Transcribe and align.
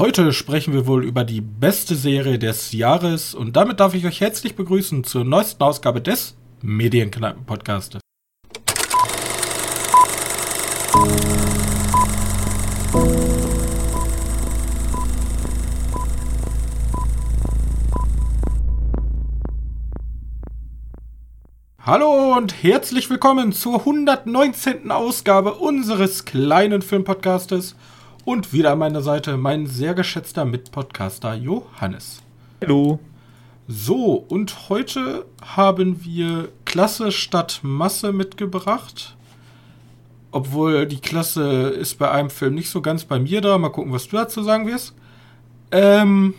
heute 0.00 0.32
sprechen 0.32 0.72
wir 0.72 0.86
wohl 0.86 1.04
über 1.04 1.24
die 1.24 1.42
beste 1.42 1.94
Serie 1.94 2.38
des 2.38 2.72
Jahres 2.72 3.34
und 3.34 3.54
damit 3.54 3.80
darf 3.80 3.92
ich 3.92 4.06
euch 4.06 4.22
herzlich 4.22 4.56
begrüßen 4.56 5.04
zur 5.04 5.26
neuesten 5.26 5.62
Ausgabe 5.62 6.00
des 6.00 6.38
Medienkneipen-Podcastes. 6.62 8.00
Hallo 21.84 22.38
und 22.38 22.62
herzlich 22.62 23.10
willkommen 23.10 23.52
zur 23.52 23.80
119. 23.80 24.90
Ausgabe 24.90 25.52
unseres 25.56 26.24
kleinen 26.24 26.80
Filmpodcastes 26.80 27.76
und 28.30 28.52
wieder 28.52 28.70
an 28.70 28.78
meiner 28.78 29.02
Seite 29.02 29.36
mein 29.36 29.66
sehr 29.66 29.92
geschätzter 29.92 30.44
Mitpodcaster 30.44 31.34
Johannes. 31.34 32.22
Hallo. 32.60 33.00
So, 33.66 34.24
und 34.28 34.68
heute 34.68 35.26
haben 35.42 36.04
wir 36.04 36.48
Klasse 36.64 37.10
statt 37.10 37.58
Masse 37.64 38.12
mitgebracht. 38.12 39.16
Obwohl 40.30 40.86
die 40.86 41.00
Klasse 41.00 41.70
ist 41.70 41.98
bei 41.98 42.08
einem 42.08 42.30
Film 42.30 42.54
nicht 42.54 42.70
so 42.70 42.80
ganz 42.80 43.04
bei 43.04 43.18
mir 43.18 43.40
da. 43.40 43.58
Mal 43.58 43.70
gucken, 43.70 43.92
was 43.92 44.06
du 44.06 44.14
dazu 44.14 44.44
sagen 44.44 44.68
wirst. 44.68 44.94
Ähm, 45.72 46.34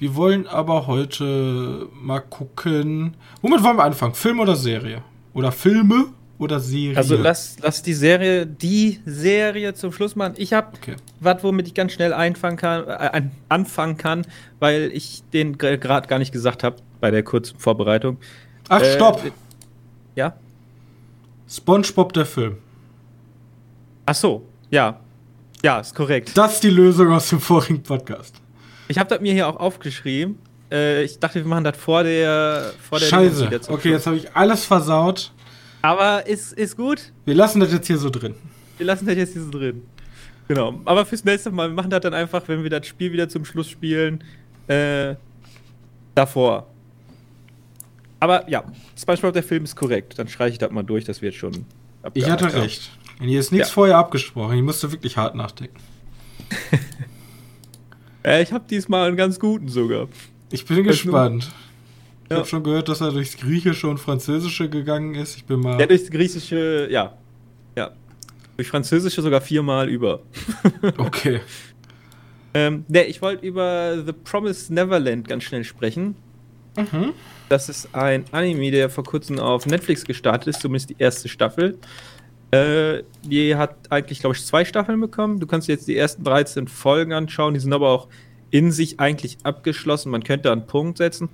wir 0.00 0.16
wollen 0.16 0.48
aber 0.48 0.88
heute 0.88 1.86
mal 2.02 2.18
gucken. 2.18 3.14
Womit 3.42 3.62
wollen 3.62 3.76
wir 3.76 3.84
anfangen? 3.84 4.14
Film 4.14 4.40
oder 4.40 4.56
Serie? 4.56 5.04
Oder 5.34 5.52
Filme 5.52 6.06
oder 6.40 6.58
Serie? 6.58 6.96
Also 6.96 7.16
lass, 7.16 7.56
lass 7.60 7.82
die 7.82 7.92
Serie, 7.92 8.46
die 8.46 9.00
Serie 9.04 9.74
zum 9.74 9.92
Schluss 9.92 10.16
machen. 10.16 10.34
Ich 10.36 10.52
habe 10.52 10.68
okay. 10.74 10.96
was, 11.20 11.44
womit 11.44 11.68
ich 11.68 11.74
ganz 11.74 11.92
schnell 11.92 12.12
einfangen 12.12 12.56
kann, 12.56 12.88
äh, 12.88 13.22
anfangen 13.48 13.96
kann, 13.96 14.26
weil 14.58 14.90
ich 14.92 15.22
den 15.32 15.58
gerade 15.58 16.08
gar 16.08 16.18
nicht 16.18 16.32
gesagt 16.32 16.64
habe 16.64 16.76
bei 17.00 17.10
der 17.10 17.22
kurzen 17.22 17.58
Vorbereitung. 17.58 18.16
Ach, 18.68 18.80
äh, 18.80 18.94
stopp! 18.94 19.22
Ja? 20.14 20.34
SpongeBob 21.48 22.12
der 22.14 22.26
Film. 22.26 22.56
Ach 24.06 24.14
so, 24.14 24.46
ja. 24.70 24.98
Ja, 25.62 25.80
ist 25.80 25.94
korrekt. 25.94 26.32
Das 26.34 26.54
ist 26.54 26.64
die 26.64 26.70
Lösung 26.70 27.12
aus 27.12 27.28
dem 27.28 27.40
vorigen 27.40 27.82
Podcast. 27.82 28.34
Ich 28.88 28.98
habe 28.98 29.10
das 29.10 29.20
mir 29.20 29.34
hier 29.34 29.46
auch 29.46 29.56
aufgeschrieben. 29.56 30.38
Äh, 30.72 31.04
ich 31.04 31.18
dachte, 31.18 31.40
wir 31.40 31.46
machen 31.46 31.64
das 31.64 31.76
vor 31.76 32.02
der 32.02 32.72
vor 32.80 32.98
der 32.98 33.06
Scheiße. 33.06 33.50
Okay, 33.68 33.90
jetzt 33.90 34.06
habe 34.06 34.16
ich 34.16 34.34
alles 34.34 34.64
versaut. 34.64 35.32
Aber 35.82 36.26
ist, 36.26 36.52
ist 36.52 36.76
gut. 36.76 37.12
Wir 37.24 37.34
lassen 37.34 37.60
das 37.60 37.72
jetzt 37.72 37.86
hier 37.86 37.98
so 37.98 38.10
drin. 38.10 38.34
Wir 38.76 38.86
lassen 38.86 39.06
das 39.06 39.16
jetzt 39.16 39.32
hier 39.32 39.42
so 39.42 39.50
drin. 39.50 39.82
Genau. 40.48 40.80
Aber 40.84 41.06
fürs 41.06 41.24
nächste 41.24 41.50
Mal, 41.50 41.68
wir 41.68 41.74
machen 41.74 41.90
das 41.90 42.00
dann 42.00 42.14
einfach, 42.14 42.46
wenn 42.48 42.62
wir 42.62 42.70
das 42.70 42.86
Spiel 42.86 43.12
wieder 43.12 43.28
zum 43.28 43.44
Schluss 43.44 43.68
spielen, 43.68 44.24
äh, 44.66 45.14
davor. 46.14 46.66
Aber 48.18 48.48
ja, 48.50 48.64
SpongeBob 48.98 49.32
der 49.32 49.42
Film 49.42 49.64
ist 49.64 49.76
korrekt. 49.76 50.18
Dann 50.18 50.28
streiche 50.28 50.52
ich 50.52 50.58
das 50.58 50.70
mal 50.70 50.82
durch, 50.82 51.04
dass 51.04 51.22
wir 51.22 51.30
jetzt 51.30 51.38
schon. 51.38 51.64
Ich 52.14 52.28
hatte 52.28 52.46
haben. 52.46 52.60
recht. 52.60 52.90
Hier 53.20 53.40
ist 53.40 53.52
nichts 53.52 53.68
ja. 53.68 53.74
vorher 53.74 53.96
abgesprochen. 53.96 54.56
Ich 54.56 54.62
musste 54.62 54.90
wirklich 54.92 55.16
hart 55.16 55.34
nachdenken. 55.34 55.76
Äh, 58.22 58.42
ich 58.42 58.52
habe 58.52 58.64
diesmal 58.68 59.08
einen 59.08 59.16
ganz 59.16 59.40
guten 59.40 59.68
sogar. 59.68 60.06
Ich 60.50 60.66
bin 60.66 60.84
gespannt. 60.84 61.50
Ich 62.30 62.34
ja. 62.34 62.38
habe 62.42 62.48
schon 62.48 62.62
gehört, 62.62 62.88
dass 62.88 63.00
er 63.00 63.10
durchs 63.10 63.36
Griechische 63.36 63.88
und 63.88 63.98
Französische 63.98 64.70
gegangen 64.70 65.16
ist. 65.16 65.36
Ich 65.36 65.46
bin 65.46 65.58
mal. 65.58 65.80
Ja, 65.80 65.86
durchs 65.86 66.08
Griechische, 66.08 66.86
ja. 66.88 67.14
Ja. 67.74 67.90
Durch 68.56 68.68
Französische 68.68 69.20
sogar 69.20 69.40
viermal 69.40 69.88
über. 69.88 70.20
okay. 70.98 71.40
Ähm, 72.54 72.84
ne, 72.86 73.02
ich 73.02 73.20
wollte 73.20 73.44
über 73.44 74.00
The 74.06 74.12
Promised 74.12 74.70
Neverland 74.70 75.26
ganz 75.26 75.42
schnell 75.42 75.64
sprechen. 75.64 76.14
Mhm. 76.76 77.14
Das 77.48 77.68
ist 77.68 77.92
ein 77.96 78.24
Anime, 78.30 78.70
der 78.70 78.90
vor 78.90 79.02
kurzem 79.02 79.40
auf 79.40 79.66
Netflix 79.66 80.04
gestartet 80.04 80.54
ist, 80.54 80.60
zumindest 80.60 80.90
die 80.90 80.96
erste 81.00 81.28
Staffel. 81.28 81.78
Äh, 82.52 83.02
die 83.24 83.56
hat 83.56 83.74
eigentlich, 83.90 84.20
glaube 84.20 84.36
ich, 84.36 84.46
zwei 84.46 84.64
Staffeln 84.64 85.00
bekommen. 85.00 85.40
Du 85.40 85.48
kannst 85.48 85.66
jetzt 85.66 85.88
die 85.88 85.96
ersten 85.96 86.22
13 86.22 86.68
Folgen 86.68 87.12
anschauen. 87.12 87.54
Die 87.54 87.60
sind 87.60 87.72
aber 87.72 87.88
auch 87.88 88.06
in 88.52 88.70
sich 88.70 89.00
eigentlich 89.00 89.38
abgeschlossen. 89.42 90.12
Man 90.12 90.22
könnte 90.22 90.52
einen 90.52 90.68
Punkt 90.68 90.98
setzen. 90.98 91.28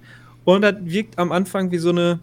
Und 0.46 0.62
das 0.62 0.76
wirkt 0.80 1.18
am 1.18 1.32
Anfang 1.32 1.70
wie 1.72 1.78
so 1.78 1.90
eine. 1.90 2.20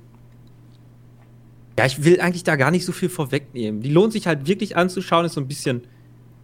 Ja, 1.78 1.86
ich 1.86 2.04
will 2.04 2.22
eigentlich 2.22 2.44
da 2.44 2.56
gar 2.56 2.72
nicht 2.72 2.86
so 2.86 2.92
viel 2.92 3.10
vorwegnehmen. 3.10 3.82
Die 3.82 3.90
lohnt 3.90 4.14
sich 4.14 4.26
halt 4.26 4.48
wirklich 4.48 4.78
anzuschauen. 4.78 5.26
Ist 5.26 5.34
so 5.34 5.42
ein 5.42 5.48
bisschen 5.48 5.82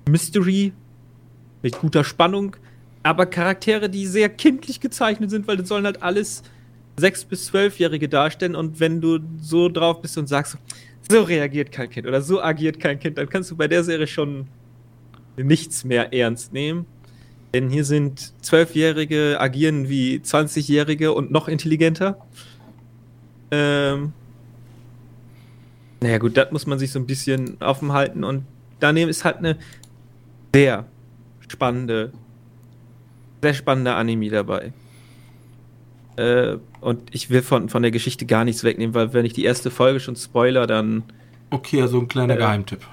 Mystery 0.08 0.74
mit 1.62 1.80
guter 1.80 2.04
Spannung. 2.04 2.56
Aber 3.02 3.26
Charaktere, 3.26 3.90
die 3.90 4.06
sehr 4.06 4.28
kindlich 4.28 4.82
gezeichnet 4.82 5.30
sind, 5.30 5.48
weil 5.48 5.56
das 5.56 5.70
sollen 5.70 5.86
halt 5.86 6.04
alles 6.04 6.44
6- 7.00 7.28
bis 7.28 7.50
12-Jährige 7.50 8.10
darstellen. 8.10 8.56
Und 8.56 8.80
wenn 8.82 9.00
du 9.00 9.20
so 9.40 9.70
drauf 9.70 10.02
bist 10.02 10.18
und 10.18 10.28
sagst, 10.28 10.58
so 11.10 11.22
reagiert 11.22 11.72
kein 11.72 11.90
Kind 11.90 12.08
oder 12.08 12.22
so 12.22 12.42
agiert 12.42 12.80
kein 12.80 13.00
Kind, 13.00 13.18
dann 13.18 13.30
kannst 13.30 13.52
du 13.52 13.56
bei 13.56 13.70
der 13.70 13.86
Serie 13.86 14.08
schon 14.08 14.48
nichts 15.38 15.86
mehr 15.86 16.14
ernst 16.14 16.52
nehmen. 16.52 16.86
Denn 17.54 17.70
hier 17.70 17.84
sind 17.84 18.34
Zwölfjährige 18.44 19.38
agieren 19.40 19.90
wie 19.90 20.18
20-Jährige 20.18 21.14
und 21.14 21.32
noch 21.32 21.48
intelligenter. 21.48 22.18
Ähm, 23.52 24.14
naja, 26.02 26.18
gut, 26.20 26.38
das 26.38 26.52
muss 26.52 26.68
man 26.68 26.80
sich 26.80 26.92
so 26.92 27.00
ein 27.00 27.08
bisschen 27.08 27.58
offen 27.60 27.92
halten. 27.92 28.24
Und 28.24 28.46
daneben 28.80 29.10
ist 29.10 29.26
halt 29.26 29.38
eine 29.38 29.58
sehr 30.54 30.86
spannende, 31.48 32.12
sehr 33.42 33.54
spannende 33.54 33.96
Anime 33.96 34.30
dabei. 34.30 34.72
Äh, 36.18 36.58
und 36.82 37.14
ich 37.14 37.30
will 37.30 37.42
von, 37.42 37.70
von 37.70 37.82
der 37.82 37.92
Geschichte 37.92 38.26
gar 38.26 38.46
nichts 38.46 38.64
wegnehmen, 38.64 38.94
weil 38.94 39.14
wenn 39.14 39.26
ich 39.26 39.34
die 39.34 39.44
erste 39.44 39.72
Folge 39.72 40.00
schon 40.00 40.16
spoiler, 40.16 40.68
dann. 40.68 41.04
Okay, 41.50 41.82
also 41.82 42.00
ein 42.00 42.08
kleiner 42.08 42.36
äh, 42.36 42.38
Geheimtipp. 42.38 42.86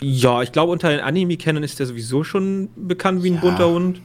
Ja, 0.00 0.42
ich 0.42 0.52
glaube, 0.52 0.72
unter 0.72 0.88
den 0.88 1.00
Anime-Kennern 1.00 1.62
ist 1.62 1.78
der 1.78 1.86
sowieso 1.86 2.24
schon 2.24 2.70
bekannt 2.76 3.22
wie 3.22 3.30
ein 3.30 3.34
ja. 3.34 3.40
bunter 3.40 3.68
Hund. 3.68 4.00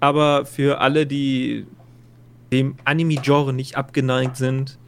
Aber 0.00 0.46
für 0.46 0.80
alle, 0.80 1.06
die 1.06 1.66
dem 2.52 2.76
Anime-Genre 2.84 3.52
nicht 3.52 3.76
abgeneigt 3.76 4.36
sind 4.36 4.78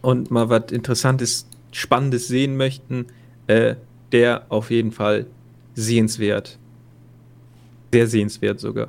und 0.00 0.30
mal 0.30 0.48
was 0.48 0.70
Interessantes, 0.70 1.46
Spannendes 1.72 2.28
sehen 2.28 2.56
möchten, 2.56 3.06
äh, 3.46 3.74
der 4.12 4.46
auf 4.48 4.70
jeden 4.70 4.92
Fall 4.92 5.26
sehenswert. 5.74 6.58
Sehr 7.92 8.06
sehenswert 8.06 8.60
sogar. 8.60 8.88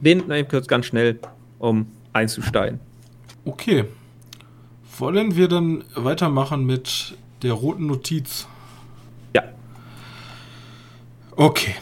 Den 0.00 0.18
nehme 0.18 0.40
ich 0.40 0.48
kurz 0.48 0.66
ganz 0.66 0.86
schnell, 0.86 1.18
um 1.58 1.86
einzusteigen. 2.12 2.80
Okay. 3.44 3.84
Wollen 4.98 5.36
wir 5.36 5.48
dann 5.48 5.84
weitermachen 5.94 6.64
mit 6.64 7.16
der 7.42 7.52
roten 7.52 7.86
Notiz? 7.86 8.46
Ja. 9.34 9.44
Okay. 11.36 11.74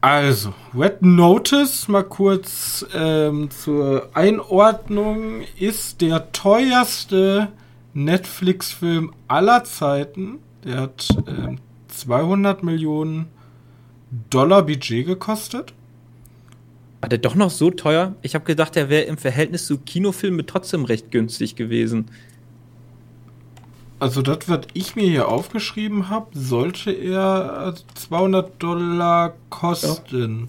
Also, 0.00 0.52
Red 0.76 1.02
Notice, 1.02 1.86
mal 1.86 2.02
kurz 2.02 2.84
ähm, 2.92 3.50
zur 3.50 4.08
Einordnung, 4.14 5.42
ist 5.58 6.00
der 6.00 6.32
teuerste 6.32 7.52
Netflix-Film 7.94 9.12
aller 9.28 9.62
Zeiten. 9.62 10.40
Der 10.64 10.80
hat 10.80 11.08
ähm, 11.28 11.58
200 11.86 12.64
Millionen 12.64 13.26
Dollar 14.30 14.62
Budget 14.62 15.06
gekostet. 15.06 15.72
War 17.00 17.08
der 17.08 17.18
doch 17.18 17.34
noch 17.34 17.50
so 17.50 17.70
teuer? 17.70 18.14
Ich 18.22 18.34
habe 18.34 18.44
gedacht, 18.44 18.74
der 18.76 18.88
wäre 18.88 19.04
im 19.04 19.18
Verhältnis 19.18 19.66
zu 19.66 19.78
Kinofilmen 19.78 20.46
trotzdem 20.46 20.84
recht 20.84 21.10
günstig 21.10 21.56
gewesen. 21.56 22.06
Also 24.02 24.20
das, 24.20 24.48
was 24.48 24.62
ich 24.74 24.96
mir 24.96 25.04
hier 25.04 25.28
aufgeschrieben 25.28 26.10
habe, 26.10 26.26
sollte 26.36 26.90
er 26.90 27.72
200 27.94 28.60
Dollar 28.60 29.34
kosten. 29.48 30.48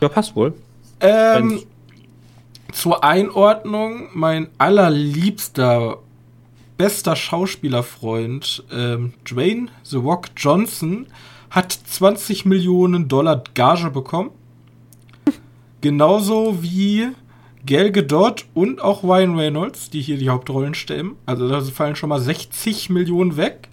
Ja, 0.00 0.08
ja 0.08 0.12
passt 0.12 0.34
wohl. 0.34 0.52
Ähm, 0.98 1.62
zur 2.72 3.04
Einordnung, 3.04 4.08
mein 4.14 4.48
allerliebster, 4.58 5.98
bester 6.76 7.14
Schauspielerfreund, 7.14 8.64
ähm, 8.72 9.12
Dwayne 9.24 9.68
The 9.84 9.98
Rock 9.98 10.30
Johnson, 10.36 11.06
hat 11.50 11.70
20 11.70 12.46
Millionen 12.46 13.06
Dollar 13.06 13.44
Gage 13.54 13.90
bekommen. 13.90 14.30
Genauso 15.82 16.64
wie 16.64 17.10
Gal 17.66 17.90
Gadot 17.90 18.46
und 18.54 18.80
auch 18.80 19.02
Ryan 19.02 19.36
Reynolds, 19.36 19.90
die 19.90 20.00
hier 20.00 20.16
die 20.16 20.28
Hauptrollen 20.28 20.74
stemmen. 20.74 21.16
Also 21.26 21.48
da 21.48 21.60
fallen 21.60 21.96
schon 21.96 22.08
mal 22.08 22.20
60 22.20 22.90
Millionen 22.90 23.36
weg. 23.36 23.68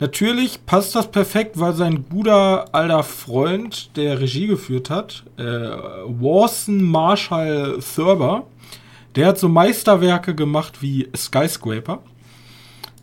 Natürlich 0.00 0.64
passt 0.64 0.94
das 0.94 1.10
perfekt, 1.10 1.60
weil 1.60 1.74
sein 1.74 2.06
guter 2.08 2.74
alter 2.74 3.02
Freund, 3.02 3.94
der 3.96 4.18
Regie 4.18 4.46
geführt 4.46 4.88
hat, 4.88 5.24
äh, 5.36 5.42
Warson 5.42 6.82
Marshall 6.82 7.78
Thurber, 7.94 8.46
der 9.14 9.26
hat 9.26 9.38
so 9.38 9.48
Meisterwerke 9.48 10.34
gemacht 10.34 10.80
wie 10.80 11.08
Skyscraper. 11.14 12.02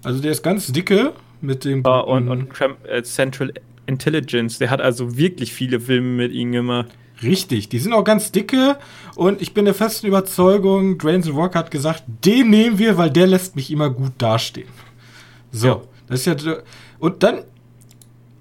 Also 0.03 0.21
der 0.21 0.31
ist 0.31 0.41
ganz 0.41 0.71
dicke 0.71 1.13
mit 1.41 1.65
dem. 1.65 1.85
Und, 1.85 2.29
und 2.29 2.49
äh, 2.87 3.03
Central 3.03 3.53
Intelligence. 3.85 4.57
Der 4.57 4.69
hat 4.69 4.81
also 4.81 5.17
wirklich 5.17 5.53
viele 5.53 5.79
Filme 5.79 6.07
mit 6.07 6.31
ihm 6.31 6.51
gemacht. 6.51 6.87
Richtig, 7.23 7.69
die 7.69 7.79
sind 7.79 7.93
auch 7.93 8.03
ganz 8.03 8.31
dicke 8.31 8.77
und 9.15 9.41
ich 9.41 9.53
bin 9.53 9.65
der 9.65 9.73
festen 9.73 10.05
Überzeugung, 10.07 10.97
Drain 10.99 11.23
the 11.23 11.31
Rock 11.31 11.55
hat 11.55 11.71
gesagt, 11.71 12.03
den 12.23 12.51
nehmen 12.51 12.77
wir, 12.77 12.97
weil 12.97 13.09
der 13.09 13.25
lässt 13.25 13.55
mich 13.55 13.71
immer 13.71 13.89
gut 13.89 14.11
dastehen. 14.19 14.69
So, 15.51 15.67
ja. 15.67 15.81
das 16.07 16.27
ist 16.27 16.43
ja. 16.43 16.57
Und 16.99 17.23
dann, 17.23 17.39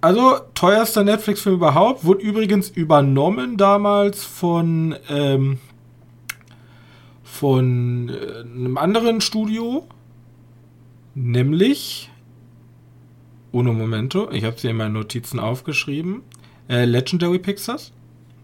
also 0.03 0.39
teuerster 0.55 1.05
Netflix-Film 1.05 1.57
überhaupt, 1.57 2.05
wurde 2.05 2.23
übrigens 2.23 2.69
übernommen 2.69 3.57
damals 3.57 4.25
von, 4.25 4.95
ähm, 5.09 5.59
von 7.25 8.11
äh, 8.11 8.41
einem 8.41 8.77
anderen 8.77 9.23
Studio, 9.23 9.87
nämlich, 11.15 12.11
ohne 13.53 13.73
Momento, 13.73 14.31
ich 14.33 14.45
habe 14.45 14.59
sie 14.59 14.69
in 14.69 14.77
meinen 14.77 14.93
Notizen 14.93 15.41
aufgeschrieben, 15.41 16.23
äh, 16.69 16.85
Legendary 16.85 17.39
Pictures. 17.39 17.93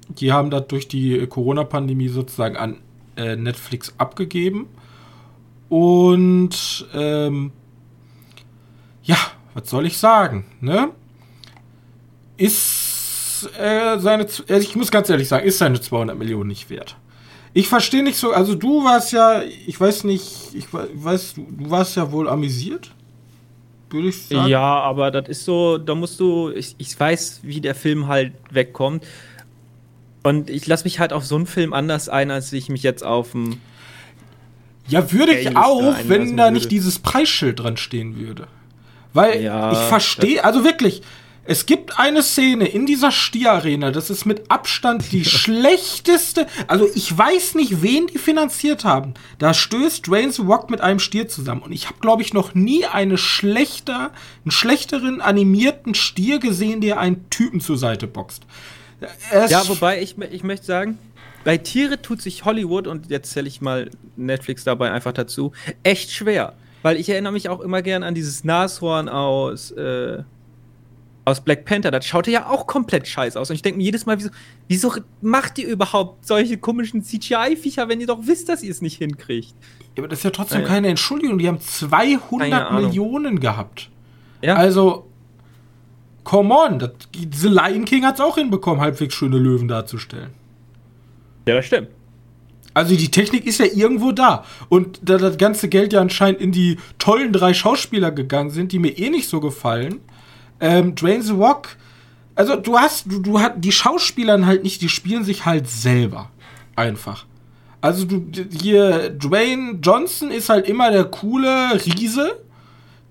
Die 0.08 0.32
haben 0.32 0.50
das 0.50 0.66
durch 0.69 0.88
die 0.88 1.26
Corona-Pandemie 1.26 2.08
sozusagen 2.08 2.56
an 2.56 2.78
äh, 3.16 3.37
Netflix 3.37 3.94
abgegeben. 3.99 4.69
Und 5.69 6.87
ähm, 6.94 7.52
ja, 9.04 9.16
was 9.54 9.70
soll 9.70 9.87
ich 9.87 9.99
sagen, 9.99 10.44
ne? 10.60 10.90
Ist 12.37 13.49
äh, 13.58 13.99
seine, 13.99 14.25
also 14.25 14.54
ich 14.56 14.76
muss 14.76 14.90
ganz 14.90 15.08
ehrlich 15.08 15.28
sagen, 15.28 15.46
ist 15.46 15.58
seine 15.58 15.81
200 15.81 16.16
Millionen 16.19 16.49
nicht 16.49 16.70
wert. 16.70 16.96
Ich 17.54 17.69
verstehe 17.69 18.02
nicht 18.02 18.16
so, 18.16 18.32
also 18.32 18.54
du 18.54 18.84
warst 18.84 19.12
ja, 19.12 19.43
ich 19.43 19.78
weiß 19.78 20.04
nicht, 20.04 20.54
ich 20.54 20.66
weiß, 20.72 21.34
du, 21.34 21.46
du 21.50 21.70
warst 21.70 21.96
ja 21.96 22.10
wohl 22.10 22.28
amüsiert, 22.28 22.93
würde 23.90 24.08
ich 24.08 24.26
sagen. 24.26 24.49
Ja, 24.49 24.81
aber 24.81 25.10
das 25.10 25.28
ist 25.28 25.44
so, 25.44 25.76
da 25.76 25.94
musst 25.94 26.19
du, 26.19 26.50
ich, 26.50 26.75
ich 26.78 26.99
weiß, 26.99 27.40
wie 27.43 27.60
der 27.60 27.75
Film 27.75 28.08
halt 28.08 28.32
wegkommt. 28.50 29.04
Und 30.22 30.50
ich 30.50 30.66
lasse 30.66 30.84
mich 30.84 30.98
halt 30.98 31.12
auf 31.12 31.24
so 31.24 31.36
einen 31.36 31.46
Film 31.46 31.72
anders 31.72 32.08
ein, 32.08 32.30
als 32.30 32.52
ich 32.52 32.69
mich 32.69 32.82
jetzt 32.82 33.04
auf 33.04 33.34
einen. 33.34 33.60
Ja, 34.88 35.12
würde 35.12 35.34
ich 35.34 35.56
auch, 35.56 35.94
wenn 36.06 36.36
da 36.36 36.44
würde. 36.44 36.54
nicht 36.54 36.70
dieses 36.70 36.98
Preisschild 36.98 37.60
dran 37.60 37.76
stehen 37.76 38.16
würde. 38.16 38.48
Weil 39.12 39.42
ja, 39.42 39.72
ich 39.72 39.78
verstehe, 39.78 40.44
also 40.44 40.64
wirklich, 40.64 41.02
es 41.44 41.66
gibt 41.66 41.98
eine 41.98 42.22
Szene 42.22 42.66
in 42.66 42.86
dieser 42.86 43.10
Stierarena, 43.10 43.90
das 43.90 44.10
ist 44.10 44.26
mit 44.26 44.48
Abstand 44.50 45.10
die 45.10 45.24
schlechteste. 45.24 46.46
Also 46.68 46.88
ich 46.94 47.16
weiß 47.16 47.56
nicht, 47.56 47.82
wen 47.82 48.06
die 48.06 48.18
finanziert 48.18 48.84
haben. 48.84 49.14
Da 49.38 49.52
stößt 49.52 50.06
The 50.06 50.42
Rock 50.42 50.70
mit 50.70 50.80
einem 50.80 51.00
Stier 51.00 51.28
zusammen. 51.28 51.62
Und 51.62 51.72
ich 51.72 51.86
habe, 51.86 51.98
glaube 52.00 52.22
ich, 52.22 52.32
noch 52.32 52.54
nie 52.54 52.86
eine 52.86 53.18
schlechter, 53.18 54.12
einen 54.44 54.52
schlechteren 54.52 55.20
animierten 55.20 55.94
Stier 55.94 56.38
gesehen, 56.38 56.80
der 56.80 57.00
einen 57.00 57.28
Typen 57.28 57.60
zur 57.60 57.76
Seite 57.76 58.06
boxt. 58.06 58.44
Ja, 59.49 59.69
wobei 59.69 60.00
ich, 60.02 60.16
ich 60.19 60.44
möchte 60.44 60.66
sagen, 60.66 60.99
bei 61.44 61.58
Tiere 61.58 62.00
tut 62.00 62.22
sich 62.22 62.44
Hollywood, 62.44 62.87
und 62.87 63.10
jetzt 63.10 63.32
zähle 63.32 63.49
ich 63.49 63.60
mal 63.60 63.90
Netflix 64.16 64.64
dabei 64.64 64.93
einfach 64.93 65.12
dazu, 65.12 65.52
echt 65.82 66.10
schwer. 66.10 66.54
Weil 66.82 66.96
ich 66.96 67.08
erinnere 67.08 67.32
mich 67.32 67.49
auch 67.49 67.60
immer 67.60 67.82
gern 67.82 68.02
an 68.02 68.14
dieses 68.14 68.44
Nashorn 68.44 69.08
aus. 69.08 69.70
Äh, 69.72 70.22
aus 71.25 71.40
Black 71.40 71.64
Panther, 71.64 71.90
das 71.90 72.04
schaute 72.04 72.31
ja 72.31 72.49
auch 72.49 72.66
komplett 72.66 73.06
scheiße 73.06 73.38
aus. 73.38 73.49
Und 73.50 73.56
ich 73.56 73.62
denke 73.62 73.78
mir 73.78 73.84
jedes 73.84 74.06
Mal, 74.06 74.19
wieso, 74.19 74.31
wieso 74.69 74.93
macht 75.20 75.58
ihr 75.58 75.69
überhaupt 75.69 76.26
solche 76.26 76.58
komischen 76.58 77.04
CGI-Viecher, 77.04 77.88
wenn 77.88 78.00
ihr 78.00 78.08
doch 78.08 78.19
wisst, 78.22 78.49
dass 78.49 78.62
ihr 78.62 78.70
es 78.70 78.82
nicht 78.82 78.99
hinkriegt? 78.99 79.54
Ja, 79.96 80.02
aber 80.02 80.08
das 80.08 80.19
ist 80.19 80.25
ja 80.25 80.31
trotzdem 80.31 80.62
naja. 80.62 80.75
keine 80.75 80.88
Entschuldigung. 80.88 81.38
Die 81.38 81.46
haben 81.46 81.60
200 81.60 82.72
Millionen 82.72 83.38
gehabt. 83.38 83.90
Ja. 84.43 84.56
Also, 84.56 85.06
come 86.24 86.54
on. 86.54 86.78
Das, 86.78 86.90
The 87.14 87.48
Lion 87.48 87.84
King 87.84 88.04
hat 88.04 88.16
es 88.16 88.20
auch 88.20 88.36
hinbekommen, 88.36 88.80
halbwegs 88.80 89.14
schöne 89.14 89.38
Löwen 89.38 89.69
darzustellen. 89.69 90.30
Ja, 91.46 91.56
das 91.56 91.66
stimmt. 91.66 91.88
Also 92.74 92.96
die 92.96 93.10
Technik 93.10 93.46
ist 93.46 93.58
ja 93.58 93.66
irgendwo 93.66 94.12
da. 94.12 94.44
Und 94.69 95.00
da 95.02 95.19
das 95.19 95.36
ganze 95.36 95.69
Geld 95.69 95.92
ja 95.92 96.00
anscheinend 96.00 96.40
in 96.40 96.52
die 96.52 96.78
tollen 96.98 97.32
drei 97.32 97.52
Schauspieler 97.52 98.10
gegangen 98.10 98.50
sind, 98.50 98.72
die 98.72 98.78
mir 98.78 98.96
eh 98.98 99.10
nicht 99.10 99.28
so 99.28 99.40
gefallen, 99.40 100.00
ähm, 100.60 100.94
Dwayne 100.94 101.22
The 101.22 101.32
Rock, 101.32 101.76
also 102.34 102.56
du 102.56 102.78
hast, 102.78 103.10
du, 103.10 103.20
du 103.20 103.40
hast, 103.40 103.54
die 103.58 103.72
Schauspieler 103.72 104.46
halt 104.46 104.62
nicht, 104.62 104.80
die 104.80 104.88
spielen 104.88 105.25
sich 105.25 105.44
halt 105.44 105.68
selber. 105.68 106.30
Einfach. 106.76 107.26
Also 107.82 108.06
du, 108.06 108.25
hier, 108.50 109.10
Dwayne 109.10 109.78
Johnson 109.82 110.30
ist 110.30 110.48
halt 110.48 110.66
immer 110.66 110.90
der 110.90 111.04
coole 111.04 111.75
Riese. 111.84 112.38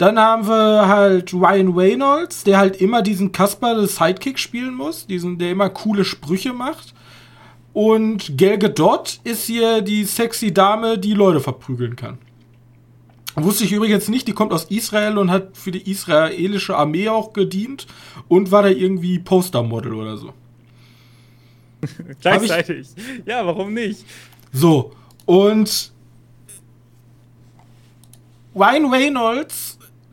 Dann 0.02 0.18
haben 0.18 0.48
wir 0.48 0.88
halt 0.88 1.32
Ryan 1.32 1.74
Reynolds, 1.74 2.44
der 2.44 2.58
halt 2.58 2.82
immer 2.82 3.04
diesen 3.04 3.32
Kasper 3.32 3.86
Sidekick 3.86 4.40
spielen 4.40 4.74
muss, 4.74 5.06
diesen, 5.06 5.38
der 5.38 5.52
immer 5.52 5.70
coole 5.70 6.06
Sprüche 6.06 6.54
macht. 6.54 6.96
Und 7.72 8.36
Gal 8.36 8.58
Gadot 8.58 9.20
ist 9.24 9.46
hier 9.46 9.84
die 9.84 10.06
sexy 10.06 10.52
Dame, 10.52 10.98
die 10.98 11.14
Leute 11.14 11.40
verprügeln 11.40 11.96
kann. 11.96 12.18
Wusste 13.36 13.64
ich 13.64 13.74
übrigens 13.74 14.08
nicht, 14.08 14.28
die 14.28 14.34
kommt 14.34 14.54
aus 14.54 14.64
Israel 14.72 15.20
und 15.20 15.30
hat 15.30 15.56
für 15.56 15.70
die 15.70 15.92
israelische 15.92 16.76
Armee 16.76 17.08
auch 17.08 17.32
gedient 17.32 17.86
und 18.28 18.50
war 18.50 18.64
da 18.64 18.70
irgendwie 18.70 19.20
Postermodel 19.20 19.94
oder 19.94 20.18
so. 20.18 20.34
Gleichzeitig. 22.22 22.88
Ja, 23.28 23.46
warum 23.46 23.76
nicht? 23.76 24.04
So, 24.52 24.94
und 25.28 25.92
Ryan 28.56 28.92
Reynolds 28.92 29.71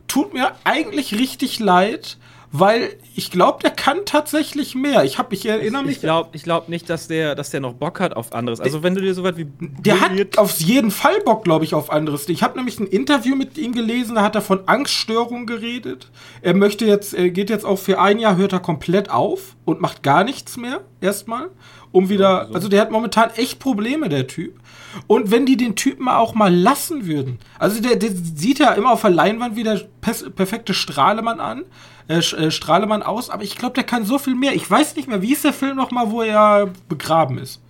tut 0.09 0.33
mir 0.33 0.51
eigentlich 0.65 1.13
richtig 1.13 1.59
leid, 1.59 2.17
weil 2.51 2.95
ich 3.15 3.29
glaube, 3.29 3.59
der 3.61 3.69
kann 3.69 3.99
tatsächlich 4.05 4.73
mehr. 4.73 5.03
Ich 5.03 5.19
habe, 5.19 5.35
ich 5.35 5.45
erinnere 5.45 5.83
mich. 5.83 5.97
Ich 5.97 6.01
glaube, 6.01 6.29
ich 6.33 6.43
glaube 6.43 6.71
nicht, 6.71 6.89
dass 6.89 7.07
der, 7.07 7.35
dass 7.35 7.51
der 7.51 7.59
noch 7.59 7.73
Bock 7.73 7.99
hat 7.99 8.15
auf 8.15 8.33
anderes. 8.33 8.59
Also 8.59 8.81
wenn 8.81 8.95
du 8.95 9.01
dir 9.01 9.13
so 9.13 9.23
weit 9.23 9.37
wie 9.37 9.47
der 9.59 10.01
hat 10.01 10.37
auf 10.37 10.59
jeden 10.59 10.89
Fall 10.89 11.21
Bock, 11.21 11.43
glaube 11.43 11.63
ich, 11.63 11.75
auf 11.75 11.91
anderes. 11.91 12.27
Ich 12.27 12.41
habe 12.41 12.57
nämlich 12.57 12.79
ein 12.79 12.87
Interview 12.87 13.35
mit 13.35 13.57
ihm 13.57 13.73
gelesen, 13.73 14.15
da 14.15 14.23
hat 14.23 14.35
er 14.35 14.41
von 14.41 14.67
Angststörungen 14.67 15.45
geredet. 15.45 16.09
Er 16.41 16.55
möchte 16.55 16.85
jetzt, 16.85 17.13
er 17.13 17.29
geht 17.29 17.51
jetzt 17.51 17.65
auch 17.65 17.77
für 17.77 17.99
ein 17.99 18.17
Jahr, 18.17 18.35
hört 18.35 18.53
er 18.53 18.59
komplett 18.59 19.11
auf 19.11 19.55
und 19.65 19.79
macht 19.79 20.01
gar 20.01 20.23
nichts 20.23 20.57
mehr 20.57 20.81
erstmal, 21.01 21.49
um 21.91 22.09
wieder. 22.09 22.49
Also 22.53 22.67
der 22.67 22.81
hat 22.81 22.91
momentan 22.91 23.29
echt 23.35 23.59
Probleme, 23.59 24.09
der 24.09 24.27
Typ. 24.27 24.59
Und 25.07 25.31
wenn 25.31 25.45
die 25.45 25.57
den 25.57 25.75
Typen 25.75 26.07
auch 26.07 26.33
mal 26.33 26.53
lassen 26.53 27.05
würden, 27.05 27.39
also 27.57 27.81
der, 27.81 27.95
der 27.95 28.11
sieht 28.11 28.59
ja 28.59 28.73
immer 28.73 28.91
auf 28.91 29.01
der 29.01 29.11
Leinwand 29.11 29.55
wie 29.55 29.63
der 29.63 29.81
perfekte 30.01 30.73
Strahlemann 30.73 31.39
an 31.39 31.63
äh, 32.09 32.17
äh, 32.17 32.51
Strahlemann 32.51 33.03
aus, 33.03 33.29
aber 33.29 33.43
ich 33.43 33.55
glaube, 33.55 33.75
der 33.75 33.83
kann 33.83 34.03
so 34.03 34.17
viel 34.17 34.35
mehr. 34.35 34.55
Ich 34.55 34.69
weiß 34.69 34.95
nicht 34.95 35.07
mehr, 35.07 35.21
wie 35.21 35.31
ist 35.31 35.43
der 35.43 35.53
Film 35.53 35.77
nochmal, 35.77 36.09
wo 36.09 36.23
er 36.23 36.71
begraben 36.89 37.37
ist? 37.37 37.61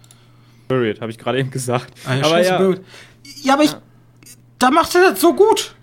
Buried, 0.69 1.02
habe 1.02 1.11
ich 1.11 1.18
gerade 1.18 1.40
eben 1.40 1.52
gesagt. 1.52 1.94
Ah, 2.06 2.16
ja, 2.16 2.26
aber 2.26 2.42
ja. 2.42 2.76
ja, 3.42 3.54
aber 3.54 3.64
ich, 3.64 3.76
da 4.57 4.71
macht 4.71 4.95
er 4.95 5.11
das 5.11 5.19
so 5.19 5.33
gut. 5.33 5.76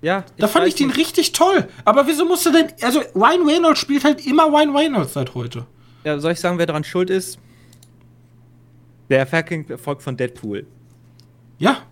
Ja, 0.00 0.24
da 0.36 0.48
fand 0.48 0.66
ich 0.66 0.74
den 0.74 0.88
nicht. 0.88 0.96
richtig 0.96 1.30
toll. 1.30 1.68
Aber 1.84 2.08
wieso 2.08 2.24
musste 2.24 2.50
denn. 2.50 2.72
Also, 2.82 3.02
Ryan 3.14 3.46
Reynolds 3.46 3.78
spielt 3.78 4.02
halt 4.02 4.26
immer 4.26 4.46
Ryan 4.46 4.74
Reynolds 4.74 5.12
seit 5.12 5.36
heute. 5.36 5.64
Ja, 6.02 6.18
soll 6.18 6.32
ich 6.32 6.40
sagen, 6.40 6.58
wer 6.58 6.66
daran 6.66 6.82
schuld 6.82 7.08
ist? 7.08 7.38
Der 9.12 9.26
fucking 9.26 9.68
Erfolg 9.68 10.00
von 10.00 10.16
Deadpool. 10.16 10.66
Ja, 11.58 11.82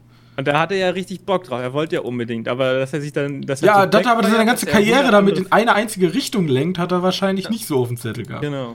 und 0.41 0.49
da 0.49 0.59
hatte 0.59 0.73
er 0.73 0.87
ja 0.87 0.93
richtig 0.95 1.27
Bock 1.27 1.45
drauf. 1.45 1.61
Er 1.61 1.75
wollte 1.75 1.97
ja 1.97 2.01
unbedingt, 2.01 2.49
aber 2.49 2.79
dass 2.79 2.95
er 2.95 3.03
sich 3.03 3.13
dann. 3.13 3.43
Dass 3.43 3.61
ja, 3.61 3.85
das 3.85 4.07
aber 4.07 4.23
seine 4.27 4.47
ganze 4.47 4.65
Karriere 4.65 5.11
damit 5.11 5.37
in 5.37 5.53
eine 5.53 5.75
einzige 5.75 6.15
Richtung 6.15 6.49
lenkt, 6.49 6.79
hat 6.79 6.93
er 6.93 7.03
wahrscheinlich 7.03 7.45
ja. 7.45 7.51
nicht 7.51 7.67
so 7.67 7.81
auf 7.81 7.89
dem 7.89 7.99
Zettel 7.99 8.25
gehabt. 8.25 8.41
Genau. 8.41 8.75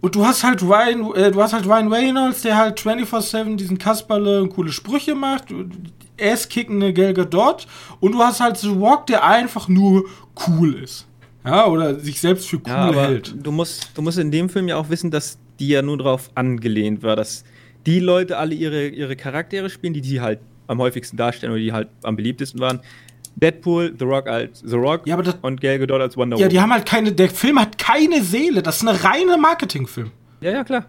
Und 0.00 0.14
du 0.14 0.24
hast 0.24 0.44
halt 0.44 0.62
Ryan, 0.62 1.12
äh, 1.16 1.32
du 1.32 1.42
hast 1.42 1.52
halt 1.52 1.66
Ryan 1.66 1.92
Reynolds, 1.92 2.40
der 2.40 2.56
halt 2.56 2.80
24-7 2.80 3.56
diesen 3.56 3.76
Kasperle 3.76 4.40
und 4.40 4.48
coole 4.48 4.72
Sprüche 4.72 5.14
macht, 5.14 5.52
ass-kickende 6.18 6.94
Gal 6.94 7.12
Gadot 7.12 7.66
und 8.00 8.12
du 8.12 8.20
hast 8.20 8.40
halt 8.40 8.56
The 8.56 8.68
Rock, 8.68 9.06
der 9.06 9.24
einfach 9.24 9.68
nur 9.68 10.04
cool 10.46 10.76
ist. 10.82 11.06
Ja, 11.44 11.66
oder 11.66 12.00
sich 12.00 12.22
selbst 12.22 12.48
für 12.48 12.56
cool 12.56 12.62
ja, 12.66 12.92
hält. 12.94 13.34
Du 13.36 13.52
musst, 13.52 13.90
du 13.94 14.00
musst 14.00 14.16
in 14.16 14.30
dem 14.30 14.48
Film 14.48 14.68
ja 14.68 14.76
auch 14.76 14.88
wissen, 14.88 15.10
dass 15.10 15.36
die 15.58 15.68
ja 15.68 15.82
nur 15.82 15.98
darauf 15.98 16.30
angelehnt 16.34 17.02
war, 17.02 17.16
dass 17.16 17.44
die 17.86 18.00
Leute 18.00 18.38
alle 18.38 18.54
ihre, 18.54 18.88
ihre 18.88 19.16
Charaktere 19.16 19.70
spielen, 19.70 19.94
die 19.94 20.00
die 20.00 20.20
halt 20.20 20.40
am 20.66 20.78
häufigsten 20.78 21.16
darstellen 21.16 21.52
oder 21.52 21.60
die 21.60 21.72
halt 21.72 21.88
am 22.02 22.16
beliebtesten 22.16 22.60
waren. 22.60 22.80
Deadpool, 23.36 23.94
The 23.96 24.04
Rock 24.04 24.28
als 24.28 24.60
The 24.64 24.76
Rock 24.76 25.06
ja, 25.06 25.16
das, 25.16 25.36
und 25.42 25.60
Gal 25.60 25.78
Gadot 25.78 26.00
als 26.00 26.16
Wonder 26.16 26.36
Woman. 26.36 26.42
Ja, 26.42 26.48
die 26.48 26.60
haben 26.60 26.72
halt 26.72 26.86
keine, 26.86 27.12
der 27.12 27.30
Film 27.30 27.60
hat 27.60 27.78
keine 27.78 28.22
Seele, 28.22 28.62
das 28.62 28.82
ist 28.82 28.88
eine 28.88 29.02
reine 29.04 29.36
Marketingfilm. 29.36 30.10
Ja, 30.40 30.50
ja, 30.52 30.64
klar. 30.64 30.86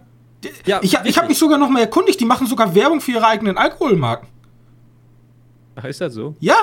Ja, 0.66 0.80
ich 0.82 0.98
ich 1.04 1.18
habe 1.18 1.28
mich 1.28 1.38
sogar 1.38 1.58
noch 1.58 1.70
mal 1.70 1.82
erkundigt, 1.82 2.20
die 2.20 2.26
machen 2.26 2.48
sogar 2.48 2.74
Werbung 2.74 3.02
für 3.02 3.12
ihre 3.12 3.28
eigenen 3.28 3.58
Alkoholmarken. 3.58 4.28
Ach, 5.76 5.84
ist 5.84 6.02
das 6.02 6.14
so? 6.14 6.36
Ja, 6.40 6.56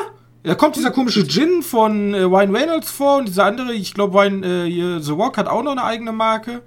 da 0.42 0.54
kommt 0.54 0.76
dieser 0.76 0.90
komische 0.90 1.26
Gin 1.26 1.62
von 1.62 2.14
äh, 2.14 2.30
Wine 2.30 2.56
Reynolds 2.56 2.90
vor 2.90 3.18
und 3.18 3.28
dieser 3.28 3.44
andere, 3.44 3.72
ich 3.72 3.94
glaube, 3.94 4.14
Wine, 4.14 4.46
äh, 4.46 5.00
The 5.00 5.12
Rock 5.12 5.38
hat 5.38 5.48
auch 5.48 5.62
noch 5.62 5.72
eine 5.72 5.84
eigene 5.84 6.12
Marke. 6.12 6.62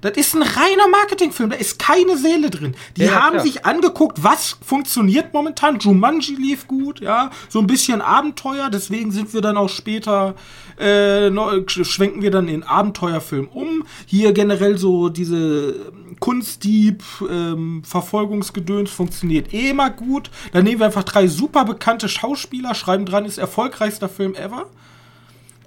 Das 0.00 0.12
ist 0.16 0.34
ein 0.34 0.42
reiner 0.42 0.88
Marketingfilm, 0.90 1.50
da 1.50 1.56
ist 1.56 1.78
keine 1.78 2.16
Seele 2.16 2.48
drin. 2.48 2.74
Die 2.96 3.02
Ja, 3.04 3.22
haben 3.22 3.32
klar. 3.32 3.44
sich 3.44 3.66
angeguckt, 3.66 4.22
was 4.22 4.56
funktioniert 4.64 5.34
momentan. 5.34 5.78
Jumanji 5.78 6.36
lief 6.36 6.66
gut, 6.66 7.00
ja, 7.00 7.30
so 7.48 7.58
ein 7.58 7.66
bisschen 7.66 8.00
Abenteuer, 8.00 8.70
deswegen 8.70 9.12
sind 9.12 9.34
wir 9.34 9.42
dann 9.42 9.56
auch 9.58 9.68
später, 9.68 10.34
äh, 10.78 11.30
schwenken 11.68 12.22
wir 12.22 12.30
dann 12.30 12.48
in 12.48 12.62
Abenteuerfilm 12.62 13.48
um. 13.48 13.84
Hier 14.06 14.32
generell 14.32 14.78
so 14.78 15.10
diese 15.10 15.92
Kunstdieb, 16.18 17.04
ähm, 17.28 17.82
Verfolgungsgedöns 17.84 18.90
funktioniert 18.90 19.52
eh 19.52 19.70
immer 19.70 19.90
gut. 19.90 20.30
Dann 20.52 20.64
nehmen 20.64 20.78
wir 20.80 20.86
einfach 20.86 21.04
drei 21.04 21.26
super 21.26 21.64
bekannte 21.66 22.08
Schauspieler, 22.08 22.74
schreiben 22.74 23.04
dran, 23.04 23.26
ist 23.26 23.36
erfolgreichster 23.38 24.08
Film 24.08 24.34
ever. 24.34 24.66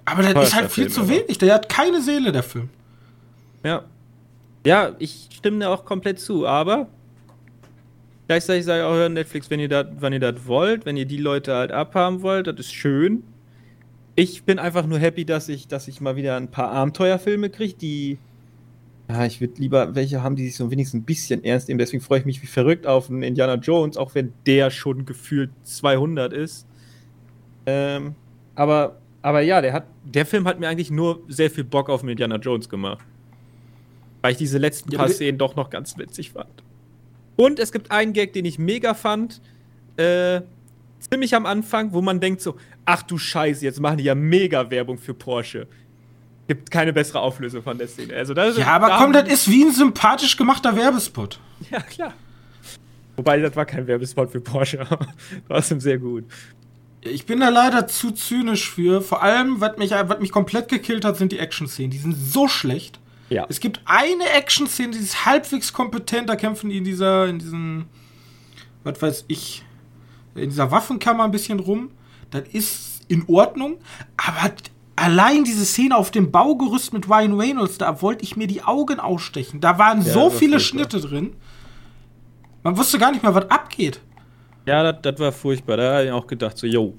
Aber 0.04 0.22
das 0.22 0.48
ist 0.48 0.54
halt 0.54 0.70
viel 0.72 0.90
Film 0.90 0.92
zu 0.94 1.08
wenig, 1.08 1.38
der 1.38 1.54
hat 1.54 1.68
keine 1.68 2.02
Seele, 2.02 2.32
der 2.32 2.42
Film. 2.42 2.68
Ja. 3.62 3.84
Ja, 4.66 4.94
ich 4.98 5.28
stimme 5.30 5.58
dir 5.58 5.70
auch 5.70 5.84
komplett 5.84 6.18
zu, 6.18 6.46
aber 6.46 6.88
gleichzeitig 8.28 8.64
sage 8.64 8.80
ich 8.80 8.86
auch, 8.86 8.96
ja, 8.96 9.08
Netflix, 9.08 9.50
wenn 9.50 9.60
ihr 9.60 9.68
das, 9.68 9.86
wenn 9.98 10.12
ihr 10.14 10.20
das 10.20 10.46
wollt, 10.46 10.86
wenn 10.86 10.96
ihr 10.96 11.04
die 11.04 11.18
Leute 11.18 11.54
halt 11.54 11.70
abhaben 11.70 12.22
wollt, 12.22 12.46
das 12.46 12.56
ist 12.60 12.72
schön. 12.72 13.24
Ich 14.16 14.44
bin 14.44 14.58
einfach 14.58 14.86
nur 14.86 14.98
happy, 14.98 15.24
dass 15.24 15.48
ich, 15.48 15.68
dass 15.68 15.88
ich 15.88 16.00
mal 16.00 16.16
wieder 16.16 16.36
ein 16.36 16.50
paar 16.50 16.70
Abenteuerfilme 16.70 17.50
kriege, 17.50 17.74
die. 17.74 18.18
Ja, 19.08 19.26
ich 19.26 19.38
würde 19.42 19.60
lieber 19.60 19.94
welche 19.94 20.22
haben, 20.22 20.34
die 20.34 20.46
sich 20.46 20.56
so 20.56 20.70
wenigstens 20.70 21.02
ein 21.02 21.04
bisschen 21.04 21.44
ernst 21.44 21.68
nehmen. 21.68 21.78
Deswegen 21.78 22.02
freue 22.02 22.20
ich 22.20 22.24
mich 22.24 22.42
wie 22.42 22.46
verrückt 22.46 22.86
auf 22.86 23.10
einen 23.10 23.22
Indiana 23.22 23.56
Jones, 23.56 23.98
auch 23.98 24.14
wenn 24.14 24.32
der 24.46 24.70
schon 24.70 25.04
gefühlt 25.04 25.50
200 25.64 26.32
ist. 26.32 26.66
Ähm, 27.66 28.14
aber, 28.54 28.96
aber 29.20 29.42
ja, 29.42 29.60
der, 29.60 29.74
hat, 29.74 29.84
der 30.04 30.24
Film 30.24 30.46
hat 30.46 30.58
mir 30.58 30.68
eigentlich 30.68 30.90
nur 30.90 31.20
sehr 31.28 31.50
viel 31.50 31.64
Bock 31.64 31.90
auf 31.90 32.00
einen 32.00 32.10
Indiana 32.10 32.36
Jones 32.36 32.66
gemacht. 32.66 33.04
Weil 34.24 34.32
ich 34.32 34.38
diese 34.38 34.56
letzten 34.56 34.90
paar 34.96 35.10
Szenen 35.10 35.36
doch 35.36 35.54
noch 35.54 35.68
ganz 35.68 35.98
witzig 35.98 36.32
fand. 36.32 36.62
Und 37.36 37.58
es 37.58 37.72
gibt 37.72 37.90
einen 37.90 38.14
Gag, 38.14 38.32
den 38.32 38.46
ich 38.46 38.58
mega 38.58 38.94
fand. 38.94 39.42
Äh, 39.98 40.40
ziemlich 40.98 41.34
am 41.34 41.44
Anfang, 41.44 41.92
wo 41.92 42.00
man 42.00 42.20
denkt 42.20 42.40
so, 42.40 42.56
ach 42.86 43.02
du 43.02 43.18
Scheiße, 43.18 43.62
jetzt 43.62 43.80
machen 43.80 43.98
die 43.98 44.04
ja 44.04 44.14
mega 44.14 44.70
Werbung 44.70 44.96
für 44.96 45.12
Porsche. 45.12 45.66
Gibt 46.48 46.70
keine 46.70 46.94
bessere 46.94 47.20
Auflösung 47.20 47.62
von 47.62 47.76
der 47.76 47.86
Szene. 47.86 48.14
Also 48.14 48.32
das, 48.32 48.56
Ja, 48.56 48.68
aber 48.68 48.96
komm, 48.96 49.12
das 49.12 49.28
ist 49.28 49.50
wie 49.50 49.62
ein 49.62 49.72
sympathisch 49.72 50.38
gemachter 50.38 50.74
Werbespot. 50.74 51.38
Ja, 51.70 51.80
klar. 51.80 52.14
Wobei, 53.16 53.40
das 53.40 53.54
war 53.56 53.66
kein 53.66 53.86
Werbespot 53.86 54.32
für 54.32 54.40
Porsche. 54.40 54.80
aber 54.88 55.06
Trotzdem 55.48 55.80
sehr 55.80 55.98
gut. 55.98 56.24
Ich 57.02 57.26
bin 57.26 57.40
da 57.40 57.50
leider 57.50 57.86
zu 57.88 58.10
zynisch 58.10 58.70
für. 58.70 59.02
Vor 59.02 59.22
allem, 59.22 59.60
was 59.60 59.76
mich, 59.76 59.90
was 59.90 60.18
mich 60.18 60.32
komplett 60.32 60.70
gekillt 60.70 61.04
hat, 61.04 61.18
sind 61.18 61.30
die 61.30 61.38
Action-Szenen. 61.38 61.90
Die 61.90 61.98
sind 61.98 62.14
so 62.14 62.48
schlecht. 62.48 63.00
Ja. 63.30 63.46
Es 63.48 63.60
gibt 63.60 63.80
eine 63.84 64.28
Action-Szene, 64.30 64.92
die 64.92 64.98
ist 64.98 65.24
halbwegs 65.24 65.72
kompetent. 65.72 66.28
Da 66.28 66.36
kämpfen 66.36 66.70
die 66.70 66.78
in 66.78 66.84
dieser, 66.84 67.26
in 67.26 67.38
diesen, 67.38 67.86
was 68.82 69.00
weiß 69.00 69.24
ich, 69.28 69.64
in 70.34 70.50
dieser 70.50 70.70
Waffenkammer 70.70 71.24
ein 71.24 71.30
bisschen 71.30 71.60
rum. 71.60 71.90
Das 72.30 72.42
ist 72.52 73.02
in 73.08 73.24
Ordnung. 73.28 73.78
Aber 74.16 74.52
allein 74.96 75.44
diese 75.44 75.64
Szene 75.64 75.96
auf 75.96 76.10
dem 76.10 76.30
Baugerüst 76.30 76.92
mit 76.92 77.08
Ryan 77.08 77.38
Reynolds, 77.40 77.78
da 77.78 78.02
wollte 78.02 78.24
ich 78.24 78.36
mir 78.36 78.46
die 78.46 78.62
Augen 78.62 79.00
ausstechen. 79.00 79.60
Da 79.60 79.78
waren 79.78 80.02
Ja, 80.02 80.12
so 80.12 80.30
viele. 80.30 80.60
Schnitte 80.60 81.00
drin. 81.00 81.34
Man 82.62 82.76
wusste 82.76 82.98
gar 82.98 83.10
nicht 83.10 83.22
mehr, 83.22 83.34
was 83.34 83.50
abgeht. 83.50 84.00
Ja, 84.66 84.92
das, 84.92 85.18
war 85.18 85.32
furchtbar. 85.32 85.76
Da 85.76 85.94
habe 85.94 86.04
ich 86.06 86.10
auch 86.10 86.26
gedacht, 86.26 86.56
so, 86.56 86.66
yo. 86.66 86.94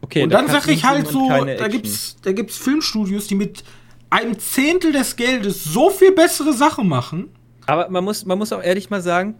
Okay, 0.00 0.22
Und 0.22 0.30
da 0.30 0.38
dann 0.38 0.46
kann 0.46 0.60
sag 0.60 0.70
ich 0.70 0.84
halt 0.84 1.08
so, 1.08 1.28
da 1.28 1.66
gibt's, 1.68 2.16
da 2.22 2.32
gibt's 2.32 2.56
Filmstudios, 2.56 3.26
die 3.26 3.34
mit 3.34 3.64
einem 4.10 4.38
Zehntel 4.38 4.92
des 4.92 5.16
Geldes 5.16 5.64
so 5.64 5.90
viel 5.90 6.12
bessere 6.12 6.52
Sachen 6.52 6.88
machen. 6.88 7.30
Aber 7.66 7.88
man 7.90 8.04
muss, 8.04 8.24
man 8.24 8.38
muss 8.38 8.52
auch 8.52 8.62
ehrlich 8.62 8.88
mal 8.90 9.02
sagen, 9.02 9.34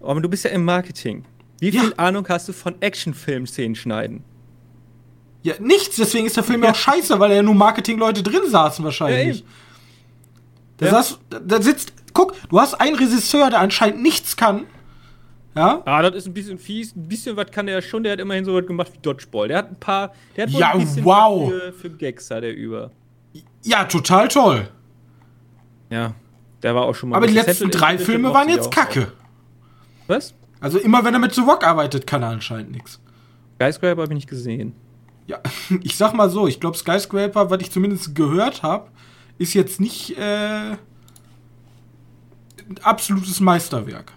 aber 0.00 0.20
du 0.20 0.28
bist 0.28 0.44
ja 0.44 0.50
im 0.50 0.64
Marketing. 0.64 1.24
Wie 1.60 1.70
Ja. 1.70 1.80
viel 1.82 1.94
Ahnung 1.96 2.26
hast 2.28 2.48
du 2.48 2.52
von 2.52 2.74
Actionfilm-Szenen 2.80 3.74
schneiden? 3.74 4.24
Ja, 5.42 5.54
nichts, 5.58 5.96
deswegen 5.96 6.26
ist 6.26 6.36
der 6.36 6.44
Film 6.44 6.62
ja 6.62 6.70
auch 6.70 6.74
scheiße, 6.76 7.18
weil 7.18 7.32
ja 7.32 7.42
nur 7.42 7.54
Marketingleute 7.54 8.22
drin 8.22 8.42
saßen 8.48 8.84
wahrscheinlich. 8.84 9.40
Ja, 9.40 9.44
da, 10.76 10.86
Ja. 10.86 10.92
saß, 10.92 11.18
da, 11.30 11.38
da 11.40 11.62
sitzt, 11.62 11.92
guck, 12.14 12.34
du 12.48 12.60
hast 12.60 12.74
einen 12.74 12.94
Regisseur, 12.96 13.50
der 13.50 13.58
anscheinend 13.60 14.02
nichts 14.02 14.36
kann. 14.36 14.66
Ja? 15.56 15.82
Ah, 15.84 16.00
das 16.02 16.14
ist 16.14 16.26
ein 16.26 16.32
bisschen 16.34 16.58
fies. 16.58 16.94
Ein 16.96 17.08
bisschen 17.08 17.36
was 17.36 17.50
kann 17.50 17.66
der 17.66 17.74
ja 17.76 17.82
schon. 17.82 18.02
Der 18.04 18.12
hat 18.12 18.20
immerhin 18.20 18.44
so 18.44 18.54
was 18.54 18.66
gemacht 18.66 18.90
wie 18.94 18.98
Dodgeball. 19.02 19.48
Der 19.48 19.58
hat 19.58 19.70
ein 19.70 19.76
paar. 19.78 20.12
Der 20.36 20.46
hat 20.46 20.52
Ja, 20.52 20.70
ein 20.72 20.80
bisschen 20.80 21.04
wow. 21.04 21.50
für, 21.50 21.72
für 21.74 21.90
Gags 21.90 22.30
hat 22.30 22.42
er 22.44 22.54
über. 22.54 22.90
Ja, 23.62 23.84
total 23.84 24.28
toll. 24.28 24.68
Ja. 25.90 26.14
Der 26.62 26.74
war 26.74 26.82
auch 26.82 26.94
schon 26.94 27.10
mal. 27.10 27.16
Aber 27.16 27.26
die 27.26 27.34
letzten 27.34 27.70
drei 27.70 27.98
Filme 27.98 28.32
waren 28.32 28.48
jetzt 28.48 28.68
auch. 28.68 28.70
kacke. 28.70 29.12
Was? 30.06 30.34
Also 30.60 30.78
immer 30.78 31.04
wenn 31.04 31.14
er 31.14 31.20
mit 31.20 31.34
The 31.34 31.40
Rock 31.40 31.64
arbeitet, 31.64 32.06
kann 32.06 32.22
er 32.22 32.30
anscheinend 32.30 32.72
nichts. 32.72 33.00
Skyscraper 33.56 34.02
habe 34.02 34.12
ich 34.12 34.16
nicht 34.16 34.28
gesehen. 34.28 34.74
Ja, 35.26 35.40
ich 35.82 35.96
sag 35.96 36.14
mal 36.14 36.30
so, 36.30 36.46
ich 36.46 36.60
glaube 36.60 36.76
Skyscraper, 36.76 37.50
was 37.50 37.60
ich 37.60 37.70
zumindest 37.70 38.14
gehört 38.14 38.62
habe, 38.62 38.88
ist 39.38 39.54
jetzt 39.54 39.80
nicht 39.80 40.16
äh, 40.18 40.22
ein 40.22 40.78
absolutes 42.82 43.40
Meisterwerk. 43.40 44.12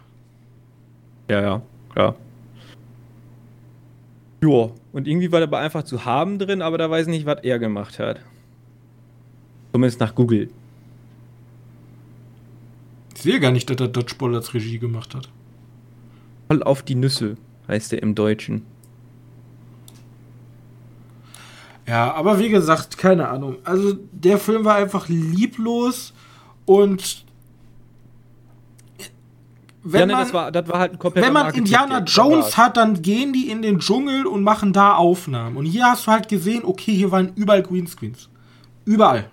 Ja, 1.29 1.41
ja, 1.41 1.61
klar. 1.91 2.15
Joa. 4.41 4.71
Und 4.91 5.07
irgendwie 5.07 5.31
war 5.31 5.39
der 5.39 5.47
aber 5.47 5.59
einfach 5.59 5.83
zu 5.83 6.05
haben 6.05 6.37
drin, 6.37 6.61
aber 6.61 6.77
da 6.77 6.89
weiß 6.89 7.07
ich 7.07 7.11
nicht, 7.11 7.25
was 7.25 7.43
er 7.43 7.57
gemacht 7.57 7.97
hat. 7.97 8.19
Zumindest 9.75 9.99
nach 9.99 10.15
Google. 10.15 10.49
Ich 13.13 13.23
sehe 13.23 13.41
gar 13.41 13.51
nicht, 13.51 13.69
dass 13.69 13.75
er 13.77 13.89
Dodgeball 13.89 14.33
als 14.33 14.53
Regie 14.53 14.79
gemacht 14.79 15.13
hat. 15.13 15.27
Voll 16.47 16.63
auf 16.63 16.81
die 16.81 16.95
Nüsse, 16.95 17.35
heißt 17.67 17.91
der 17.91 18.01
im 18.01 18.15
Deutschen. 18.15 18.65
Ja, 21.85 22.13
aber 22.13 22.39
wie 22.39 22.47
gesagt, 22.47 22.97
keine 22.97 23.27
Ahnung. 23.27 23.57
Also 23.65 23.97
der 24.13 24.37
Film 24.37 24.63
war 24.63 24.75
einfach 24.75 25.09
lieblos 25.09 26.13
und 26.63 27.25
wenn 29.83 29.99
ja, 29.99 30.05
ne, 30.05 30.13
man, 30.13 30.21
das, 30.21 30.33
war, 30.33 30.51
das 30.53 30.69
war 30.69 30.79
halt 30.79 30.97
wenn 31.15 31.33
man 31.33 31.53
Indiana 31.53 31.99
Jones 31.99 32.55
hat, 32.55 32.77
dann 32.77 33.01
gehen 33.01 33.33
die 33.33 33.49
in 33.49 33.61
den 33.61 33.79
Dschungel 33.79 34.25
und 34.25 34.41
machen 34.41 34.71
da 34.71 34.95
Aufnahmen. 34.95 35.57
Und 35.57 35.65
hier 35.65 35.87
hast 35.87 36.07
du 36.07 36.11
halt 36.11 36.29
gesehen, 36.29 36.63
okay, 36.63 36.95
hier 36.95 37.11
waren 37.11 37.33
überall 37.35 37.61
Greenscreens. 37.61 38.29
Überall. 38.85 39.29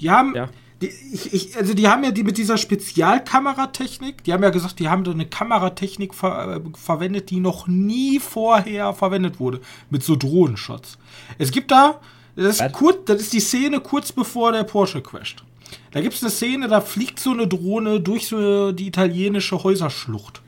Die 0.00 0.10
haben, 0.10 0.34
Ja. 0.34 0.48
die, 0.82 0.90
ich, 1.12 1.32
ich, 1.32 1.56
also 1.56 1.74
die 1.74 1.88
haben 1.88 2.04
ja 2.04 2.10
die 2.10 2.22
mit 2.24 2.36
dieser 2.38 2.56
Spezialkameratechnik, 2.58 4.24
die 4.24 4.32
haben 4.32 4.42
ja 4.42 4.50
gesagt, 4.50 4.78
die 4.78 4.88
haben 4.88 5.04
da 5.04 5.10
eine 5.10 5.26
Kameratechnik 5.26 6.14
ver, 6.14 6.56
äh, 6.56 6.60
verwendet, 6.78 7.30
die 7.30 7.40
noch 7.40 7.66
nie 7.66 8.18
vorher 8.20 8.92
verwendet 8.94 9.40
wurde. 9.40 9.60
Mit 9.90 10.02
so 10.02 10.16
Drohnenshots. 10.16 10.98
Es 11.38 11.50
gibt 11.50 11.70
da, 11.70 12.00
das 12.34 12.60
ist, 12.60 12.72
kurz, 12.72 12.98
das 13.06 13.22
ist 13.22 13.32
die 13.32 13.40
Szene 13.40 13.80
kurz 13.80 14.12
bevor 14.12 14.52
der 14.52 14.64
Porsche 14.64 15.00
crasht. 15.00 15.42
Da 15.90 16.00
gibt 16.00 16.14
es 16.14 16.22
eine 16.22 16.30
Szene, 16.30 16.68
da 16.68 16.80
fliegt 16.80 17.18
so 17.18 17.30
eine 17.32 17.48
Drohne 17.48 18.00
durch 18.00 18.28
so 18.28 18.72
die 18.72 18.86
italienische 18.86 19.62
Häuserschlucht. 19.62 20.42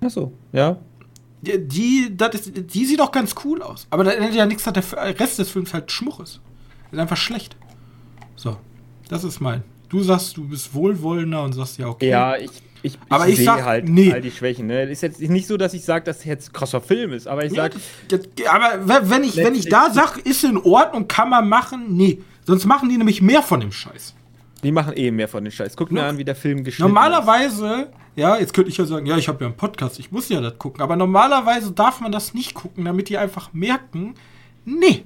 Achso, 0.00 0.32
ja. 0.52 0.78
Die, 1.40 1.66
die, 1.66 2.16
das 2.16 2.34
ist, 2.34 2.74
die 2.74 2.84
sieht 2.84 3.00
auch 3.00 3.12
ganz 3.12 3.34
cool 3.44 3.62
aus. 3.62 3.86
Aber 3.90 4.02
da 4.04 4.10
ändert 4.10 4.34
ja 4.34 4.44
nichts, 4.44 4.64
dass 4.64 4.72
der 4.72 5.20
Rest 5.20 5.38
des 5.38 5.50
Films 5.50 5.72
halt 5.72 5.90
Schmuch 5.92 6.18
ist. 6.20 6.40
Ist 6.90 6.98
einfach 6.98 7.16
schlecht. 7.16 7.56
So, 8.38 8.56
das 9.08 9.24
ist 9.24 9.40
mein. 9.40 9.62
Du 9.88 10.00
sagst, 10.02 10.36
du 10.36 10.46
bist 10.46 10.72
wohlwollender 10.74 11.42
und 11.42 11.54
sagst 11.54 11.78
ja, 11.78 11.88
okay. 11.88 12.10
Ja, 12.10 12.36
ich, 12.36 12.50
ich, 12.82 12.96
Aber 13.08 13.26
ich 13.26 13.36
sehe 13.36 13.46
sag, 13.46 13.64
halt 13.64 13.88
nee. 13.88 14.12
all 14.12 14.20
die 14.20 14.30
Schwächen. 14.30 14.68
Ne? 14.68 14.84
Ist 14.84 15.02
jetzt 15.02 15.20
nicht 15.20 15.46
so, 15.48 15.56
dass 15.56 15.74
ich 15.74 15.82
sage, 15.84 16.04
dass 16.04 16.24
jetzt 16.24 16.54
krasser 16.54 16.80
Film 16.80 17.12
ist, 17.12 17.26
aber 17.26 17.44
ich 17.44 17.52
Ja, 17.52 17.64
sage, 17.64 17.76
das, 18.08 18.20
aber 18.48 19.08
wenn- 19.10 19.24
ich, 19.24 19.36
wenn 19.36 19.54
ich 19.56 19.68
da 19.68 19.90
sage, 19.90 20.20
ist 20.20 20.44
in 20.44 20.56
Ordnung, 20.58 21.08
kann 21.08 21.30
man 21.30 21.48
machen, 21.48 21.96
nee. 21.96 22.20
Sonst 22.46 22.64
machen 22.66 22.88
die 22.88 22.96
nämlich 22.96 23.20
mehr 23.20 23.42
von 23.42 23.58
dem 23.60 23.72
Scheiß. 23.72 24.14
die 24.62 24.70
machen 24.72 24.92
eh 24.96 25.10
mehr 25.10 25.28
von 25.28 25.42
den 25.44 25.50
Scheiß. 25.50 25.74
Guck 25.76 25.90
mir 25.90 26.02
No- 26.02 26.08
an, 26.08 26.18
wie 26.18 26.24
der 26.24 26.36
Film 26.36 26.62
geschnitten 26.64 26.88
ist. 26.90 26.94
Normalerweise, 26.94 27.88
ja, 28.14 28.36
jetzt 28.38 28.52
könnte 28.54 28.70
ich 28.70 28.76
ja 28.76 28.84
sagen, 28.84 29.06
ja, 29.06 29.16
ich 29.16 29.26
habe 29.28 29.40
ja 29.42 29.48
einen 29.48 29.56
Podcast, 29.56 29.98
ich 29.98 30.12
muss 30.12 30.28
ja 30.28 30.40
das 30.40 30.56
gucken. 30.58 30.80
Aber 30.82 30.94
normalerweise 30.96 31.72
darf 31.72 32.00
man 32.00 32.12
das 32.12 32.34
nicht 32.34 32.54
gucken, 32.54 32.84
damit 32.84 33.08
die 33.08 33.18
einfach 33.18 33.52
merken, 33.52 34.14
nee, 34.64 35.04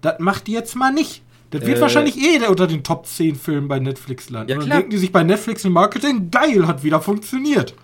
das 0.00 0.18
macht 0.20 0.46
die 0.46 0.52
jetzt 0.52 0.74
mal 0.76 0.92
nicht. 0.92 1.22
Das 1.50 1.64
wird 1.64 1.78
Äh. 1.78 1.80
wahrscheinlich 1.80 2.16
eh 2.18 2.46
unter 2.46 2.66
den 2.66 2.84
Top 2.84 3.06
10 3.06 3.36
Filmen 3.36 3.68
bei 3.68 3.78
Netflix 3.78 4.28
landen. 4.30 4.50
Ja, 4.50 4.56
Und 4.56 4.60
dann 4.62 4.66
klar. 4.68 4.78
denken 4.78 4.90
die 4.90 4.98
sich 4.98 5.12
bei 5.12 5.22
Netflix 5.24 5.64
im 5.64 5.72
Marketing, 5.72 6.30
geil, 6.30 6.66
hat 6.66 6.82
wieder 6.84 7.00
funktioniert. 7.00 7.74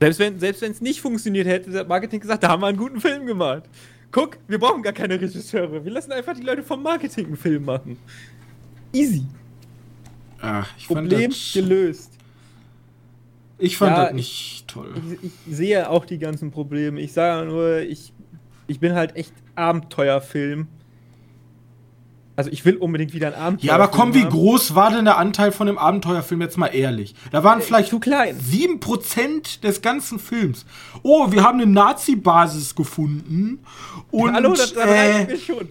Selbst 0.00 0.18
wenn 0.18 0.38
selbst 0.40 0.62
es 0.62 0.80
nicht 0.80 1.00
funktioniert 1.00 1.46
hätte, 1.46 1.72
hat 1.78 1.88
Marketing 1.88 2.20
gesagt, 2.20 2.42
da 2.42 2.48
haben 2.48 2.60
wir 2.62 2.66
einen 2.66 2.76
guten 2.78 3.00
Film 3.00 3.24
gemacht. 3.26 3.62
Guck, 4.10 4.36
wir 4.48 4.58
brauchen 4.58 4.82
gar 4.82 4.92
keine 4.92 5.18
Regisseure. 5.20 5.84
Wir 5.84 5.92
lassen 5.92 6.12
einfach 6.12 6.34
die 6.34 6.42
Leute 6.42 6.62
vom 6.62 6.82
Marketing 6.82 7.26
einen 7.26 7.36
Film 7.36 7.64
machen. 7.64 7.96
Easy. 8.92 9.24
Ach, 10.40 10.68
Problem 10.86 11.30
das, 11.30 11.52
gelöst. 11.54 12.10
ich 13.58 13.76
fand 13.78 13.96
Ja, 13.96 14.04
das 14.06 14.14
nicht 14.14 14.64
toll. 14.68 14.92
Ich, 15.22 15.30
ich 15.48 15.56
sehe 15.56 15.88
auch 15.88 16.04
die 16.04 16.18
ganzen 16.18 16.50
Probleme. 16.50 17.00
Ich 17.00 17.12
sage 17.12 17.46
nur, 17.48 17.78
ich, 17.78 18.12
ich 18.66 18.80
bin 18.80 18.92
halt 18.94 19.16
echt 19.16 19.32
Abenteuerfilm. 19.54 20.66
Also 22.34 22.50
ich 22.50 22.64
will 22.64 22.76
unbedingt 22.76 23.12
wieder 23.12 23.26
ein 23.28 23.34
Abenteuer. 23.34 23.68
Ja, 23.68 23.74
aber 23.74 23.88
komm, 23.88 24.14
wie 24.14 24.24
groß 24.24 24.74
war 24.74 24.90
denn 24.90 25.04
der 25.04 25.18
Anteil 25.18 25.52
von 25.52 25.66
dem 25.66 25.76
Abenteuerfilm 25.76 26.40
jetzt 26.40 26.56
mal 26.56 26.68
ehrlich? 26.68 27.14
Da 27.30 27.44
waren 27.44 27.60
Äh, 27.60 27.62
vielleicht 27.62 27.90
zu 27.90 28.00
klein. 28.00 28.38
7% 28.38 29.60
des 29.60 29.82
ganzen 29.82 30.18
Films. 30.18 30.64
Oh, 31.02 31.30
wir 31.30 31.42
haben 31.42 31.60
eine 31.60 31.70
Nazi-Basis 31.70 32.74
gefunden. 32.74 33.60
Und 34.10 34.32
Hallo, 34.34 34.50
das, 34.50 34.72
das 34.74 34.84
äh, 34.84 35.10
reicht 35.16 35.28
mir 35.30 35.38
schon. 35.38 35.68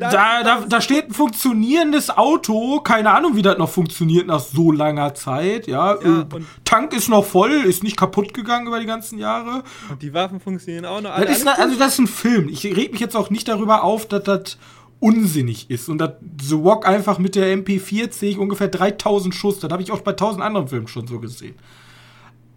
da, 0.00 0.42
da, 0.42 0.64
da 0.68 0.80
steht 0.80 1.08
ein 1.08 1.12
funktionierendes 1.12 2.10
Auto. 2.10 2.80
Keine 2.80 3.10
Ahnung, 3.10 3.36
wie 3.36 3.42
das 3.42 3.58
noch 3.58 3.68
funktioniert 3.70 4.26
nach 4.26 4.40
so 4.40 4.72
langer 4.72 5.14
Zeit. 5.14 5.66
Ja, 5.66 5.78
Ja, 5.78 6.20
äh, 6.20 6.24
Tank 6.64 6.92
ist 6.94 7.08
noch 7.08 7.24
voll, 7.24 7.50
ist 7.52 7.82
nicht 7.82 7.96
kaputt 7.96 8.34
gegangen 8.34 8.66
über 8.66 8.80
die 8.80 8.86
ganzen 8.86 9.18
Jahre. 9.18 9.62
Und 9.90 10.02
die 10.02 10.12
Waffen 10.14 10.40
funktionieren 10.40 10.84
auch 10.86 11.00
noch 11.00 11.10
alle. 11.10 11.26
Das 11.26 11.38
ist, 11.38 11.46
also 11.46 11.78
das 11.78 11.92
ist 11.94 11.98
ein 12.00 12.06
Film. 12.06 12.48
Ich 12.48 12.64
reg 12.64 12.92
mich 12.92 13.00
jetzt 13.00 13.16
auch 13.16 13.30
nicht 13.30 13.46
darüber 13.48 13.84
auf, 13.84 14.06
dass 14.08 14.22
das 14.24 14.58
unsinnig 15.00 15.70
ist 15.70 15.88
und 15.88 15.98
dass 15.98 16.12
The 16.42 16.54
Rock 16.54 16.86
einfach 16.86 17.18
mit 17.18 17.36
der 17.36 17.56
MP40 17.56 18.36
ungefähr 18.36 18.68
3000 18.68 19.34
Schuss, 19.34 19.60
das 19.60 19.70
habe 19.70 19.82
ich 19.82 19.92
auch 19.92 20.00
bei 20.00 20.10
1000 20.12 20.42
anderen 20.42 20.68
Filmen 20.68 20.88
schon 20.88 21.06
so 21.06 21.20
gesehen. 21.20 21.54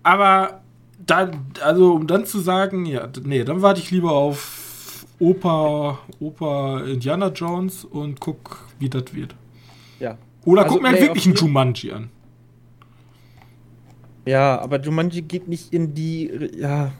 Aber 0.04 0.62
dann, 1.06 1.46
also 1.64 1.94
um 1.94 2.08
dann 2.08 2.26
zu 2.26 2.40
sagen, 2.40 2.86
ja, 2.86 3.08
nee, 3.24 3.44
dann 3.44 3.62
warte 3.62 3.80
ich 3.80 3.92
lieber 3.92 4.12
auf 4.12 5.06
Opa, 5.20 6.00
Opa 6.20 6.82
Indiana 6.82 7.28
Jones 7.28 7.86
und 7.86 8.20
guck, 8.20 8.68
wie 8.80 8.90
das 8.90 9.14
wird. 9.14 9.36
Ja. 10.00 10.18
Oder 10.46 10.64
Also, 10.64 10.76
guck 10.76 10.84
mir 10.84 10.92
nee, 10.94 11.02
wirklich 11.02 11.28
einen 11.28 11.36
Jumanji 11.36 11.92
an. 11.92 12.10
Ja, 14.26 14.60
aber 14.60 14.80
Jumanji 14.80 15.22
geht 15.22 15.48
nicht 15.48 15.74
in 15.74 15.94
die. 15.94 16.50
Ja. 16.58 16.92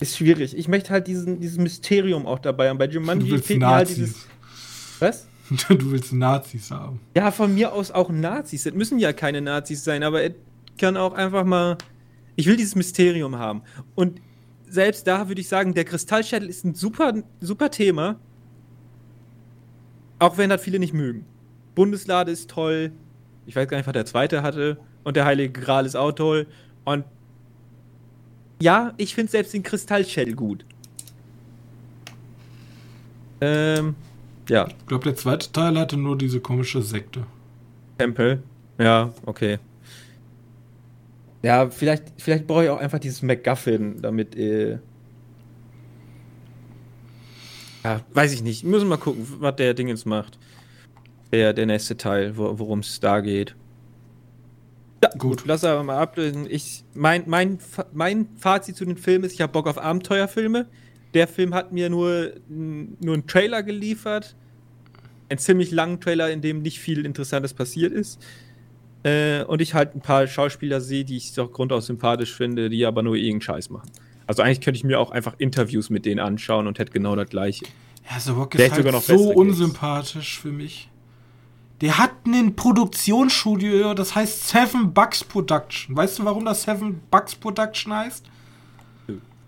Ist 0.00 0.16
schwierig. 0.18 0.56
Ich 0.56 0.68
möchte 0.68 0.90
halt 0.90 1.06
diesen, 1.06 1.40
dieses 1.40 1.58
Mysterium 1.58 2.26
auch 2.26 2.38
dabei 2.38 2.68
haben. 2.68 2.78
Bei 2.78 2.86
Jumanji 2.88 3.38
fehlt 3.38 3.60
mir 3.60 3.68
halt 3.68 3.88
dieses. 3.88 4.26
Was? 5.00 5.28
Du 5.68 5.90
willst 5.90 6.12
Nazis 6.12 6.70
haben. 6.70 7.00
Ja, 7.14 7.30
von 7.30 7.54
mir 7.54 7.72
aus 7.72 7.90
auch 7.90 8.08
Nazis. 8.10 8.64
Das 8.64 8.72
müssen 8.74 8.98
ja 8.98 9.12
keine 9.12 9.42
Nazis 9.42 9.84
sein, 9.84 10.02
aber 10.02 10.22
es 10.22 10.32
kann 10.78 10.96
auch 10.96 11.12
einfach 11.12 11.44
mal. 11.44 11.76
Ich 12.36 12.46
will 12.46 12.56
dieses 12.56 12.74
Mysterium 12.74 13.38
haben. 13.38 13.62
Und 13.94 14.20
selbst 14.66 15.06
da 15.06 15.28
würde 15.28 15.40
ich 15.40 15.48
sagen, 15.48 15.74
der 15.74 15.84
Kristallschädel 15.84 16.48
ist 16.48 16.64
ein 16.64 16.74
super, 16.74 17.22
super 17.40 17.70
Thema. 17.70 18.18
Auch 20.18 20.38
wenn 20.38 20.50
das 20.50 20.62
viele 20.62 20.78
nicht 20.78 20.94
mögen. 20.94 21.26
Bundeslade 21.74 22.32
ist 22.32 22.50
toll. 22.50 22.92
Ich 23.46 23.54
weiß 23.54 23.68
gar 23.68 23.76
nicht, 23.76 23.86
was 23.86 23.92
der 23.92 24.06
zweite 24.06 24.42
hatte. 24.42 24.78
Und 25.04 25.16
der 25.16 25.26
Heilige 25.26 25.60
Gral 25.60 25.86
ist 25.86 25.94
auch 25.94 26.12
toll. 26.12 26.46
Und 26.84 27.04
ja, 28.60 28.94
ich 28.96 29.14
finde 29.14 29.30
selbst 29.30 29.52
den 29.52 29.62
Kristallschädel 29.62 30.34
gut. 30.34 30.64
Ähm, 33.40 33.94
ja. 34.48 34.66
Ich 34.68 34.86
glaube, 34.86 35.04
der 35.04 35.16
zweite 35.16 35.50
Teil 35.52 35.78
hatte 35.78 35.96
nur 35.96 36.16
diese 36.18 36.40
komische 36.40 36.82
Sekte. 36.82 37.26
Tempel. 37.98 38.42
Ja, 38.78 39.12
okay. 39.24 39.58
Ja, 41.42 41.68
vielleicht, 41.70 42.04
vielleicht 42.16 42.46
brauche 42.46 42.64
ich 42.64 42.70
auch 42.70 42.78
einfach 42.78 42.98
dieses 42.98 43.22
MacGuffin, 43.22 44.00
damit. 44.00 44.34
Äh 44.36 44.78
ja, 47.84 48.00
weiß 48.14 48.32
ich 48.32 48.42
nicht. 48.42 48.64
Müssen 48.64 48.86
wir 48.86 48.96
mal 48.96 49.02
gucken, 49.02 49.26
was 49.40 49.56
der 49.56 49.74
Dingens 49.74 50.06
macht. 50.06 50.38
Der, 51.32 51.52
der 51.52 51.66
nächste 51.66 51.96
Teil, 51.96 52.36
wo, 52.36 52.58
worum 52.58 52.78
es 52.80 52.98
da 53.00 53.20
geht. 53.20 53.54
Ja, 55.02 55.10
Gut. 55.10 55.20
gut. 55.20 55.42
Lass 55.46 55.64
aber 55.64 55.82
mal 55.82 55.98
ablösen. 55.98 56.46
Ich, 56.48 56.82
mein, 56.94 57.24
mein, 57.26 57.58
mein 57.92 58.28
Fazit 58.38 58.76
zu 58.76 58.86
den 58.86 58.96
Filmen 58.96 59.24
ist, 59.24 59.34
ich 59.34 59.42
habe 59.42 59.52
Bock 59.52 59.66
auf 59.66 59.76
Abenteuerfilme. 59.78 60.66
Der 61.14 61.28
Film 61.28 61.54
hat 61.54 61.72
mir 61.72 61.88
nur, 61.88 62.32
nur 62.48 63.14
einen 63.14 63.26
Trailer 63.26 63.62
geliefert. 63.62 64.34
Einen 65.28 65.38
ziemlich 65.38 65.70
langen 65.70 66.00
Trailer, 66.00 66.30
in 66.30 66.42
dem 66.42 66.62
nicht 66.62 66.80
viel 66.80 67.06
Interessantes 67.06 67.54
passiert 67.54 67.92
ist. 67.92 68.20
Äh, 69.04 69.44
und 69.44 69.60
ich 69.62 69.74
halt 69.74 69.94
ein 69.94 70.00
paar 70.00 70.26
Schauspieler 70.26 70.80
sehe, 70.80 71.04
die 71.04 71.16
ich 71.16 71.32
doch 71.34 71.52
grundaus 71.52 71.86
sympathisch 71.86 72.34
finde, 72.34 72.68
die 72.68 72.84
aber 72.84 73.02
nur 73.02 73.14
irgendeinen 73.14 73.42
Scheiß 73.42 73.70
machen. 73.70 73.90
Also 74.26 74.42
eigentlich 74.42 74.60
könnte 74.60 74.78
ich 74.78 74.84
mir 74.84 74.98
auch 74.98 75.10
einfach 75.10 75.34
Interviews 75.38 75.90
mit 75.90 76.06
denen 76.06 76.20
anschauen 76.20 76.66
und 76.66 76.78
hätte 76.78 76.92
genau 76.92 77.14
das 77.14 77.28
gleiche. 77.28 77.66
Ja, 78.10 78.18
The 78.18 78.30
Rock 78.32 78.54
ist 78.54 78.72
halt 78.72 78.84
noch 78.92 79.02
so 79.02 79.30
unsympathisch 79.30 80.40
für 80.40 80.52
mich. 80.52 80.90
Der 81.80 81.98
hat 81.98 82.12
ein 82.26 82.54
Produktionsstudio, 82.56 83.94
das 83.94 84.14
heißt 84.14 84.48
Seven 84.48 84.94
Bucks 84.94 85.24
Production. 85.24 85.96
Weißt 85.96 86.18
du, 86.18 86.24
warum 86.24 86.44
das 86.44 86.62
Seven 86.62 87.00
Bucks 87.10 87.34
Production 87.34 87.92
heißt? 87.92 88.24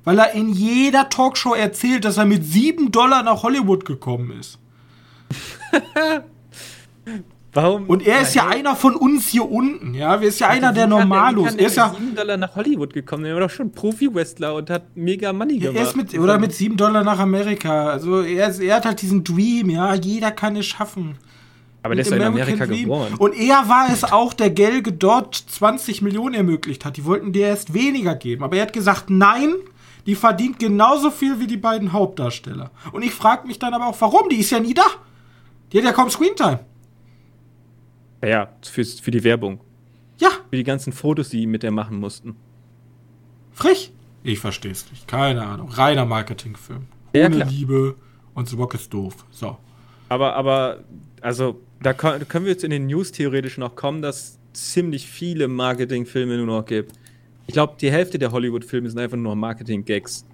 Weil 0.06 0.20
er 0.20 0.34
in 0.34 0.50
jeder 0.50 1.08
Talkshow 1.08 1.52
erzählt, 1.54 2.04
dass 2.04 2.16
er 2.16 2.26
mit 2.26 2.44
7 2.44 2.92
Dollar 2.92 3.24
nach 3.24 3.42
Hollywood 3.42 3.84
gekommen 3.84 4.38
ist. 4.38 4.60
Warum? 7.52 7.86
Und 7.86 8.06
er 8.06 8.20
ist 8.20 8.32
ja 8.36 8.46
einer 8.46 8.76
von 8.76 8.94
uns 8.94 9.26
hier 9.26 9.50
unten, 9.50 9.94
ja. 9.94 10.20
Wir 10.20 10.28
ist 10.28 10.38
ja 10.38 10.46
einer 10.46 10.72
der 10.72 10.86
Normalos. 10.86 11.56
Er 11.56 11.66
ist 11.66 11.76
ja, 11.76 11.92
7 11.92 12.14
Dollar 12.14 12.36
nach 12.36 12.54
Hollywood 12.54 12.92
gekommen. 12.92 13.24
Der 13.24 13.34
war 13.34 13.40
doch 13.40 13.50
schon 13.50 13.72
Profi-Wrestler 13.72 14.54
und 14.54 14.70
hat 14.70 14.96
mega 14.96 15.32
Money 15.32 15.58
gemacht. 15.58 15.76
er 15.76 15.82
ist 15.82 15.96
mit, 15.96 16.16
oder 16.16 16.38
mit 16.38 16.52
7 16.52 16.76
Dollar 16.76 17.02
nach 17.02 17.18
Amerika. 17.18 17.88
Also 17.88 18.20
er, 18.20 18.50
ist, 18.50 18.60
er 18.60 18.76
hat 18.76 18.84
halt 18.84 19.02
diesen 19.02 19.24
Dream, 19.24 19.70
ja. 19.70 19.92
Jeder 19.94 20.30
kann 20.30 20.54
es 20.54 20.66
schaffen. 20.66 21.18
aber 21.82 21.96
der 21.96 22.02
ist 22.02 22.12
ja 22.12 22.18
in 22.18 22.22
Amerika 22.22 22.64
Dream. 22.66 22.82
geboren. 22.82 23.14
Und 23.18 23.34
er 23.34 23.68
war 23.68 23.88
es 23.92 24.04
auch, 24.04 24.34
der 24.34 24.50
Gelge 24.50 24.92
dort 24.92 25.34
20 25.34 26.00
Millionen 26.00 26.36
ermöglicht 26.36 26.84
hat. 26.84 26.96
Die 26.96 27.04
wollten 27.04 27.32
dir 27.32 27.48
erst 27.48 27.74
weniger 27.74 28.14
geben. 28.14 28.44
Aber 28.44 28.54
er 28.54 28.62
hat 28.62 28.72
gesagt, 28.72 29.10
nein, 29.10 29.52
die 30.06 30.14
verdient 30.14 30.58
genauso 30.58 31.10
viel 31.10 31.40
wie 31.40 31.46
die 31.46 31.56
beiden 31.56 31.92
Hauptdarsteller. 31.92 32.70
Und 32.92 33.02
ich 33.02 33.12
frage 33.12 33.46
mich 33.46 33.58
dann 33.58 33.74
aber 33.74 33.86
auch, 33.88 34.00
warum? 34.00 34.28
Die 34.28 34.36
ist 34.36 34.50
ja 34.50 34.60
nie 34.60 34.74
da. 34.74 34.84
Die 35.72 35.78
hat 35.78 35.84
ja 35.84 35.92
kaum 35.92 36.08
Screentime. 36.10 36.60
Ja, 38.24 38.48
für, 38.62 38.84
für 38.84 39.10
die 39.10 39.24
Werbung. 39.24 39.60
Ja, 40.18 40.30
Für 40.48 40.56
die 40.56 40.64
ganzen 40.64 40.92
Fotos, 40.92 41.28
die 41.28 41.46
mit 41.46 41.62
der 41.62 41.70
machen 41.70 41.98
mussten. 42.00 42.36
frech. 43.52 43.92
Ich 44.22 44.40
verstehe 44.40 44.72
es 44.72 44.90
nicht. 44.90 45.06
Keine 45.06 45.44
Ahnung. 45.46 45.68
Reiner 45.68 46.04
Marketingfilm. 46.04 46.86
Ja, 47.14 47.26
Ohne 47.26 47.36
klar. 47.36 47.48
Liebe. 47.48 47.94
Und 48.34 48.52
Rock 48.58 48.74
ist 48.74 48.92
doof. 48.92 49.14
So. 49.30 49.56
Aber, 50.08 50.34
aber, 50.34 50.78
also, 51.20 51.60
da 51.80 51.92
können 51.92 52.44
wir 52.44 52.50
jetzt 52.52 52.64
in 52.64 52.70
den 52.70 52.86
News 52.86 53.12
theoretisch 53.12 53.56
noch 53.58 53.76
kommen, 53.76 54.02
dass 54.02 54.38
ziemlich 54.52 55.06
viele 55.06 55.46
Marketingfilme 55.48 56.36
nur 56.38 56.46
noch 56.46 56.64
gibt. 56.64 56.92
Ich 57.46 57.52
glaube, 57.52 57.74
die 57.80 57.90
Hälfte 57.90 58.18
der 58.18 58.32
Hollywood-Filme 58.32 58.90
sind 58.90 58.98
einfach 58.98 59.16
nur 59.16 59.36
Marketing-Gags. 59.36 60.26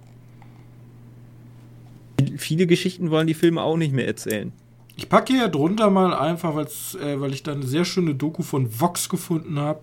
Viele 2.37 2.67
Geschichten 2.67 3.11
wollen 3.11 3.27
die 3.27 3.33
Filme 3.33 3.61
auch 3.61 3.77
nicht 3.77 3.93
mehr 3.93 4.07
erzählen. 4.07 4.51
Ich 4.95 5.09
packe 5.09 5.33
hier 5.33 5.47
drunter 5.47 5.89
mal 5.89 6.13
einfach, 6.13 6.55
äh, 6.55 7.19
weil 7.19 7.33
ich 7.33 7.43
da 7.43 7.53
eine 7.53 7.65
sehr 7.65 7.85
schöne 7.85 8.15
Doku 8.15 8.43
von 8.43 8.79
Vox 8.79 9.09
gefunden 9.09 9.59
habe. 9.59 9.81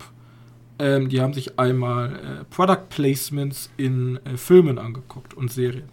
Ähm, 0.79 1.09
die 1.09 1.21
haben 1.21 1.33
sich 1.33 1.59
einmal 1.59 2.15
äh, 2.15 2.43
Product 2.45 2.89
Placements 2.89 3.69
in 3.77 4.19
äh, 4.25 4.37
Filmen 4.37 4.79
angeguckt 4.79 5.33
und 5.33 5.51
Serien. 5.51 5.89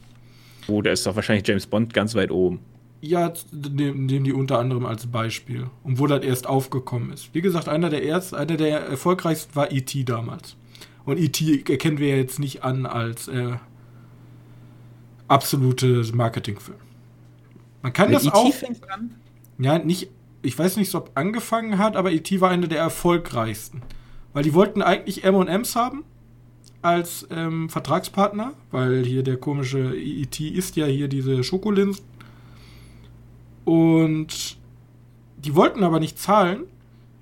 Oh, 0.69 0.83
da 0.83 0.93
ist 0.93 1.07
doch 1.07 1.17
wahrscheinlich 1.17 1.47
James 1.47 1.67
Bond 1.67 1.93
ganz 1.93 2.15
weit 2.15 2.31
oben. 2.31 2.61
Ja, 3.01 3.33
nehmen 3.53 4.25
die 4.25 4.33
unter 4.33 4.59
anderem 4.59 4.85
als 4.87 5.07
Beispiel. 5.07 5.69
Und 5.85 5.99
wo 5.99 6.07
das 6.07 6.25
erst 6.25 6.47
aufgekommen 6.47 7.13
ist. 7.13 7.33
Wie 7.33 7.41
gesagt, 7.41 7.69
einer 7.69 7.91
der 7.91 8.05
ersten, 8.05 8.35
einer 8.35 8.57
der 8.57 8.81
erfolgreichsten 8.81 9.55
war 9.55 9.71
E.T. 9.71 10.05
damals. 10.05 10.57
Und 11.09 11.19
E.T. 11.19 11.65
erkennen 11.73 11.97
wir 11.97 12.09
ja 12.09 12.17
jetzt 12.17 12.39
nicht 12.39 12.65
an 12.65 12.85
als 12.85 13.29
äh, 13.29 13.57
absolutes 15.27 16.13
Marketingfilm. 16.13 16.77
Man 17.81 17.95
kann 17.95 18.13
das 18.13 18.27
E.T. 18.27 18.35
auch. 18.35 18.47
E 18.47 18.53
fängt 18.53 18.91
an. 18.91 19.15
Ja, 19.59 19.79
nicht. 19.79 20.11
Ich 20.43 20.59
weiß 20.59 20.77
nicht, 20.77 20.95
ob 20.95 21.13
angefangen 21.15 21.79
hat, 21.79 21.97
aber 21.97 22.13
E.T. 22.13 22.43
war 22.43 22.51
einer 22.51 22.67
der 22.67 22.81
erfolgreichsten. 22.81 23.81
Weil 24.35 24.43
die 24.43 24.53
wollten 24.53 24.83
eigentlich 24.83 25.25
M&M's 25.25 25.77
haben 25.77 26.05
als 26.83 27.27
ähm, 27.31 27.71
Vertragspartner, 27.71 28.53
weil 28.71 29.03
hier 29.03 29.23
der 29.23 29.39
komische 29.39 29.97
E.T. 29.97 30.47
isst 30.47 30.77
ja 30.77 30.85
hier 30.85 31.09
diese 31.09 31.43
Schokolinsen. 31.43 32.05
Und 33.65 34.59
die 35.39 35.55
wollten 35.55 35.85
aber 35.85 36.01
nicht 36.01 36.19
zahlen. 36.19 36.65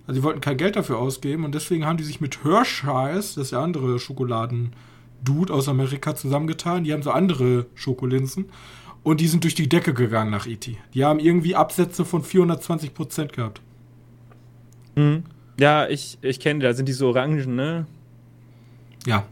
Also 0.07 0.21
die 0.21 0.25
wollten 0.25 0.41
kein 0.41 0.57
Geld 0.57 0.77
dafür 0.77 0.99
ausgeben 0.99 1.45
und 1.45 1.55
deswegen 1.55 1.85
haben 1.85 1.97
die 1.97 2.05
sich 2.05 2.21
mit 2.21 2.45
Hershey's, 2.45 3.35
das 3.35 3.45
ist 3.45 3.53
der 3.53 3.59
andere 3.61 3.99
Schokoladen-Dude 3.99 5.53
aus 5.53 5.69
Amerika, 5.69 6.15
zusammengetan. 6.15 6.85
Die 6.85 6.93
haben 6.93 7.03
so 7.03 7.11
andere 7.11 7.67
Schokolinsen 7.75 8.47
und 9.03 9.21
die 9.21 9.27
sind 9.29 9.43
durch 9.45 9.55
die 9.57 9.69
Decke 9.69 9.95
gegangen 9.95 10.31
nach 10.31 10.47
E.T. 10.47 10.77
Die 10.95 11.05
haben 11.05 11.19
irgendwie 11.19 11.57
Absätze 11.57 12.05
von 12.05 12.23
420 12.23 12.95
Prozent 12.95 13.33
gehabt. 13.33 13.61
Hm. 14.95 15.25
Ja, 15.59 15.89
ich, 15.89 16.19
ich 16.23 16.39
kenne, 16.41 16.61
da 16.61 16.73
sind 16.75 16.89
diese 16.89 17.07
Orangen, 17.07 17.55
ne? 17.57 17.87
Ja, 19.07 19.25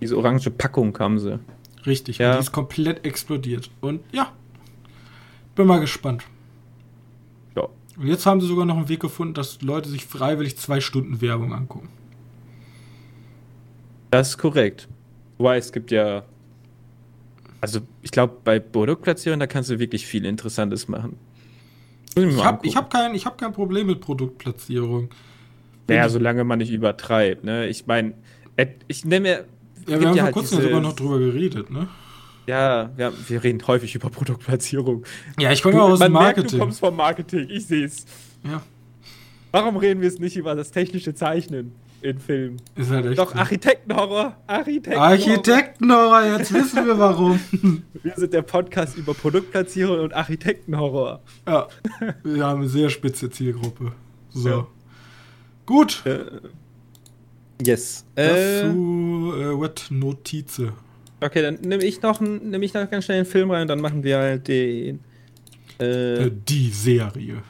Diese 0.00 0.16
orange 0.18 0.50
Packung 0.50 0.96
haben 0.98 1.18
sie. 1.18 1.38
richtig. 1.86 2.18
Ja. 2.18 2.34
Die 2.34 2.40
ist 2.40 2.52
komplett 2.52 3.04
explodiert. 3.06 3.70
Und 3.80 4.00
ja, 4.12 4.32
bin 5.54 5.66
mal 5.66 5.80
gespannt. 5.80 6.24
Und 7.98 8.06
jetzt 8.06 8.26
haben 8.26 8.40
sie 8.40 8.46
sogar 8.46 8.66
noch 8.66 8.76
einen 8.76 8.88
Weg 8.88 9.00
gefunden, 9.00 9.34
dass 9.34 9.62
Leute 9.62 9.88
sich 9.88 10.04
freiwillig 10.04 10.56
zwei 10.58 10.80
Stunden 10.80 11.20
Werbung 11.20 11.54
angucken. 11.54 11.88
Das 14.10 14.30
ist 14.30 14.38
korrekt. 14.38 14.88
Wobei 15.38 15.56
es 15.58 15.72
gibt 15.72 15.90
ja. 15.90 16.24
Also, 17.60 17.80
ich 18.02 18.10
glaube, 18.10 18.36
bei 18.44 18.58
Produktplatzierung, 18.58 19.40
da 19.40 19.46
kannst 19.46 19.70
du 19.70 19.78
wirklich 19.78 20.06
viel 20.06 20.24
Interessantes 20.26 20.88
machen. 20.88 21.16
Ich 22.14 22.44
habe 22.44 22.68
hab 22.68 22.90
kein, 22.90 23.14
hab 23.14 23.38
kein 23.38 23.52
Problem 23.52 23.88
mit 23.88 24.00
Produktplatzierung. 24.00 25.10
Naja, 25.88 26.08
solange 26.08 26.44
man 26.44 26.58
nicht 26.58 26.70
übertreibt. 26.70 27.44
Ne? 27.44 27.66
Ich 27.68 27.86
meine, 27.86 28.14
ich 28.88 29.04
nehme 29.04 29.28
Ja, 29.28 29.44
wir 29.86 29.94
haben 29.94 30.02
ja 30.02 30.12
vor 30.14 30.22
halt 30.24 30.34
kurzem 30.34 30.62
sogar 30.62 30.80
noch 30.80 30.94
drüber 30.94 31.18
geredet, 31.18 31.70
ne? 31.70 31.88
Ja, 32.46 32.90
wir, 32.96 33.12
wir 33.28 33.44
reden 33.44 33.66
häufig 33.66 33.94
über 33.94 34.08
Produktplatzierung. 34.08 35.04
Ja, 35.38 35.52
ich 35.52 35.62
komme 35.62 35.82
aus 35.82 35.98
dem 35.98 36.12
Marketing. 36.12 36.42
Merkt, 36.42 36.52
du 36.52 36.58
kommst 36.58 36.80
vom 36.80 36.96
Marketing, 36.96 37.48
ich 37.50 37.66
sehe 37.66 37.84
es. 37.84 38.06
Ja. 38.44 38.62
Warum 39.50 39.76
reden 39.76 40.00
wir 40.00 40.08
es 40.08 40.18
nicht 40.18 40.36
über 40.36 40.54
das 40.54 40.70
technische 40.70 41.14
Zeichnen 41.14 41.74
in 42.02 42.18
Filmen? 42.18 42.60
Ist 42.76 42.90
halt 42.90 43.06
echt 43.06 43.18
Doch, 43.18 43.32
so. 43.32 43.38
Architektenhorror. 43.38 44.36
Architektenhorror. 44.46 45.10
Architektenhorror, 45.10 46.24
jetzt 46.38 46.52
wissen 46.52 46.86
wir 46.86 46.98
warum. 46.98 47.40
wir 48.02 48.12
sind 48.16 48.32
der 48.32 48.42
Podcast 48.42 48.96
über 48.96 49.14
Produktplatzierung 49.14 50.00
und 50.00 50.14
Architektenhorror. 50.14 51.20
Ja, 51.46 51.68
wir 52.22 52.44
haben 52.44 52.60
eine 52.60 52.68
sehr 52.68 52.90
spitze 52.90 53.30
Zielgruppe. 53.30 53.92
So. 54.30 54.48
Ja. 54.48 54.66
Gut. 55.64 56.02
Äh, 56.04 56.24
yes. 57.64 58.04
Das 58.14 58.36
äh, 58.36 58.60
zu 58.62 59.32
äh, 59.36 59.60
Wet 59.60 59.86
Notize. 59.90 60.72
Okay, 61.20 61.42
dann 61.42 61.54
nehme 61.62 61.84
ich 61.84 62.02
noch 62.02 62.20
nehme 62.20 62.64
ich 62.64 62.74
noch 62.74 62.90
ganz 62.90 63.06
schnell 63.06 63.18
einen 63.18 63.26
Film 63.26 63.50
rein 63.50 63.62
und 63.62 63.68
dann 63.68 63.80
machen 63.80 64.02
wir 64.02 64.18
halt 64.18 64.48
den. 64.48 65.00
Äh, 65.78 66.30
die 66.48 66.70
Serie. 66.70 67.42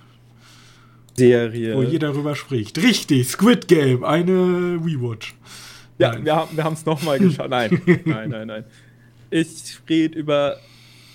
Serie. 1.16 1.76
Wo 1.76 1.82
jeder 1.82 2.08
darüber 2.12 2.36
spricht. 2.36 2.78
Richtig, 2.78 3.28
Squid 3.28 3.68
Game, 3.68 4.04
eine 4.04 4.32
Rewatch. 4.84 5.34
Ja, 5.98 6.12
nein. 6.12 6.24
wir 6.24 6.36
haben 6.36 6.56
wir 6.56 6.72
es 6.72 6.84
nochmal 6.84 7.18
geschaut. 7.18 7.50
Nein, 7.50 7.80
nein, 8.04 8.30
nein, 8.30 8.46
nein. 8.46 8.64
Ich 9.30 9.78
rede 9.88 10.18
über, 10.18 10.58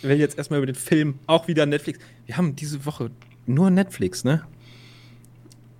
ich 0.02 0.10
will 0.10 0.20
jetzt 0.20 0.38
erstmal 0.38 0.60
über 0.60 0.66
den 0.66 0.76
Film, 0.76 1.20
auch 1.28 1.48
wieder 1.48 1.66
Netflix. 1.66 2.00
Wir 2.26 2.38
haben 2.38 2.56
diese 2.56 2.86
Woche 2.86 3.12
nur 3.46 3.70
Netflix, 3.70 4.24
ne? 4.24 4.44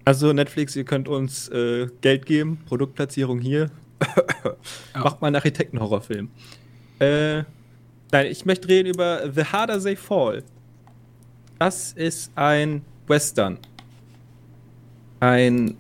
Also 0.06 0.34
Netflix, 0.34 0.76
ihr 0.76 0.84
könnt 0.84 1.08
uns 1.08 1.50
äh, 1.50 1.88
Geld 2.02 2.26
geben, 2.26 2.60
Produktplatzierung 2.66 3.40
hier. 3.40 3.70
Macht 4.94 5.22
mal 5.22 5.28
einen 5.28 5.36
Architektenhorrorfilm. 5.36 6.30
Äh, 7.02 7.46
nein, 8.12 8.28
ich 8.28 8.46
möchte 8.46 8.68
reden 8.68 8.90
über 8.90 9.32
The 9.34 9.44
Harder 9.44 9.82
They 9.82 9.96
Fall. 9.96 10.44
Das 11.58 11.94
ist 11.94 12.32
ein 12.36 12.84
Western. 13.08 13.58
Ein. 15.20 15.76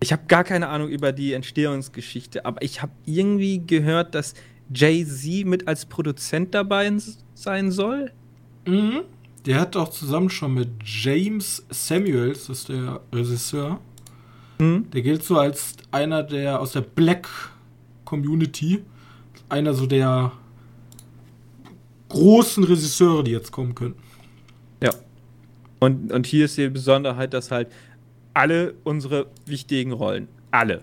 Ich 0.00 0.12
habe 0.12 0.24
gar 0.26 0.44
keine 0.44 0.68
Ahnung 0.68 0.88
über 0.88 1.12
die 1.12 1.32
Entstehungsgeschichte, 1.32 2.44
aber 2.44 2.60
ich 2.62 2.82
habe 2.82 2.92
irgendwie 3.06 3.64
gehört, 3.64 4.14
dass 4.14 4.34
Jay-Z 4.74 5.46
mit 5.46 5.68
als 5.68 5.86
Produzent 5.86 6.52
dabei 6.52 6.92
sein 7.34 7.70
soll. 7.70 8.10
Mhm. 8.66 9.02
Der 9.46 9.60
hat 9.60 9.76
auch 9.76 9.90
zusammen 9.90 10.30
schon 10.30 10.54
mit 10.54 10.68
James 10.84 11.64
Samuels, 11.70 12.46
das 12.46 12.58
ist 12.60 12.68
der 12.70 13.00
Regisseur. 13.12 13.80
Mhm. 14.58 14.90
Der 14.90 15.02
gilt 15.02 15.22
so 15.22 15.38
als 15.38 15.74
einer 15.92 16.22
der 16.22 16.60
aus 16.60 16.72
der 16.72 16.80
Black 16.80 17.28
Community, 18.04 18.82
einer 19.48 19.74
so 19.74 19.86
der 19.86 20.32
großen 22.08 22.64
Regisseure, 22.64 23.24
die 23.24 23.32
jetzt 23.32 23.52
kommen 23.52 23.74
könnten. 23.74 24.02
Ja. 24.82 24.90
Und, 25.80 26.12
und 26.12 26.26
hier 26.26 26.44
ist 26.44 26.56
die 26.56 26.68
Besonderheit, 26.68 27.34
dass 27.34 27.50
halt 27.50 27.68
alle 28.32 28.74
unsere 28.84 29.26
wichtigen 29.46 29.92
Rollen, 29.92 30.28
alle, 30.50 30.82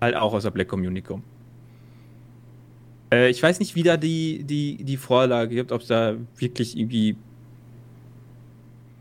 halt 0.00 0.16
auch 0.16 0.32
aus 0.32 0.42
der 0.42 0.50
Black 0.50 0.68
Community 0.68 1.02
kommen. 1.02 1.24
Äh, 3.12 3.30
ich 3.30 3.42
weiß 3.42 3.58
nicht, 3.60 3.74
wie 3.74 3.82
da 3.82 3.96
die, 3.96 4.44
die, 4.44 4.84
die 4.84 4.96
Vorlage 4.96 5.54
gibt, 5.54 5.72
ob 5.72 5.82
es 5.82 5.88
da 5.88 6.16
wirklich 6.36 6.76
irgendwie 6.76 7.16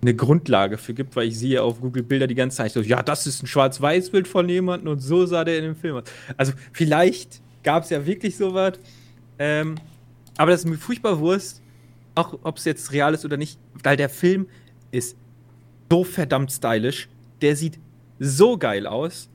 eine 0.01 0.15
Grundlage 0.15 0.77
für 0.77 0.93
gibt, 0.93 1.15
weil 1.15 1.27
ich 1.27 1.39
sehe 1.39 1.61
auf 1.61 1.79
Google 1.79 2.03
Bilder 2.03 2.27
die 2.27 2.35
ganze 2.35 2.57
Zeit 2.57 2.71
so, 2.71 2.81
ja, 2.81 3.01
das 3.01 3.25
ist 3.25 3.41
ein 3.41 3.47
Schwarz-Weiß-Bild 3.47 4.27
von 4.27 4.49
jemandem 4.49 4.89
und 4.89 4.99
so 4.99 5.25
sah 5.25 5.43
der 5.43 5.57
in 5.57 5.63
dem 5.63 5.75
Film 5.75 5.95
aus. 5.95 6.03
Also 6.35 6.53
vielleicht 6.73 7.41
gab 7.63 7.83
es 7.83 7.89
ja 7.89 8.05
wirklich 8.05 8.37
sowas, 8.37 8.73
ähm, 9.39 9.75
aber 10.37 10.51
das 10.51 10.61
ist 10.61 10.69
mir 10.69 10.77
furchtbar 10.77 11.19
Wurst, 11.19 11.61
auch 12.15 12.37
ob 12.43 12.57
es 12.57 12.65
jetzt 12.65 12.91
real 12.91 13.13
ist 13.13 13.25
oder 13.25 13.37
nicht, 13.37 13.59
weil 13.83 13.97
der 13.97 14.09
Film 14.09 14.47
ist 14.91 15.17
so 15.89 16.03
verdammt 16.03 16.51
stylisch, 16.51 17.07
der 17.41 17.55
sieht 17.55 17.79
so 18.19 18.57
geil 18.57 18.87
aus 18.87 19.29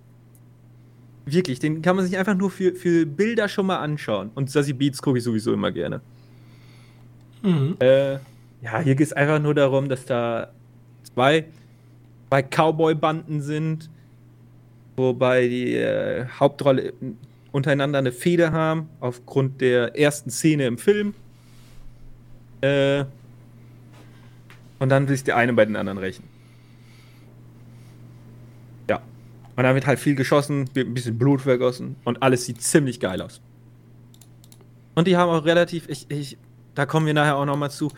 Wirklich, 1.30 1.58
den 1.58 1.82
kann 1.82 1.94
man 1.94 2.06
sich 2.06 2.16
einfach 2.16 2.34
nur 2.34 2.50
für, 2.50 2.74
für 2.74 3.04
Bilder 3.04 3.48
schon 3.48 3.66
mal 3.66 3.76
anschauen. 3.76 4.30
Und 4.34 4.50
Sassy 4.50 4.72
Beats 4.72 5.02
gucke 5.02 5.18
ich 5.18 5.24
sowieso 5.24 5.52
immer 5.52 5.70
gerne. 5.70 6.00
Mhm. 7.42 7.76
Äh, 7.80 8.14
ja, 8.62 8.80
hier 8.82 8.94
geht 8.94 9.08
es 9.08 9.12
einfach 9.12 9.38
nur 9.38 9.54
darum, 9.54 9.90
dass 9.90 10.06
da 10.06 10.48
zwei, 11.02 11.44
zwei 12.30 12.42
Cowboy-Banden 12.42 13.42
sind, 13.42 13.90
wobei 14.96 15.48
die 15.48 15.74
äh, 15.74 16.24
Hauptrolle 16.40 16.94
untereinander 17.58 17.98
eine 17.98 18.12
Fehde 18.12 18.52
haben, 18.52 18.88
aufgrund 19.00 19.60
der 19.60 19.98
ersten 19.98 20.30
Szene 20.30 20.66
im 20.66 20.78
Film. 20.78 21.14
Äh, 22.62 23.04
und 24.78 24.88
dann 24.88 25.08
will 25.08 25.16
sich 25.16 25.24
der 25.24 25.36
eine 25.36 25.52
bei 25.52 25.64
den 25.64 25.76
anderen 25.76 25.98
rächen. 25.98 26.24
Und 29.58 29.64
dann 29.64 29.74
wird 29.74 29.88
halt 29.88 29.98
viel 29.98 30.14
geschossen, 30.14 30.70
wird 30.74 30.86
ein 30.86 30.94
bisschen 30.94 31.18
Blut 31.18 31.40
vergossen 31.40 31.96
und 32.04 32.22
alles 32.22 32.44
sieht 32.44 32.62
ziemlich 32.62 33.00
geil 33.00 33.20
aus. 33.20 33.40
Und 34.94 35.08
die 35.08 35.16
haben 35.16 35.28
auch 35.28 35.44
relativ, 35.44 35.88
ich, 35.88 36.08
ich, 36.12 36.38
da 36.76 36.86
kommen 36.86 37.06
wir 37.06 37.12
nachher 37.12 37.34
auch 37.34 37.44
nochmal 37.44 37.72
zu, 37.72 37.90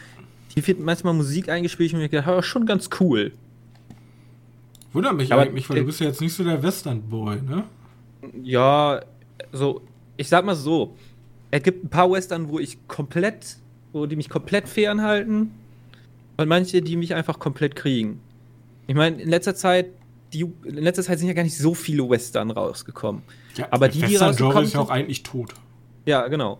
hier 0.54 0.66
wird 0.66 0.80
manchmal 0.80 1.12
Musik 1.12 1.50
eingespielt 1.50 1.92
und 1.92 2.00
ich 2.00 2.10
gedacht, 2.10 2.28
oh, 2.28 2.40
schon 2.40 2.64
ganz 2.64 2.88
cool. 2.98 3.32
Wundert 4.94 5.16
mich 5.16 5.30
Aber 5.34 5.42
eigentlich, 5.42 5.68
weil 5.68 5.74
der, 5.74 5.82
du 5.82 5.88
bist 5.88 6.00
ja 6.00 6.06
jetzt 6.06 6.22
nicht 6.22 6.32
so 6.32 6.44
der 6.44 6.62
Western-Boy, 6.62 7.42
ne? 7.42 7.64
Ja, 8.42 9.02
so, 9.52 9.82
ich 10.16 10.28
sag 10.28 10.44
mal 10.44 10.56
so, 10.56 10.96
es 11.50 11.62
gibt 11.62 11.84
ein 11.84 11.88
paar 11.88 12.10
Western, 12.10 12.48
wo 12.48 12.58
ich 12.58 12.86
komplett, 12.88 13.56
wo 13.92 14.06
die 14.06 14.16
mich 14.16 14.28
komplett 14.28 14.68
fernhalten 14.68 15.50
und 16.36 16.48
manche, 16.48 16.82
die 16.82 16.96
mich 16.96 17.14
einfach 17.14 17.38
komplett 17.38 17.76
kriegen. 17.76 18.20
Ich 18.86 18.94
meine, 18.94 19.20
in 19.20 19.28
letzter 19.28 19.54
Zeit 19.54 19.86
die, 20.32 20.42
in 20.64 20.76
letzter 20.76 21.02
Zeit 21.02 21.18
sind 21.18 21.28
ja 21.28 21.34
gar 21.34 21.42
nicht 21.42 21.56
so 21.56 21.74
viele 21.74 22.08
Western 22.08 22.50
rausgekommen. 22.50 23.22
Ja, 23.56 23.68
aber 23.70 23.88
die, 23.88 24.00
die 24.00 24.16
rausgekommen 24.16 24.64
ist 24.64 24.74
ja 24.74 24.80
auch 24.80 24.90
eigentlich 24.90 25.22
tot. 25.22 25.54
Ja, 26.06 26.28
genau. 26.28 26.58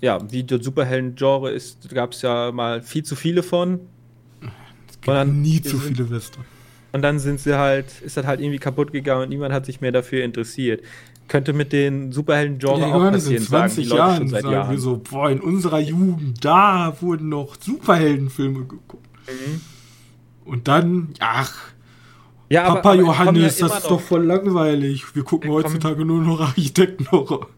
Ja, 0.00 0.18
wie 0.30 0.42
der 0.42 0.62
Superhelden-Genre 0.62 1.50
ist, 1.50 1.90
gab 1.90 2.12
es 2.12 2.22
ja 2.22 2.52
mal 2.52 2.82
viel 2.82 3.04
zu 3.04 3.16
viele 3.16 3.42
von. 3.42 3.80
Es 4.88 4.94
gibt 4.94 5.08
dann, 5.08 5.42
nie 5.42 5.60
zu 5.60 5.78
viele 5.78 6.10
Western. 6.10 6.44
Und 6.92 7.02
dann 7.02 7.18
sind 7.18 7.38
sie 7.38 7.56
halt, 7.56 7.86
ist 8.00 8.16
das 8.16 8.26
halt 8.26 8.40
irgendwie 8.40 8.58
kaputt 8.58 8.92
gegangen 8.92 9.24
und 9.24 9.28
niemand 9.28 9.52
hat 9.52 9.66
sich 9.66 9.80
mehr 9.80 9.92
dafür 9.92 10.24
interessiert. 10.24 10.82
Könnte 11.30 11.52
mit 11.52 11.72
den 11.72 12.10
Superhelden-Genre 12.10 12.80
ja, 12.80 12.92
auch 12.92 13.12
passieren, 13.12 13.36
in 13.36 13.48
20 13.48 13.86
sagen 13.88 13.96
Jahren 13.96 14.28
sagen 14.28 14.50
Jahren. 14.50 14.70
wir 14.72 14.78
so, 14.80 14.96
boah, 14.96 15.30
in 15.30 15.38
unserer 15.38 15.78
Jugend, 15.78 16.44
da 16.44 16.96
wurden 17.00 17.28
noch 17.28 17.54
Superheldenfilme 17.60 18.64
geguckt. 18.64 19.06
Mhm. 19.28 19.60
Und 20.44 20.66
dann, 20.66 21.10
ach, 21.20 21.54
ja, 22.48 22.64
Papa 22.64 22.94
aber 22.94 23.00
Johannes, 23.02 23.60
ja 23.60 23.68
das 23.68 23.78
ist 23.78 23.90
doch 23.92 24.00
voll 24.00 24.24
langweilig. 24.24 25.14
Wir 25.14 25.22
gucken 25.22 25.52
heutzutage 25.52 26.04
nur 26.04 26.20
noch 26.20 26.40
Architektenhorror. 26.40 27.48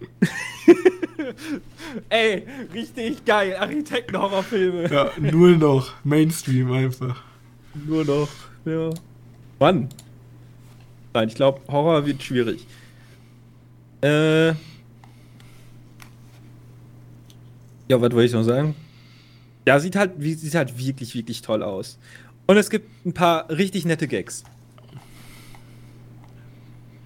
Ey, 2.11 2.46
richtig 2.74 3.24
geil, 3.24 3.56
Architektenhorrorfilme. 3.58 4.92
Ja, 4.92 5.12
nur 5.18 5.56
noch. 5.56 5.92
Mainstream 6.04 6.70
einfach. 6.72 7.22
Nur 7.87 8.04
noch, 8.04 8.28
ja. 8.66 8.90
Wann? 9.58 9.88
Nein, 11.14 11.28
ich 11.28 11.37
glaube, 11.37 11.62
Horror 11.68 12.04
wird 12.04 12.22
schwierig. 12.22 12.66
Äh. 14.02 14.48
Ja, 17.88 18.00
was 18.00 18.12
wollte 18.12 18.24
ich 18.24 18.32
noch 18.32 18.42
sagen? 18.42 18.74
Ja, 19.66 19.78
sieht 19.78 19.96
halt, 19.96 20.12
sieht 20.18 20.54
halt 20.54 20.78
wirklich, 20.78 21.14
wirklich 21.14 21.42
toll 21.42 21.62
aus. 21.62 21.98
Und 22.46 22.56
es 22.56 22.68
gibt 22.70 23.06
ein 23.06 23.12
paar 23.12 23.48
richtig 23.48 23.84
nette 23.84 24.08
Gags. 24.08 24.44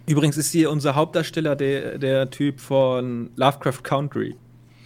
Übrigens 0.06 0.36
ist 0.36 0.52
hier 0.52 0.70
unser 0.70 0.94
Hauptdarsteller 0.94 1.56
der, 1.56 1.98
der 1.98 2.30
Typ 2.30 2.60
von 2.60 3.30
Lovecraft 3.36 3.82
Country. 3.82 4.36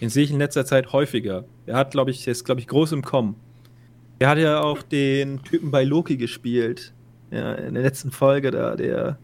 Den 0.01 0.09
sehe 0.09 0.23
ich 0.23 0.31
in 0.31 0.39
letzter 0.39 0.65
Zeit 0.65 0.91
häufiger. 0.93 1.45
Er 1.67 1.75
hat, 1.75 1.91
glaube 1.91 2.09
ich, 2.11 2.27
ist, 2.27 2.43
glaube 2.43 2.59
ich, 2.59 2.67
groß 2.67 2.91
im 2.91 3.03
Kommen. 3.03 3.35
Er 4.17 4.29
hat 4.29 4.39
ja 4.39 4.59
auch 4.61 4.81
den 4.81 5.43
Typen 5.43 5.69
bei 5.71 5.83
Loki 5.83 6.17
gespielt. 6.17 6.93
Ja, 7.29 7.53
in 7.53 7.75
der 7.75 7.83
letzten 7.83 8.11
Folge 8.11 8.51
da, 8.51 8.75
der. 8.75 9.17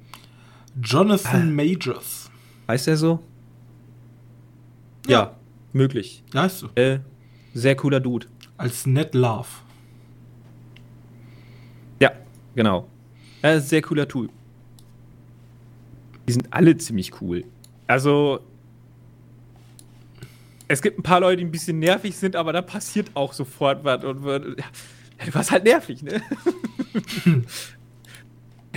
Jonathan 0.82 1.50
ah. 1.50 1.52
Majors. 1.52 2.27
Heißt 2.68 2.88
er 2.88 2.98
so? 2.98 3.24
Ja, 5.08 5.12
ja 5.12 5.36
möglich. 5.74 6.24
Ja, 6.34 6.44
heißt 6.44 6.60
so. 6.60 6.70
Äh, 6.76 7.00
sehr 7.54 7.76
cooler 7.76 8.00
Dude. 8.00 8.28
Als 8.58 8.86
Ned 8.86 9.14
Love. 9.14 9.48
Ja, 12.00 12.12
genau. 12.56 12.88
Er 13.42 13.56
ist 13.56 13.70
sehr 13.70 13.82
cooler 13.82 14.08
Typ. 14.08 14.32
Die 16.28 16.34
sind 16.34 16.52
alle 16.52 16.76
ziemlich 16.78 17.22
cool. 17.22 17.46
Also, 17.86 18.42
es 20.68 20.82
gibt 20.82 21.00
ein 21.00 21.04
paar 21.04 21.22
Leute, 21.22 21.38
die 21.38 21.46
ein 21.46 21.52
bisschen 21.52 21.80
nervig 21.80 22.18
sind, 22.18 22.36
aber 22.36 22.52
da 22.52 22.62
passiert 22.62 23.12
auch 23.14 23.32
sofort 23.32 23.84
was. 23.86 24.04
Und, 24.04 24.26
ja. 24.26 25.26
du 25.26 25.34
warst 25.34 25.52
halt 25.52 25.64
nervig, 25.64 26.04
ne? 26.04 26.22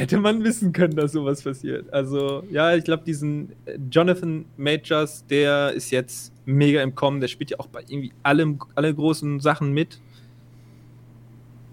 Hätte 0.00 0.18
man 0.18 0.42
wissen 0.42 0.72
können, 0.72 0.96
dass 0.96 1.12
sowas 1.12 1.42
passiert. 1.42 1.92
Also, 1.92 2.42
ja, 2.50 2.74
ich 2.74 2.84
glaube, 2.84 3.04
diesen 3.04 3.52
äh, 3.66 3.78
Jonathan 3.90 4.46
Majors, 4.56 5.26
der 5.26 5.72
ist 5.72 5.90
jetzt 5.90 6.32
mega 6.46 6.82
im 6.82 6.94
Kommen. 6.94 7.20
Der 7.20 7.28
spielt 7.28 7.50
ja 7.50 7.60
auch 7.60 7.66
bei 7.66 7.80
irgendwie 7.80 8.12
allem, 8.22 8.58
alle 8.74 8.94
großen 8.94 9.40
Sachen 9.40 9.72
mit. 9.72 10.00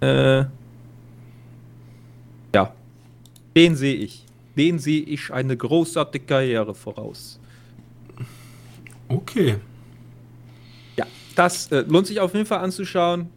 Äh, 0.01 0.43
ja, 2.53 2.73
den 3.55 3.75
sehe 3.77 3.95
ich. 3.95 4.25
Den 4.57 4.77
sehe 4.77 5.03
ich 5.03 5.31
eine 5.31 5.55
großartige 5.55 6.25
Karriere 6.25 6.75
voraus. 6.75 7.39
Okay. 9.07 9.55
Ja, 10.97 11.05
das 11.35 11.71
äh, 11.71 11.85
lohnt 11.87 12.07
sich 12.07 12.19
auf 12.19 12.33
jeden 12.33 12.45
Fall 12.45 12.59
anzuschauen. 12.59 13.29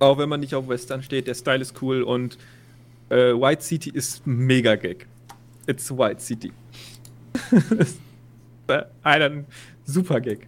Auch 0.00 0.18
wenn 0.18 0.28
man 0.28 0.40
nicht 0.40 0.56
auf 0.56 0.66
Western 0.66 1.04
steht. 1.04 1.28
Der 1.28 1.34
Style 1.34 1.60
ist 1.60 1.80
cool 1.80 2.02
und 2.02 2.36
äh, 3.14 3.32
White 3.40 3.62
City 3.62 3.90
ist 3.90 4.26
mega 4.26 4.74
Gag. 4.74 5.06
It's 5.66 5.90
White 5.90 6.20
City. 6.20 6.52
ein 9.02 9.46
super 9.84 10.20
Gag. 10.20 10.46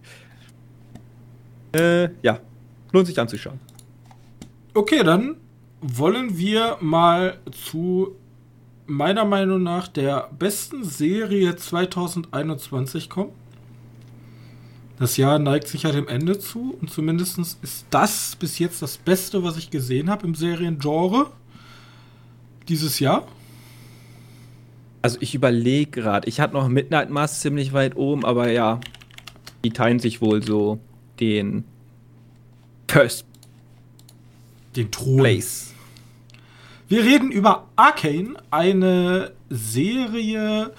Äh, 1.73 2.09
ja, 2.21 2.39
lohnt 2.91 3.07
sich 3.07 3.19
anzuschauen. 3.19 3.59
Okay, 4.73 5.03
dann 5.03 5.37
wollen 5.81 6.37
wir 6.37 6.77
mal 6.81 7.39
zu 7.51 8.15
meiner 8.85 9.25
Meinung 9.25 9.63
nach 9.63 9.87
der 9.87 10.29
besten 10.37 10.83
Serie 10.83 11.55
2021 11.55 13.09
kommen. 13.09 13.31
Das 14.99 15.17
Jahr 15.17 15.37
neigt 15.39 15.67
sich 15.67 15.83
ja 15.83 15.91
dem 15.91 16.07
Ende 16.07 16.39
zu 16.39 16.75
und 16.81 16.89
zumindest 16.89 17.37
ist 17.61 17.85
das 17.91 18.35
bis 18.35 18.57
jetzt 18.57 18.81
das 18.81 18.97
Beste, 18.97 19.43
was 19.43 19.57
ich 19.57 19.69
gesehen 19.69 20.09
habe 20.09 20.25
im 20.25 20.33
Seriengenre 20.33 21.31
dieses 22.69 22.99
Jahr. 22.99 23.27
Also 25.01 25.17
ich 25.21 25.35
überlege 25.35 25.91
gerade, 25.91 26.27
ich 26.27 26.39
hatte 26.39 26.53
noch 26.53 26.67
Midnight 26.67 27.09
Mass 27.09 27.41
ziemlich 27.41 27.73
weit 27.73 27.95
oben, 27.95 28.25
aber 28.25 28.51
ja, 28.51 28.79
die 29.63 29.71
teilen 29.71 29.99
sich 29.99 30.21
wohl 30.21 30.43
so 30.43 30.79
den 31.19 31.63
First 32.89 33.25
den 34.75 34.91
Thron. 34.91 35.17
Place. 35.17 35.73
Wir 36.87 37.03
reden 37.03 37.31
über 37.31 37.67
Arcane, 37.75 38.37
eine 38.49 39.33
Serie 39.49 40.71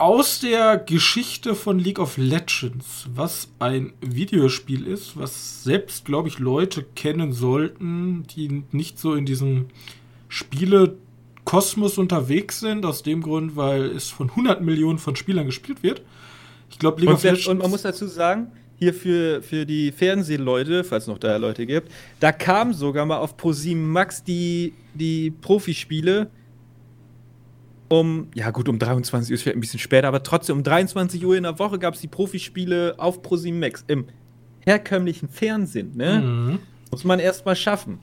aus 0.00 0.40
der 0.40 0.78
Geschichte 0.78 1.54
von 1.54 1.78
League 1.78 1.98
of 1.98 2.16
Legends, 2.16 3.06
was 3.14 3.48
ein 3.58 3.92
Videospiel 4.00 4.86
ist, 4.86 5.18
was 5.18 5.62
selbst, 5.62 6.06
glaube 6.06 6.28
ich, 6.28 6.38
Leute 6.38 6.82
kennen 6.82 7.34
sollten, 7.34 8.24
die 8.34 8.64
nicht 8.72 8.98
so 8.98 9.14
in 9.14 9.26
diesem 9.26 9.66
Spiele-Kosmos 10.28 11.98
unterwegs 11.98 12.60
sind, 12.60 12.86
aus 12.86 13.02
dem 13.02 13.20
Grund, 13.20 13.56
weil 13.56 13.90
es 13.90 14.08
von 14.08 14.30
100 14.30 14.62
Millionen 14.62 14.98
von 14.98 15.16
Spielern 15.16 15.44
gespielt 15.44 15.82
wird. 15.82 16.00
Ich 16.70 16.78
glaube, 16.78 17.02
League 17.02 17.10
und, 17.10 17.16
of 17.16 17.22
Legends. 17.22 17.46
Und 17.48 17.58
man 17.58 17.70
muss 17.70 17.82
dazu 17.82 18.06
sagen, 18.06 18.52
hier 18.78 18.94
für, 18.94 19.42
für 19.42 19.66
die 19.66 19.92
Fernsehleute, 19.92 20.82
falls 20.82 21.04
es 21.04 21.08
noch 21.08 21.18
da 21.18 21.36
Leute 21.36 21.66
gibt, 21.66 21.92
da 22.20 22.32
kam 22.32 22.72
sogar 22.72 23.04
mal 23.04 23.18
auf 23.18 23.36
ProSieben 23.36 23.86
Max 23.86 24.24
die, 24.24 24.72
die 24.94 25.30
Profispiele 25.30 26.30
um, 27.90 28.28
ja 28.34 28.50
gut, 28.50 28.68
um 28.68 28.78
23 28.78 29.30
Uhr 29.30 29.34
ist 29.34 29.42
vielleicht 29.42 29.56
ein 29.56 29.60
bisschen 29.60 29.80
später, 29.80 30.08
aber 30.08 30.22
trotzdem 30.22 30.58
um 30.58 30.62
23 30.62 31.26
Uhr 31.26 31.36
in 31.36 31.42
der 31.42 31.58
Woche 31.58 31.78
gab 31.78 31.94
es 31.94 32.00
die 32.00 32.08
Profispiele 32.08 32.94
auf 32.98 33.20
ProSieben 33.20 33.58
Max 33.58 33.84
im 33.88 34.06
herkömmlichen 34.60 35.28
Fernsehen, 35.28 35.96
ne? 35.96 36.20
Mhm. 36.20 36.58
Muss 36.92 37.04
man 37.04 37.18
erst 37.18 37.44
mal 37.46 37.56
schaffen. 37.56 37.98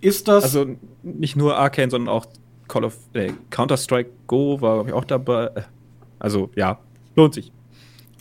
Ist 0.00 0.28
das. 0.28 0.44
Also 0.44 0.76
nicht 1.02 1.34
nur 1.34 1.56
Arcane, 1.56 1.90
sondern 1.90 2.14
auch 2.14 2.26
Call 2.68 2.84
of 2.84 2.96
äh, 3.14 3.32
Counter-Strike 3.50 4.10
Go 4.26 4.60
war, 4.60 4.74
glaube 4.74 4.90
ich, 4.90 4.94
auch 4.94 5.04
dabei. 5.04 5.50
Also 6.18 6.50
ja, 6.54 6.78
lohnt 7.16 7.34
sich. 7.34 7.50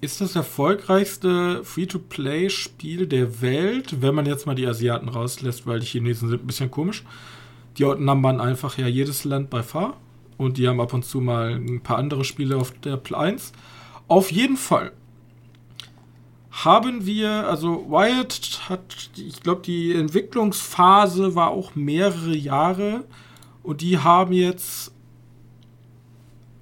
Ist 0.02 0.22
das 0.22 0.36
erfolgreichste 0.36 1.64
Free-to-Play-Spiel 1.64 3.08
der 3.08 3.42
Welt, 3.42 4.02
wenn 4.02 4.16
man 4.16 4.26
jetzt 4.26 4.46
mal 4.46 4.56
die 4.56 4.68
Asiaten 4.68 5.08
rauslässt, 5.08 5.66
weil 5.68 5.80
die 5.80 5.86
Chinesen 5.86 6.30
sind 6.30 6.44
ein 6.44 6.48
bisschen 6.48 6.72
komisch. 6.72 7.04
Die 7.78 7.86
outnumbern 7.86 8.42
einfach 8.42 8.78
ja 8.78 8.88
jedes 8.88 9.24
Land 9.24 9.50
bei 9.50 9.64
Fahr. 9.64 9.98
Und 10.38 10.58
die 10.58 10.67
haben 10.67 10.82
ab 10.82 10.93
und 10.93 11.06
zu 11.06 11.22
mal 11.22 11.56
ein 11.56 11.82
paar 11.82 11.98
andere 11.98 12.24
Spiele 12.24 12.58
auf 12.58 12.72
der 12.80 13.00
1. 13.13 13.52
Auf 14.08 14.32
jeden 14.32 14.58
Fall 14.58 14.91
haben 16.52 17.06
wir, 17.06 17.48
also 17.48 17.89
Wyatt 17.89 18.69
hat, 18.69 19.10
ich 19.15 19.41
glaube, 19.41 19.62
die 19.62 19.93
Entwicklungsphase 19.93 21.36
war 21.36 21.50
auch 21.50 21.76
mehrere 21.76 22.36
Jahre. 22.36 23.06
Und 23.63 23.82
die 23.82 23.98
haben 23.98 24.34
jetzt 24.34 24.93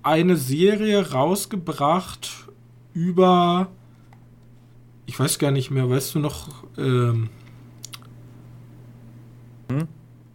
eine 0.03 0.37
Serie 0.37 1.11
rausgebracht 1.11 2.47
über, 2.93 3.67
ich 5.05 5.19
weiß 5.19 5.39
gar 5.39 5.51
nicht 5.51 5.71
mehr, 5.71 5.89
weißt 5.89 6.15
du 6.15 6.19
noch, 6.19 6.63
ähm, 6.77 7.29
hm? 9.69 9.87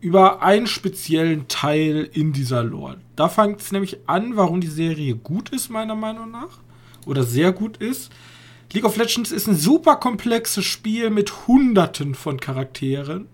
Über 0.07 0.41
einen 0.41 0.69
speziellen 0.69 1.49
Teil 1.49 2.09
in 2.13 2.33
dieser 2.33 2.63
Lore. 2.63 2.99
Da 3.17 3.29
fängt 3.29 3.61
es 3.61 3.73
nämlich 3.73 3.99
an, 4.07 4.37
warum 4.37 4.61
die 4.61 4.69
Serie 4.69 5.17
gut 5.17 5.49
ist, 5.49 5.69
meiner 5.69 5.97
Meinung 5.97 6.31
nach. 6.31 6.61
Oder 7.07 7.25
sehr 7.25 7.51
gut 7.51 7.79
ist. 7.79 8.13
League 8.73 8.85
of 8.85 8.97
Legends 8.97 9.33
ist 9.33 9.49
ein 9.49 9.57
super 9.57 9.97
komplexes 9.97 10.65
Spiel 10.65 11.11
mit 11.11 11.49
hunderten 11.49 12.15
von 12.15 12.39
Charakteren. 12.39 13.27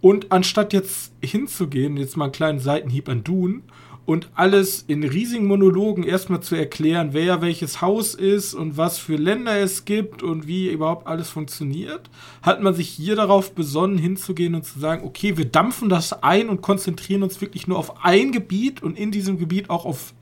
Und 0.00 0.32
anstatt 0.32 0.72
jetzt 0.72 1.12
hinzugehen, 1.22 1.96
jetzt 1.96 2.16
mal 2.16 2.24
einen 2.24 2.32
kleinen 2.32 2.58
Seitenhieb 2.58 3.08
an 3.08 3.22
Dune 3.22 3.60
und 4.08 4.30
alles 4.34 4.86
in 4.86 5.04
riesigen 5.04 5.44
Monologen 5.44 6.02
erstmal 6.02 6.40
zu 6.40 6.54
erklären, 6.54 7.10
wer 7.12 7.42
welches 7.42 7.82
Haus 7.82 8.14
ist 8.14 8.54
und 8.54 8.78
was 8.78 8.96
für 8.96 9.16
Länder 9.16 9.58
es 9.58 9.84
gibt 9.84 10.22
und 10.22 10.46
wie 10.46 10.70
überhaupt 10.70 11.06
alles 11.06 11.28
funktioniert, 11.28 12.08
hat 12.40 12.62
man 12.62 12.72
sich 12.72 12.88
hier 12.88 13.16
darauf 13.16 13.54
besonnen, 13.54 13.98
hinzugehen 13.98 14.54
und 14.54 14.64
zu 14.64 14.78
sagen, 14.78 15.04
okay, 15.04 15.36
wir 15.36 15.44
dampfen 15.44 15.90
das 15.90 16.22
ein 16.22 16.48
und 16.48 16.62
konzentrieren 16.62 17.22
uns 17.22 17.42
wirklich 17.42 17.66
nur 17.66 17.76
auf 17.76 18.02
ein 18.02 18.32
Gebiet 18.32 18.82
und 18.82 18.98
in 18.98 19.10
diesem 19.10 19.38
Gebiet 19.38 19.68
auch 19.68 19.84
auf 19.84 20.14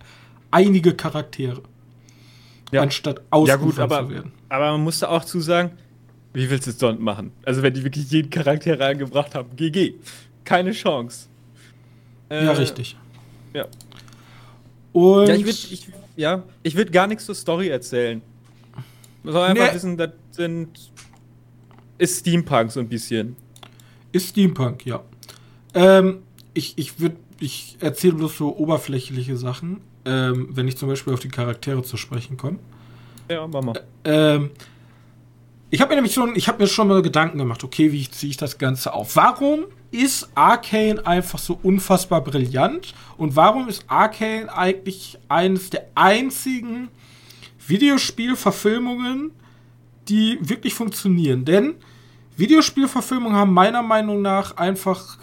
einige 0.50 0.94
Charaktere. 0.94 1.62
Ja. 2.72 2.82
Anstatt 2.82 3.22
ausgerufen 3.30 3.78
ja, 3.78 3.84
aber, 3.84 4.02
zu 4.02 4.10
werden. 4.10 4.32
Aber 4.48 4.72
man 4.72 4.82
musste 4.82 5.08
auch 5.08 5.24
zu 5.24 5.38
sagen, 5.38 5.70
wie 6.32 6.50
willst 6.50 6.66
du 6.66 6.72
es 6.72 6.78
sonst 6.80 7.00
machen? 7.00 7.30
Also 7.44 7.62
wenn 7.62 7.72
die 7.72 7.84
wirklich 7.84 8.10
jeden 8.10 8.30
Charakter 8.30 8.80
reingebracht 8.80 9.36
haben, 9.36 9.54
GG. 9.54 9.94
Keine 10.42 10.72
Chance. 10.72 11.28
Äh, 12.28 12.46
ja, 12.46 12.50
richtig. 12.50 12.96
Ja. 13.56 13.66
Und 14.92 15.28
ja, 15.28 15.34
ich 15.34 15.44
würde 15.44 15.58
ich, 15.70 15.88
ja, 16.16 16.42
ich 16.62 16.76
würd 16.76 16.92
gar 16.92 17.06
nichts 17.06 17.24
zur 17.24 17.34
Story 17.34 17.68
erzählen. 17.68 18.20
Man 19.22 19.32
soll 19.32 19.42
einfach 19.42 19.68
nee. 19.68 19.74
wissen, 19.74 19.96
das 19.96 20.10
sind. 20.30 20.68
Ist 21.98 22.20
Steampunk 22.20 22.70
so 22.70 22.80
ein 22.80 22.88
bisschen. 22.88 23.34
Ist 24.12 24.28
Steampunk, 24.28 24.84
ja. 24.84 25.02
Ähm, 25.74 26.22
ich 26.52 26.74
ich 26.76 27.00
würde. 27.00 27.16
Ich 27.38 27.76
erzähle 27.80 28.14
bloß 28.14 28.38
so 28.38 28.56
oberflächliche 28.56 29.36
Sachen, 29.36 29.82
ähm, 30.06 30.48
wenn 30.52 30.68
ich 30.68 30.78
zum 30.78 30.88
Beispiel 30.88 31.12
auf 31.12 31.20
die 31.20 31.28
Charaktere 31.28 31.82
zu 31.82 31.98
sprechen 31.98 32.38
komme. 32.38 32.58
Ja, 33.30 33.46
mach 33.46 33.62
mal. 33.62 33.82
Ähm, 34.04 34.50
ich 35.68 35.82
habe 35.82 35.90
mir 35.90 35.96
nämlich 35.96 36.14
schon, 36.14 36.34
ich 36.34 36.48
habe 36.48 36.62
mir 36.62 36.66
schon 36.66 36.88
mal 36.88 37.02
Gedanken 37.02 37.36
gemacht, 37.36 37.62
okay, 37.62 37.92
wie 37.92 38.08
ziehe 38.08 38.30
ich 38.30 38.38
das 38.38 38.56
Ganze 38.56 38.94
auf? 38.94 39.16
Warum 39.16 39.66
ist 39.90 40.28
Arcane 40.34 41.04
einfach 41.06 41.38
so 41.38 41.58
unfassbar 41.62 42.22
brillant? 42.22 42.94
Und 43.16 43.36
warum 43.36 43.68
ist 43.68 43.84
Arcane 43.88 44.52
eigentlich 44.52 45.18
eines 45.28 45.70
der 45.70 45.86
einzigen 45.94 46.88
Videospielverfilmungen, 47.66 49.30
die 50.08 50.38
wirklich 50.40 50.74
funktionieren? 50.74 51.44
Denn 51.44 51.74
Videospielverfilmungen 52.36 53.36
haben 53.36 53.52
meiner 53.52 53.82
Meinung 53.82 54.22
nach 54.22 54.56
einfach 54.56 55.18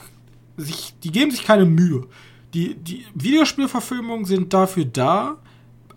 sich, 0.57 0.93
die 1.03 1.11
geben 1.11 1.31
sich 1.31 1.43
keine 1.43 1.65
Mühe. 1.65 2.07
Die, 2.53 2.75
die 2.75 3.05
Videospielverfilmungen 3.15 4.25
sind 4.25 4.53
dafür 4.53 4.85
da, 4.85 5.37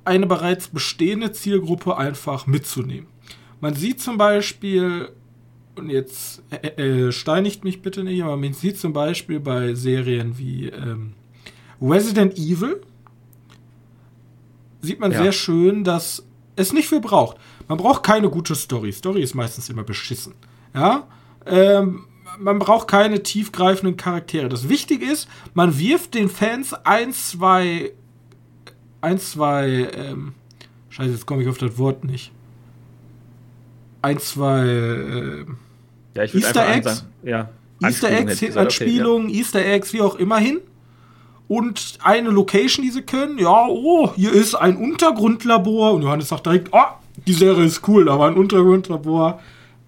eine 0.04 0.26
bereits 0.26 0.68
bestehende 0.68 1.32
Zielgruppe 1.32 1.96
einfach 1.96 2.46
mitzunehmen. 2.46 3.08
Man 3.60 3.74
sieht 3.74 4.00
zum 4.00 4.16
Beispiel, 4.18 5.10
und 5.78 5.90
jetzt 5.90 6.42
äh, 6.50 7.06
äh, 7.06 7.12
steinigt 7.12 7.64
mich 7.64 7.82
bitte 7.82 8.04
nicht, 8.04 8.22
aber 8.22 8.36
man 8.36 8.52
sieht 8.52 8.78
zum 8.78 8.92
Beispiel 8.92 9.40
bei 9.40 9.74
Serien 9.74 10.38
wie 10.38 10.68
ähm, 10.68 11.12
Resident 11.80 12.38
Evil, 12.38 12.80
sieht 14.80 15.00
man 15.00 15.12
ja. 15.12 15.22
sehr 15.22 15.32
schön, 15.32 15.84
dass 15.84 16.24
es 16.56 16.72
nicht 16.72 16.88
viel 16.88 17.00
braucht. 17.00 17.36
Man 17.68 17.78
braucht 17.78 18.02
keine 18.02 18.30
gute 18.30 18.54
Story. 18.54 18.92
Story 18.92 19.22
ist 19.22 19.34
meistens 19.34 19.68
immer 19.68 19.82
beschissen. 19.82 20.34
Ja, 20.74 21.06
ähm, 21.44 22.06
man 22.38 22.58
braucht 22.58 22.88
keine 22.88 23.22
tiefgreifenden 23.22 23.96
Charaktere. 23.96 24.48
Das 24.48 24.68
Wichtige 24.68 25.06
ist, 25.06 25.28
man 25.54 25.78
wirft 25.78 26.14
den 26.14 26.28
Fans 26.28 26.74
ein, 26.84 27.12
zwei, 27.12 27.92
ein, 29.00 29.18
zwei, 29.18 29.90
ähm, 29.94 30.34
Scheiße, 30.90 31.12
jetzt 31.12 31.26
komme 31.26 31.42
ich 31.42 31.48
auf 31.48 31.58
das 31.58 31.78
Wort 31.78 32.04
nicht 32.04 32.32
ein, 34.06 34.18
zwei 34.20 34.66
äh, 34.66 35.44
ja, 36.16 36.24
ich 36.24 36.34
Easter 36.34 36.68
Eggs. 36.68 36.84
Sagen, 36.86 37.08
ja. 37.22 37.48
Easter 37.82 38.10
Eggs, 38.10 38.56
Anspielungen, 38.56 39.28
okay, 39.28 39.36
ja. 39.36 39.40
Easter 39.40 39.64
Eggs, 39.64 39.92
wie 39.92 40.00
auch 40.00 40.16
immer 40.16 40.38
hin. 40.38 40.60
Und 41.48 41.98
eine 42.02 42.30
Location, 42.30 42.84
die 42.84 42.90
sie 42.90 43.02
können. 43.02 43.38
Ja, 43.38 43.66
oh, 43.68 44.12
hier 44.16 44.32
ist 44.32 44.54
ein 44.54 44.76
Untergrundlabor. 44.76 45.92
Und 45.92 46.02
Johannes 46.02 46.28
sagt 46.28 46.46
direkt, 46.46 46.68
oh, 46.72 46.82
die 47.26 47.32
Serie 47.32 47.64
ist 47.64 47.86
cool, 47.86 48.08
aber 48.08 48.26
ein 48.26 48.34
Untergrundlabor. 48.34 49.40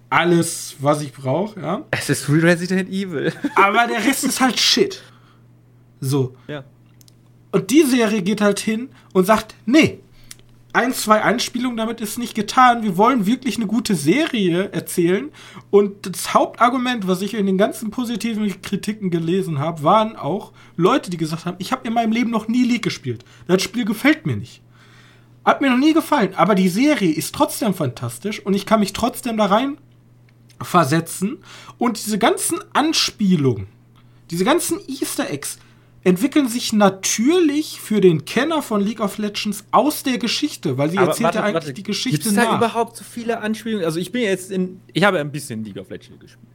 Alles, 0.09 0.75
was 0.79 1.01
ich 1.01 1.13
brauche, 1.13 1.59
ja. 1.59 1.83
Es 1.91 2.09
ist 2.09 2.29
Resident 2.29 2.89
Evil. 2.89 3.31
aber 3.55 3.85
der 3.87 4.03
Rest 4.03 4.23
ist 4.23 4.39
halt 4.39 4.59
Shit. 4.59 5.03
So. 5.99 6.35
Ja. 6.47 6.63
Und 7.51 7.69
die 7.69 7.83
Serie 7.83 8.21
geht 8.21 8.41
halt 8.41 8.59
hin 8.59 8.89
und 9.13 9.25
sagt, 9.25 9.55
nee, 9.65 9.99
ein, 10.71 10.93
zwei 10.93 11.21
Anspielungen, 11.21 11.77
damit 11.77 11.99
ist 11.99 12.19
nicht 12.19 12.35
getan. 12.35 12.83
Wir 12.83 12.95
wollen 12.95 13.25
wirklich 13.25 13.57
eine 13.57 13.65
gute 13.65 13.95
Serie 13.95 14.71
erzählen. 14.71 15.29
Und 15.71 16.05
das 16.05 16.33
Hauptargument, 16.33 17.07
was 17.07 17.21
ich 17.21 17.33
in 17.33 17.47
den 17.47 17.57
ganzen 17.57 17.89
positiven 17.89 18.61
Kritiken 18.61 19.09
gelesen 19.09 19.57
habe, 19.57 19.83
waren 19.83 20.15
auch 20.15 20.51
Leute, 20.75 21.09
die 21.09 21.17
gesagt 21.17 21.45
haben, 21.45 21.57
ich 21.59 21.71
habe 21.71 21.87
in 21.87 21.93
meinem 21.93 22.11
Leben 22.11 22.29
noch 22.29 22.47
nie 22.47 22.63
League 22.63 22.83
gespielt. 22.83 23.25
Das 23.47 23.63
Spiel 23.63 23.85
gefällt 23.85 24.27
mir 24.27 24.37
nicht. 24.37 24.61
Hat 25.43 25.61
mir 25.61 25.71
noch 25.71 25.77
nie 25.77 25.93
gefallen. 25.93 26.35
Aber 26.35 26.53
die 26.53 26.69
Serie 26.69 27.11
ist 27.11 27.33
trotzdem 27.33 27.73
fantastisch 27.73 28.45
und 28.45 28.53
ich 28.53 28.67
kann 28.67 28.81
mich 28.81 28.93
trotzdem 28.93 29.37
da 29.37 29.45
rein 29.45 29.77
versetzen. 30.61 31.39
Und 31.79 31.97
diese 32.05 32.19
ganzen 32.19 32.59
Anspielungen, 32.73 33.67
diese 34.29 34.45
ganzen 34.45 34.79
Easter 34.87 35.31
Eggs, 35.31 35.57
entwickeln 36.03 36.47
sich 36.47 36.73
natürlich 36.73 37.79
für 37.79 38.01
den 38.01 38.25
Kenner 38.25 38.61
von 38.61 38.81
League 38.81 39.01
of 39.01 39.17
Legends 39.17 39.65
aus 39.71 40.03
der 40.03 40.17
Geschichte, 40.17 40.77
weil 40.77 40.89
sie 40.89 40.97
Aber 40.97 41.07
erzählt 41.07 41.35
ja 41.35 41.43
eigentlich 41.43 41.53
warte, 41.55 41.73
die 41.73 41.83
Geschichte 41.83 42.19
Gibt's 42.19 42.31
nach. 42.31 42.43
Gibt 42.43 42.53
es 42.53 42.59
da 42.59 42.67
überhaupt 42.67 42.97
so 42.97 43.03
viele 43.03 43.39
Anspielungen? 43.41 43.85
Also 43.85 43.99
ich 43.99 44.11
bin 44.11 44.21
jetzt 44.21 44.51
in, 44.51 44.79
ich 44.93 45.03
habe 45.03 45.19
ein 45.19 45.31
bisschen 45.31 45.63
League 45.63 45.77
of 45.77 45.89
Legends 45.89 46.19
gespielt. 46.19 46.47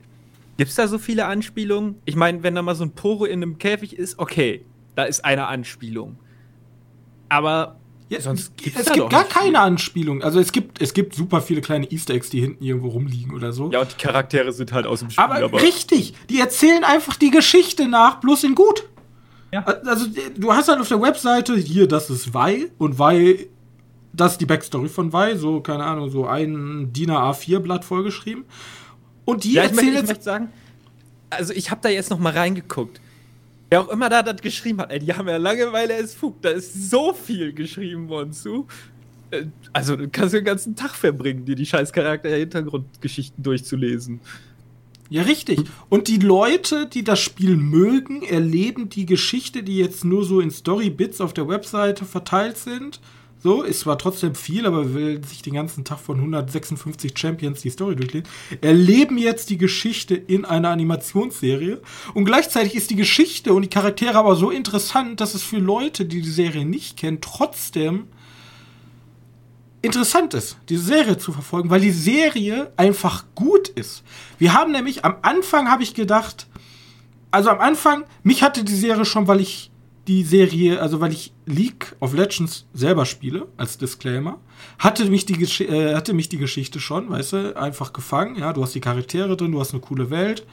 Gibt 0.57 0.71
es 0.71 0.77
da 0.77 0.89
so 0.89 0.99
viele 0.99 1.27
Anspielungen? 1.27 1.97
Ich 2.05 2.17
meine, 2.17 2.43
wenn 2.43 2.55
da 2.55 2.63
mal 2.63 2.75
so 2.75 2.85
ein 2.85 2.93
Poro 2.93 3.25
in 3.25 3.43
einem 3.43 3.59
Käfig 3.59 3.97
ist, 3.99 4.19
okay, 4.19 4.65
da 4.95 5.05
ist 5.05 5.25
eine 5.25 5.47
Anspielung. 5.47 6.17
Aber 7.29 7.77
ja, 8.09 8.21
sonst 8.21 8.57
gibt's 8.57 8.81
es 8.81 8.93
gibt 8.93 9.11
gar 9.11 9.25
keine 9.25 9.61
Anspielung. 9.61 10.23
Also 10.23 10.39
es 10.39 10.53
gibt, 10.53 10.81
es 10.81 10.95
gibt 10.95 11.15
super 11.15 11.41
viele 11.41 11.61
kleine 11.61 11.91
Easter 11.91 12.15
Eggs, 12.15 12.31
die 12.31 12.41
hinten 12.41 12.63
irgendwo 12.63 12.89
rumliegen 12.89 13.35
oder 13.35 13.53
so. 13.53 13.71
Ja, 13.73 13.81
und 13.81 13.93
die 13.93 13.97
Charaktere 14.03 14.53
sind 14.53 14.73
halt 14.73 14.87
aus 14.87 15.01
dem 15.01 15.11
Spiel. 15.11 15.25
Aber, 15.25 15.37
aber 15.37 15.61
richtig, 15.61 16.15
die 16.31 16.39
erzählen 16.39 16.85
einfach 16.85 17.17
die 17.17 17.31
Geschichte 17.31 17.89
nach, 17.89 18.21
bloß 18.21 18.45
in 18.45 18.55
gut. 18.55 18.89
Ja. 19.55 19.63
Also, 19.63 20.07
du 20.37 20.53
hast 20.53 20.69
halt 20.69 20.81
auf 20.81 20.89
der 20.89 21.01
Webseite, 21.01 21.57
hier, 21.57 21.87
das 21.87 22.11
ist 22.11 22.35
Vi 22.35 22.73
und 22.77 22.99
Vi, 22.99 23.47
das 24.13 24.33
ist 24.33 24.41
die 24.41 24.47
Backstory 24.47 24.89
von 24.89 25.13
Vi, 25.13 25.37
so, 25.37 25.61
keine 25.61 25.85
Ahnung, 25.85 26.11
so 26.11 26.27
ein 26.27 26.93
DIN 26.93 27.13
A4-Blatt 27.13 27.85
vollgeschrieben. 27.85 28.47
Und 29.25 29.45
die 29.45 29.53
ja, 29.53 29.63
ich 29.63 29.71
erzählen 29.71 29.93
möchte, 29.93 30.03
ich 30.03 30.09
möchte 30.09 30.25
sagen, 30.25 30.49
also 31.31 31.53
ich 31.53 31.71
habe 31.71 31.81
da 31.85 31.89
jetzt 31.89 32.11
noch 32.11 32.19
mal 32.19 32.33
reingeguckt. 32.33 33.01
Wer 33.71 33.83
auch 33.83 33.89
immer 33.91 34.09
da 34.09 34.25
das 34.25 34.43
geschrieben 34.43 34.81
hat, 34.81 34.91
ey, 34.91 34.99
die 34.99 35.15
haben 35.15 35.29
ja 35.29 35.37
Langeweile 35.37 35.95
es 35.95 36.15
Fug. 36.15 36.43
Da 36.43 36.49
ist 36.49 36.91
so 36.91 37.13
viel 37.13 37.53
geschrieben 37.53 38.09
worden 38.09 38.33
zu. 38.33 38.67
Äh, 39.31 39.45
also, 39.73 39.95
du 39.95 40.09
kannst 40.09 40.35
den 40.35 40.45
ganzen 40.45 40.75
Tag 40.75 40.97
verbringen, 40.97 41.45
dir 41.45 41.55
die 41.55 41.65
scheiß 41.65 41.93
Charakter-Hintergrundgeschichten 41.93 43.41
durchzulesen. 43.41 44.21
Ja, 45.15 45.23
richtig. 45.23 45.61
Und 45.91 46.09
die 46.09 46.19
Leute, 46.19 46.89
die 46.89 47.05
das 47.05 47.21
Spiel 47.21 47.57
mögen, 47.57 48.23
erleben 48.23 48.89
die 48.89 49.07
Geschichte, 49.07 49.63
die 49.63 49.77
jetzt 49.77 50.05
nur 50.05 50.25
so 50.25 50.41
in 50.41 50.51
Story-Bits 50.51 51.21
auf 51.21 51.33
der 51.33 51.47
Webseite 51.47 52.05
verteilt 52.05 52.57
sind. 52.57 53.01
So, 53.39 53.63
ist 53.63 53.79
zwar 53.79 53.97
trotzdem 53.97 54.35
viel, 54.35 54.67
aber 54.67 54.93
will 54.93 55.25
sich 55.25 55.41
den 55.41 55.55
ganzen 55.55 55.85
Tag 55.85 56.01
von 56.01 56.17
156 56.17 57.17
Champions 57.17 57.63
die 57.63 57.71
Story 57.71 57.95
durchlesen. 57.95 58.27
Erleben 58.61 59.17
jetzt 59.17 59.51
die 59.51 59.57
Geschichte 59.57 60.17
in 60.17 60.45
einer 60.45 60.71
Animationsserie. 60.71 61.81
Und 62.13 62.25
gleichzeitig 62.25 62.75
ist 62.75 62.91
die 62.91 62.97
Geschichte 62.97 63.55
und 63.55 63.63
die 63.63 63.69
Charaktere 63.69 64.19
aber 64.19 64.35
so 64.35 64.51
interessant, 64.51 65.21
dass 65.21 65.35
es 65.35 65.45
für 65.45 65.59
Leute, 65.59 66.07
die 66.07 66.23
die 66.23 66.29
Serie 66.29 66.65
nicht 66.65 66.97
kennen, 66.97 67.21
trotzdem 67.21 68.09
interessant 69.85 70.35
ist, 70.35 70.57
diese 70.69 70.85
Serie 70.85 71.19
zu 71.19 71.33
verfolgen, 71.33 71.71
weil 71.71 71.81
die 71.81 71.91
Serie 71.91 72.73
einfach 72.77 73.25
gut 73.35 73.69
ist. 73.69 74.03
Wir 74.39 74.55
haben 74.55 74.73
nämlich 74.73 75.05
am 75.05 75.17
Anfang 75.23 75.71
habe 75.71 75.83
ich 75.83 75.95
gedacht, 75.95 76.47
also 77.31 77.51
am 77.51 77.61
Anfang, 77.61 78.05
mich 78.23 78.43
hatte 78.43 78.65
die 78.65 78.75
Serie 78.75 79.05
schon, 79.05 79.29
weil 79.29 79.41
ich 79.41 79.71
die 80.07 80.23
Serie, 80.23 80.81
also 80.81 81.01
weil 81.01 81.13
ich 81.13 81.33
League 81.47 81.97
of 82.01 82.15
Legends 82.15 82.67
selber 82.75 83.07
spiele, 83.07 83.49
als 83.57 83.79
Disclaimer, 83.79 84.39
hatte 84.79 85.05
mich 85.07 85.27
die, 85.27 85.35
Gesch 85.35 85.61
äh, 85.61 85.95
hatte 85.95 86.13
mich 86.13 86.29
die 86.29 86.39
Geschichte 86.39 86.81
schon, 86.81 87.11
weißt 87.11 87.33
du, 87.33 87.57
einfach 87.57 87.93
gefangen. 87.93 88.37
Ja, 88.37 88.53
du 88.53 88.63
hast 88.63 88.75
die 88.75 88.81
Charaktere 88.81 89.37
drin, 89.37 89.53
du 89.53 89.61
hast 89.61 89.73
eine 89.73 89.81
coole 89.81 90.11
Welt. 90.11 90.47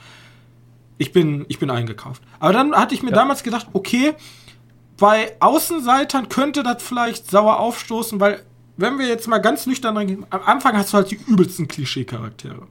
Ich 0.98 1.12
bin, 1.12 1.46
ich 1.50 1.60
bin 1.60 1.70
eingekauft. 1.70 2.22
Aber 2.40 2.54
dann 2.54 2.74
hatte 2.74 2.96
ich 2.96 3.04
mir 3.04 3.10
ja. 3.10 3.16
damals 3.16 3.44
gedacht, 3.44 3.68
okay, 3.74 4.14
bei 4.98 5.36
Außenseitern 5.40 6.30
könnte 6.30 6.64
das 6.64 6.84
vielleicht 6.84 7.30
sauer 7.30 7.60
aufstoßen, 7.60 8.20
weil 8.20 8.44
wenn 8.82 9.00
wir 9.00 9.08
jetzt 9.08 9.28
mal 9.28 9.38
ganz 9.38 9.66
nüchtern 9.68 9.96
reingehen, 9.96 10.26
am 10.30 10.42
Anfang 10.44 10.76
hast 10.76 10.92
du 10.92 10.98
halt 10.98 11.12
die 11.12 11.20
übelsten 11.28 11.68
Klischee-Charaktere. 11.68 12.68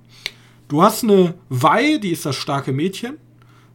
Du 0.69 0.83
hast 0.83 1.05
eine 1.05 1.35
Wei, 1.49 1.99
die 1.99 2.11
ist 2.11 2.27
das 2.27 2.37
starke 2.37 2.73
Mädchen. 2.73 3.17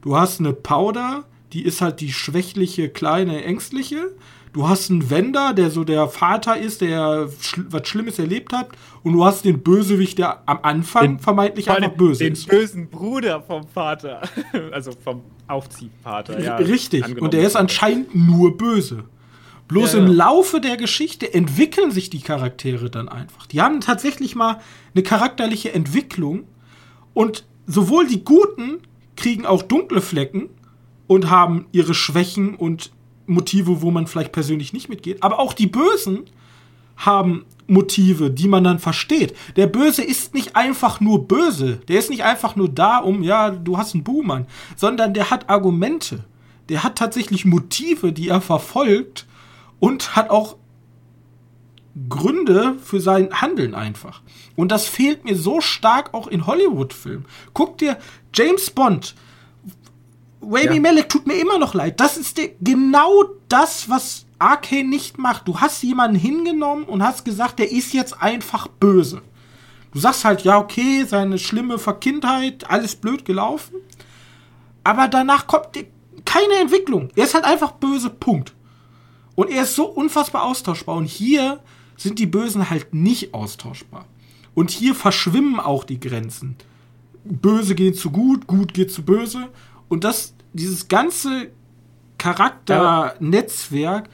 Du 0.02 0.16
hast 0.16 0.40
eine 0.40 0.54
Powder, 0.54 1.26
die 1.54 1.64
ist 1.64 1.82
halt 1.82 2.00
die 2.00 2.14
schwächliche, 2.14 2.90
kleine, 2.90 3.44
ängstliche. 3.44 4.12
Du 4.54 4.70
hast 4.70 4.90
einen 4.90 5.10
Wender, 5.10 5.54
der 5.54 5.70
so 5.70 5.84
der 5.84 6.08
Vater 6.08 6.58
ist, 6.58 6.80
der 6.80 7.28
schl 7.42 7.66
was 7.70 7.88
Schlimmes 7.90 8.20
erlebt 8.20 8.54
hat. 8.54 8.70
Und 9.04 9.12
du 9.12 9.26
hast 9.26 9.44
den 9.44 9.62
Bösewicht, 9.62 10.18
der 10.18 10.48
am 10.48 10.60
Anfang 10.62 11.18
den, 11.18 11.20
vermeintlich 11.20 11.70
einfach 11.70 11.92
böse 11.92 12.24
den 12.24 12.34
ist. 12.34 12.50
Den 12.50 12.58
bösen 12.58 12.90
Bruder 12.90 13.42
vom 13.42 13.68
Vater. 13.68 14.22
also 14.72 14.92
vom 15.04 15.24
Aufziehvater, 15.48 16.40
ja. 16.40 16.56
Richtig. 16.56 17.22
Und 17.22 17.34
der 17.34 17.46
ist 17.46 17.58
anscheinend 17.58 18.16
nur 18.16 18.58
böse. 18.58 19.04
Bloß 19.68 19.94
ja, 19.94 20.00
ja. 20.00 20.06
im 20.06 20.12
Laufe 20.12 20.62
der 20.62 20.78
Geschichte 20.78 21.34
entwickeln 21.34 21.92
sich 21.92 22.10
die 22.10 22.22
Charaktere 22.22 22.90
dann 22.90 23.10
einfach. 23.10 23.48
Die 23.48 23.62
haben 23.62 23.82
tatsächlich 23.82 24.36
mal 24.36 24.60
eine 24.94 25.04
charakterliche 25.04 25.74
Entwicklung 25.74 26.44
und 27.14 27.46
sowohl 27.66 28.08
die 28.08 28.24
Guten 28.24 28.80
kriegen 29.16 29.46
auch 29.46 29.64
dunkle 29.64 30.02
Flecken 30.02 30.50
und 31.08 31.30
haben 31.30 31.66
ihre 31.72 31.94
Schwächen 31.94 32.56
und 32.56 32.92
Motive, 33.28 33.82
wo 33.82 33.90
man 33.90 34.08
vielleicht 34.08 34.32
persönlich 34.32 34.74
nicht 34.74 34.90
mitgeht, 34.90 35.24
aber 35.24 35.40
auch 35.40 35.54
die 35.54 35.68
Bösen 35.68 36.26
haben 36.98 37.46
Motive, 37.68 38.30
die 38.30 38.48
man 38.48 38.64
dann 38.64 38.80
versteht. 38.80 39.36
Der 39.56 39.68
Böse 39.68 40.04
ist 40.04 40.34
nicht 40.34 40.56
einfach 40.56 41.02
nur 41.02 41.28
böse. 41.28 41.78
Der 41.88 41.98
ist 41.98 42.10
nicht 42.10 42.24
einfach 42.24 42.56
nur 42.56 42.70
da, 42.70 43.00
um, 43.00 43.24
ja, 43.24 43.50
du 43.50 43.78
hast 43.78 43.96
einen 43.96 44.04
Buhmann, 44.04 44.46
sondern 44.76 45.14
der 45.14 45.32
hat 45.32 45.50
Argumente. 45.50 46.24
Der 46.70 46.84
hat 46.84 46.98
tatsächlich 46.98 47.46
Motive, 47.46 48.14
die 48.14 48.30
er 48.30 48.42
verfolgt 48.42 49.26
und 49.80 50.16
hat 50.16 50.30
auch 50.30 50.58
Gründe 52.10 52.76
für 52.84 53.00
sein 53.00 53.30
Handeln 53.42 53.74
einfach. 53.74 54.22
Und 54.56 54.72
das 54.72 54.86
fehlt 54.86 55.24
mir 55.24 55.36
so 55.36 55.62
stark 55.62 56.14
auch 56.14 56.28
in 56.28 56.46
Hollywood-Filmen. 56.46 57.26
Guck 57.54 57.78
dir 57.78 57.98
James 58.34 58.70
Bond. 58.70 59.16
Wavy 60.42 60.76
ja. 60.76 60.82
Malek 60.82 61.10
tut 61.10 61.26
mir 61.26 61.36
immer 61.36 61.58
noch 61.58 61.74
leid. 61.74 62.00
Das 62.00 62.18
ist 62.18 62.40
genau 62.62 63.24
das, 63.48 63.90
was 63.90 64.26
Arcane 64.40 64.90
nicht 64.90 65.18
macht. 65.18 65.48
Du 65.48 65.60
hast 65.60 65.82
jemanden 65.84 66.18
hingenommen 66.18 66.84
und 66.84 67.02
hast 67.02 67.26
gesagt, 67.26 67.60
der 67.60 67.72
ist 67.72 67.94
jetzt 67.94 68.22
einfach 68.22 68.68
böse. 68.68 69.22
Du 69.94 70.00
sagst 70.00 70.26
halt, 70.26 70.42
ja, 70.44 70.58
okay, 70.58 71.06
seine 71.08 71.40
schlimme 71.40 71.80
Verkindheit, 71.80 72.70
alles 72.70 72.98
blöd 72.98 73.24
gelaufen. 73.24 73.76
Aber 74.84 75.08
danach 75.08 75.48
kommt 75.48 75.70
keine 76.26 76.56
Entwicklung. 76.62 77.10
Er 77.16 77.24
ist 77.24 77.34
halt 77.34 77.46
einfach 77.46 77.72
böse, 77.72 78.10
Punkt. 78.10 78.55
Und 79.36 79.52
er 79.52 79.64
ist 79.64 79.76
so 79.76 79.86
unfassbar 79.86 80.44
austauschbar. 80.44 80.96
Und 80.96 81.06
hier 81.06 81.60
sind 81.98 82.20
die 82.20 82.26
Bösen 82.26 82.70
halt 82.70 82.94
nicht 82.94 83.34
austauschbar. 83.34 84.06
Und 84.54 84.72
hier 84.72 84.96
verschwimmen 84.96 85.60
auch 85.60 85.84
die 85.84 86.00
Grenzen. 86.00 86.56
Böse 87.24 87.76
geht 87.76 87.98
zu 87.98 88.12
gut, 88.12 88.48
gut 88.48 88.74
geht 88.74 88.92
zu 88.92 89.04
böse. 89.04 89.50
Und 89.90 90.04
das, 90.04 90.34
dieses 90.54 90.88
ganze 90.88 91.50
Charakternetzwerk 92.18 94.10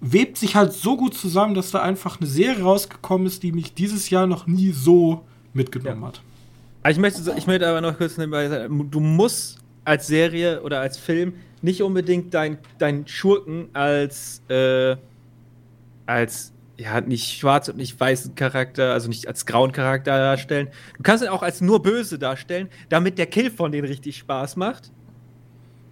webt 0.00 0.36
sich 0.36 0.56
halt 0.56 0.72
so 0.72 0.96
gut 0.96 1.14
zusammen, 1.14 1.54
dass 1.54 1.70
da 1.70 1.80
einfach 1.80 2.18
eine 2.20 2.28
Serie 2.28 2.62
rausgekommen 2.62 3.26
ist, 3.26 3.42
die 3.42 3.52
mich 3.52 3.74
dieses 3.74 4.10
Jahr 4.10 4.26
noch 4.26 4.46
nie 4.46 4.72
so 4.72 5.24
mitgenommen 5.52 6.02
ja. 6.02 6.08
hat. 6.08 6.22
Ich 6.90 6.98
möchte, 6.98 7.34
ich 7.36 7.46
möchte 7.46 7.68
aber 7.68 7.80
noch 7.80 7.96
kurz 7.96 8.16
nebenbei 8.16 8.48
sagen, 8.48 8.90
du 8.90 8.98
musst 8.98 9.58
als 9.84 10.08
Serie 10.08 10.62
oder 10.62 10.80
als 10.80 10.98
Film 10.98 11.34
nicht 11.62 11.82
unbedingt 11.82 12.34
deinen 12.34 12.58
dein 12.78 13.06
Schurken 13.06 13.68
als, 13.72 14.42
äh, 14.48 14.96
als, 16.06 16.52
ja, 16.76 17.00
nicht 17.00 17.38
schwarz 17.38 17.68
und 17.68 17.76
nicht 17.76 17.98
weißen 17.98 18.34
Charakter, 18.34 18.92
also 18.92 19.08
nicht 19.08 19.28
als 19.28 19.46
grauen 19.46 19.72
Charakter 19.72 20.16
darstellen. 20.18 20.68
Du 20.96 21.02
kannst 21.02 21.24
ihn 21.24 21.30
auch 21.30 21.42
als 21.42 21.60
nur 21.60 21.82
böse 21.82 22.18
darstellen, 22.18 22.68
damit 22.88 23.18
der 23.18 23.26
Kill 23.26 23.50
von 23.50 23.72
denen 23.72 23.86
richtig 23.86 24.18
Spaß 24.18 24.56
macht. 24.56 24.90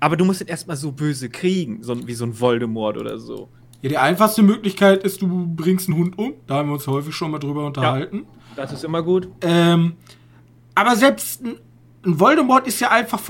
Aber 0.01 0.17
du 0.17 0.25
musst 0.25 0.41
ihn 0.41 0.49
erstmal 0.49 0.77
so 0.77 0.93
böse 0.93 1.29
kriegen, 1.29 1.83
so, 1.83 2.07
wie 2.07 2.15
so 2.15 2.25
ein 2.25 2.41
Voldemort 2.41 2.97
oder 2.97 3.19
so. 3.19 3.49
Ja, 3.83 3.89
die 3.89 3.99
einfachste 3.99 4.43
Möglichkeit 4.43 5.05
ist, 5.05 5.23
du 5.23 5.47
bringst 5.55 5.89
einen 5.89 5.99
Hund 5.99 6.19
um. 6.19 6.35
Da 6.47 6.57
haben 6.57 6.69
wir 6.69 6.75
uns 6.75 6.87
häufig 6.87 7.15
schon 7.15 7.31
mal 7.31 7.39
drüber 7.39 7.67
unterhalten. 7.67 8.27
Ja, 8.57 8.63
das 8.63 8.73
ist 8.73 8.85
immer 8.85 9.03
gut. 9.03 9.29
Ähm, 9.43 9.95
aber 10.75 10.97
selbst 10.97 11.43
ein, 11.45 11.57
ein 12.05 12.19
Voldemort 12.19 12.67
ist 12.67 12.81
ja 12.81 12.91
einfach 12.91 13.21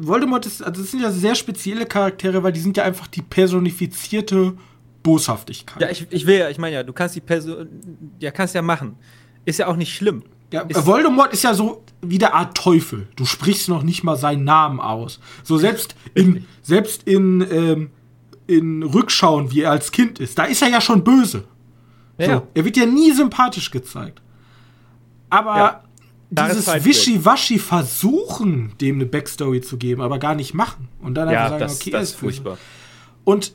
Voldemort 0.00 0.46
ist, 0.46 0.62
also 0.62 0.80
das 0.82 0.90
sind 0.90 1.00
ja 1.00 1.10
sehr 1.10 1.34
spezielle 1.34 1.86
Charaktere, 1.86 2.42
weil 2.42 2.52
die 2.52 2.60
sind 2.60 2.76
ja 2.76 2.84
einfach 2.84 3.06
die 3.06 3.22
personifizierte 3.22 4.54
Boshaftigkeit. 5.02 5.80
Ja, 5.80 5.90
ich, 5.90 6.06
ich 6.10 6.26
will 6.26 6.38
ja, 6.38 6.50
ich 6.50 6.58
meine 6.58 6.76
ja, 6.76 6.82
du 6.82 6.92
kannst 6.92 7.16
die 7.16 7.20
Person, 7.20 7.68
ja, 8.18 8.30
kannst 8.30 8.54
ja 8.54 8.62
machen. 8.62 8.96
Ist 9.44 9.58
ja 9.58 9.66
auch 9.66 9.76
nicht 9.76 9.94
schlimm. 9.94 10.22
Ja, 10.52 10.62
ist 10.62 10.86
Voldemort 10.86 11.32
ist 11.32 11.44
ja 11.44 11.52
so 11.52 11.82
wie 12.00 12.18
der 12.18 12.34
Art 12.34 12.56
Teufel. 12.56 13.06
Du 13.16 13.24
sprichst 13.24 13.68
noch 13.68 13.82
nicht 13.82 14.02
mal 14.02 14.16
seinen 14.16 14.44
Namen 14.44 14.80
aus. 14.80 15.20
So 15.42 15.58
selbst 15.58 15.94
in, 16.14 16.46
selbst 16.62 17.02
in, 17.04 17.46
ähm, 17.50 17.90
in 18.46 18.82
Rückschauen, 18.82 19.50
wie 19.50 19.62
er 19.62 19.70
als 19.70 19.92
Kind 19.92 20.20
ist, 20.20 20.38
da 20.38 20.44
ist 20.44 20.62
er 20.62 20.68
ja 20.68 20.80
schon 20.80 21.04
böse. 21.04 21.44
Ja. 22.16 22.36
So, 22.36 22.46
er 22.54 22.64
wird 22.64 22.76
ja 22.76 22.86
nie 22.86 23.12
sympathisch 23.12 23.70
gezeigt. 23.70 24.22
Aber 25.30 25.56
ja, 25.56 25.82
dieses 26.30 26.66
Wischiwaschi 26.84 27.58
versuchen, 27.58 28.72
dem 28.80 28.96
eine 28.96 29.06
Backstory 29.06 29.60
zu 29.60 29.76
geben, 29.76 30.02
aber 30.02 30.18
gar 30.18 30.34
nicht 30.34 30.54
machen. 30.54 30.88
Und 31.00 31.14
dann 31.14 31.30
ja, 31.30 31.44
einfach 31.44 31.58
sagen, 31.58 31.60
das, 31.60 31.80
okay, 31.80 31.90
das 31.90 32.02
ist 32.10 32.14
furchtbar. 32.16 32.58
Und 33.24 33.54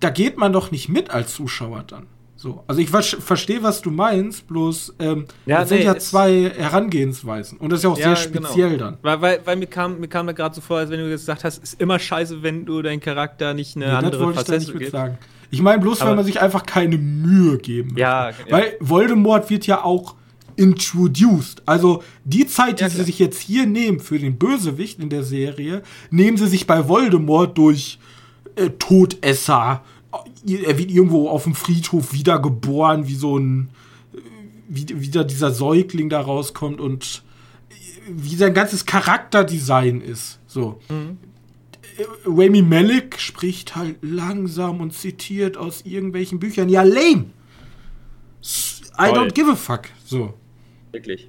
da 0.00 0.10
geht 0.10 0.36
man 0.36 0.52
doch 0.52 0.70
nicht 0.70 0.88
mit 0.88 1.10
als 1.10 1.34
Zuschauer 1.34 1.84
dann. 1.86 2.06
So, 2.36 2.64
also 2.66 2.80
ich 2.80 2.88
verstehe, 2.88 3.62
was 3.62 3.82
du 3.82 3.90
meinst, 3.90 4.48
bloß 4.48 4.94
ähm, 4.98 5.26
ja, 5.44 5.60
das 5.60 5.68
nee, 5.68 5.76
sind 5.76 5.86
ja 5.86 5.98
zwei 5.98 6.50
Herangehensweisen 6.56 7.58
und 7.58 7.70
das 7.70 7.80
ist 7.80 7.84
ja 7.84 7.90
auch 7.90 7.98
ja, 7.98 8.16
sehr 8.16 8.30
genau. 8.32 8.48
speziell 8.48 8.70
genau. 8.70 8.84
dann. 8.84 8.98
Weil, 9.02 9.20
weil, 9.20 9.40
weil 9.44 9.56
mir 9.56 9.66
kam 9.66 10.00
mir 10.00 10.08
kam 10.08 10.26
da 10.26 10.32
gerade 10.32 10.54
so 10.54 10.62
vor, 10.62 10.78
als 10.78 10.88
wenn 10.88 11.00
du 11.00 11.10
gesagt 11.10 11.44
hast, 11.44 11.62
ist 11.62 11.78
immer 11.78 11.98
scheiße, 11.98 12.42
wenn 12.42 12.64
du 12.64 12.80
deinen 12.80 13.00
Charakter 13.00 13.52
nicht 13.52 13.76
eine 13.76 13.88
nee, 13.88 13.92
andere 13.92 14.12
das 14.12 14.20
wollte 14.20 14.40
ich 14.40 14.46
da 14.46 14.78
nicht 14.78 14.90
sagen. 14.90 15.18
Ich 15.50 15.60
meine 15.60 15.82
bloß, 15.82 16.00
Aber 16.00 16.10
weil 16.10 16.16
man 16.16 16.24
sich 16.24 16.40
einfach 16.40 16.64
keine 16.64 16.96
Mühe 16.96 17.58
geben 17.58 17.98
ja, 17.98 18.30
ja, 18.30 18.34
Weil 18.48 18.72
Voldemort 18.80 19.50
wird 19.50 19.66
ja 19.66 19.84
auch 19.84 20.14
introduced. 20.60 21.62
Also 21.66 22.02
die 22.24 22.46
Zeit, 22.46 22.80
die 22.80 22.84
ja, 22.84 22.90
sie 22.90 23.02
sich 23.02 23.18
jetzt 23.18 23.40
hier 23.40 23.66
nehmen 23.66 23.98
für 23.98 24.18
den 24.18 24.36
Bösewicht 24.36 25.00
in 25.00 25.08
der 25.08 25.24
Serie, 25.24 25.82
nehmen 26.10 26.36
sie 26.36 26.48
sich 26.48 26.66
bei 26.66 26.86
Voldemort 26.86 27.56
durch 27.56 27.98
äh, 28.56 28.68
Todesser, 28.70 29.82
er 30.46 30.78
wird 30.78 30.90
irgendwo 30.90 31.28
auf 31.28 31.44
dem 31.44 31.54
Friedhof 31.54 32.12
wiedergeboren, 32.12 33.06
wie 33.06 33.14
so 33.14 33.38
ein, 33.38 33.68
wie 34.68 34.86
wieder 35.00 35.24
dieser 35.24 35.52
Säugling 35.52 36.08
da 36.08 36.20
rauskommt 36.20 36.80
und 36.80 37.22
wie 38.08 38.34
sein 38.34 38.54
ganzes 38.54 38.86
Charakterdesign 38.86 40.00
ist. 40.00 40.40
So. 40.46 40.80
Mhm. 40.88 41.18
Rami 42.24 42.62
Malek 42.62 43.20
spricht 43.20 43.76
halt 43.76 43.98
langsam 44.02 44.80
und 44.80 44.92
zitiert 44.94 45.56
aus 45.56 45.82
irgendwelchen 45.82 46.38
Büchern. 46.40 46.68
Ja, 46.68 46.82
lame. 46.82 47.26
I 48.98 49.06
Toll. 49.06 49.18
don't 49.18 49.32
give 49.32 49.50
a 49.50 49.56
fuck. 49.56 49.82
So. 50.04 50.34
Wirklich. 50.92 51.28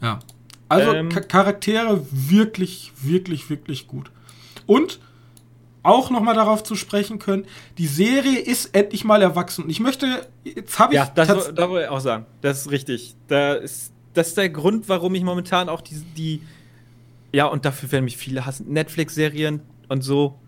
Ja. 0.00 0.20
Also 0.68 0.92
ähm. 0.92 1.08
Charaktere 1.08 2.06
wirklich, 2.10 2.92
wirklich, 3.02 3.48
wirklich 3.50 3.86
gut. 3.86 4.10
Und 4.66 5.00
auch 5.82 6.10
noch 6.10 6.20
mal 6.20 6.34
darauf 6.34 6.62
zu 6.62 6.76
sprechen 6.76 7.18
können, 7.18 7.44
die 7.76 7.86
Serie 7.86 8.38
ist 8.38 8.74
endlich 8.74 9.04
mal 9.04 9.20
erwachsen. 9.20 9.64
Und 9.64 9.70
ich 9.70 9.80
möchte, 9.80 10.26
jetzt 10.42 10.78
habe 10.78 10.94
ich... 10.94 10.96
Ja, 10.98 11.06
das, 11.14 11.54
da 11.54 11.68
wollte 11.68 11.84
ich 11.84 11.90
auch 11.90 12.00
sagen. 12.00 12.24
Das 12.40 12.62
ist 12.62 12.70
richtig. 12.70 13.14
Da 13.28 13.54
ist, 13.54 13.92
das 14.14 14.28
ist 14.28 14.38
der 14.38 14.48
Grund, 14.48 14.88
warum 14.88 15.14
ich 15.14 15.22
momentan 15.22 15.68
auch 15.68 15.82
die, 15.82 15.96
die 16.16 16.40
ja, 17.34 17.46
und 17.46 17.64
dafür 17.64 17.90
werden 17.90 18.04
mich 18.04 18.16
viele 18.16 18.46
hassen, 18.46 18.72
Netflix-Serien 18.72 19.60
und 19.88 20.02
so. 20.02 20.38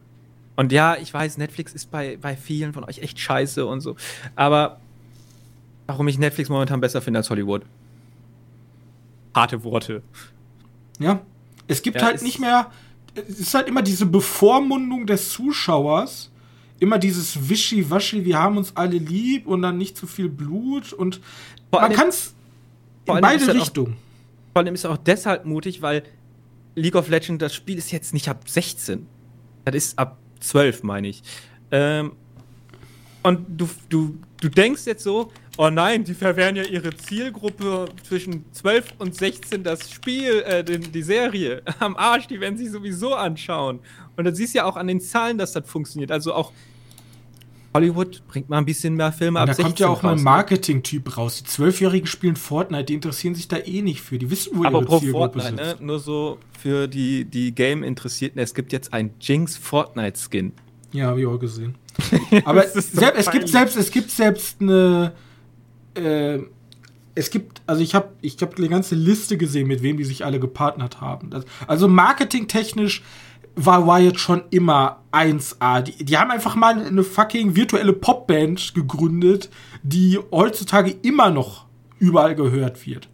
Und 0.54 0.70
ja, 0.70 0.96
ich 0.96 1.12
weiß, 1.12 1.36
Netflix 1.36 1.74
ist 1.74 1.90
bei, 1.90 2.16
bei 2.16 2.36
vielen 2.36 2.72
von 2.72 2.84
euch 2.84 3.00
echt 3.00 3.18
scheiße 3.18 3.66
und 3.66 3.80
so. 3.80 3.96
Aber 4.36 4.80
warum 5.88 6.06
ich 6.06 6.16
Netflix 6.16 6.48
momentan 6.48 6.80
besser 6.80 7.02
finde 7.02 7.18
als 7.18 7.28
Hollywood? 7.28 7.62
Harte 9.36 9.62
Worte. 9.62 10.02
Ja, 10.98 11.20
es 11.68 11.82
gibt 11.82 12.00
ja, 12.00 12.06
halt 12.06 12.22
nicht 12.22 12.40
mehr 12.40 12.70
es 13.16 13.40
ist 13.40 13.54
halt 13.54 13.68
immer 13.68 13.82
diese 13.82 14.06
Bevormundung 14.06 15.06
des 15.06 15.30
Zuschauers, 15.30 16.30
immer 16.78 16.98
dieses 16.98 17.48
Wischi-Waschi, 17.48 18.24
wir 18.24 18.38
haben 18.38 18.58
uns 18.58 18.76
alle 18.76 18.98
lieb 18.98 19.46
und 19.46 19.62
dann 19.62 19.78
nicht 19.78 19.96
zu 19.96 20.06
viel 20.06 20.28
Blut 20.28 20.92
und 20.92 21.20
vor 21.70 21.80
man 21.80 21.92
kann 21.92 22.08
es 22.08 22.34
in 23.06 23.20
beide 23.20 23.54
Richtungen. 23.54 23.94
Auch, 23.94 24.52
vor 24.52 24.62
allem 24.62 24.74
ist 24.74 24.84
es 24.84 24.90
auch 24.90 24.98
deshalb 24.98 25.46
mutig, 25.46 25.82
weil 25.82 26.02
League 26.74 26.94
of 26.94 27.08
Legends, 27.08 27.40
das 27.40 27.54
Spiel 27.54 27.78
ist 27.78 27.90
jetzt 27.90 28.12
nicht 28.12 28.28
ab 28.28 28.48
16. 28.48 29.06
Das 29.64 29.74
ist 29.74 29.98
ab 29.98 30.18
12, 30.40 30.82
meine 30.82 31.08
ich. 31.08 31.22
Ähm, 31.70 32.12
und 33.22 33.44
du, 33.48 33.68
du, 33.88 34.18
du 34.40 34.48
denkst 34.48 34.82
jetzt 34.86 35.02
so, 35.02 35.32
oh 35.56 35.70
nein, 35.70 36.04
die 36.04 36.14
verwehren 36.14 36.56
ja 36.56 36.64
ihre 36.64 36.96
Zielgruppe 36.96 37.86
zwischen 38.06 38.44
12 38.52 38.94
und 38.98 39.14
16 39.14 39.62
das 39.62 39.90
Spiel, 39.90 40.42
äh, 40.42 40.64
die, 40.64 40.78
die 40.78 41.02
Serie 41.02 41.62
am 41.78 41.96
Arsch, 41.96 42.26
die 42.26 42.40
werden 42.40 42.56
sich 42.56 42.70
sowieso 42.70 43.14
anschauen. 43.14 43.80
Und 44.16 44.24
dann 44.24 44.34
siehst 44.34 44.54
du 44.54 44.58
ja 44.58 44.64
auch 44.64 44.76
an 44.76 44.86
den 44.86 45.00
Zahlen, 45.00 45.38
dass 45.38 45.52
das 45.52 45.68
funktioniert. 45.68 46.10
Also 46.10 46.34
auch 46.34 46.52
Hollywood 47.76 48.26
bringt 48.26 48.48
mal 48.48 48.56
ein 48.56 48.64
bisschen 48.64 48.94
mehr 48.94 49.12
Filme 49.12 49.38
ab. 49.38 49.48
Da 49.48 49.62
kommt 49.62 49.78
ja 49.78 49.88
auch 49.88 50.02
mal 50.02 50.12
ein 50.14 50.22
Marketing-Typ 50.22 51.18
raus. 51.18 51.42
Die 51.42 51.44
Zwölfjährigen 51.44 52.06
spielen 52.06 52.36
Fortnite, 52.36 52.84
die 52.84 52.94
interessieren 52.94 53.34
sich 53.34 53.48
da 53.48 53.58
eh 53.58 53.82
nicht 53.82 54.00
für. 54.00 54.18
Die 54.18 54.30
wissen, 54.30 54.56
wo 54.56 54.64
Aber 54.64 54.78
ihre 54.78 54.86
pro 54.86 54.98
Zielgruppe 54.98 55.40
Fortnite, 55.40 55.62
Ne? 55.62 55.76
Nur 55.80 55.98
so 55.98 56.38
für 56.58 56.88
die, 56.88 57.26
die 57.26 57.54
Game-Interessierten. 57.54 58.40
Es 58.40 58.54
gibt 58.54 58.72
jetzt 58.72 58.94
ein 58.94 59.10
Jinx 59.20 59.58
Fortnite-Skin. 59.58 60.52
Ja, 60.92 61.08
habe 61.08 61.20
ich 61.20 61.26
auch 61.26 61.38
gesehen. 61.38 61.74
Aber 62.46 62.66
so 62.66 62.80
selbst, 62.80 63.20
es 63.20 63.30
gibt 63.30 63.48
selbst, 63.48 63.76
es 63.76 63.90
gibt 63.90 64.10
selbst 64.10 64.60
eine. 64.60 65.12
Äh, 65.96 66.40
es 67.14 67.30
gibt, 67.30 67.62
also 67.66 67.82
ich 67.82 67.94
habe 67.94 68.10
ich 68.20 68.36
hab 68.42 68.56
eine 68.58 68.68
ganze 68.68 68.94
Liste 68.94 69.36
gesehen, 69.38 69.66
mit 69.66 69.82
wem 69.82 69.96
die 69.96 70.04
sich 70.04 70.24
alle 70.24 70.38
gepartnert 70.38 71.00
haben. 71.00 71.30
Das, 71.30 71.44
also 71.66 71.88
marketingtechnisch 71.88 73.02
war 73.54 73.86
Wyatt 73.86 74.20
schon 74.20 74.42
immer 74.50 75.02
1A. 75.12 75.80
Die, 75.80 76.04
die 76.04 76.18
haben 76.18 76.30
einfach 76.30 76.54
mal 76.56 76.78
eine 76.78 77.02
fucking 77.02 77.56
virtuelle 77.56 77.94
Popband 77.94 78.74
gegründet, 78.74 79.48
die 79.82 80.18
heutzutage 80.30 80.94
immer 81.02 81.30
noch 81.30 81.64
überall 81.98 82.34
gehört 82.34 82.86
wird. 82.86 83.08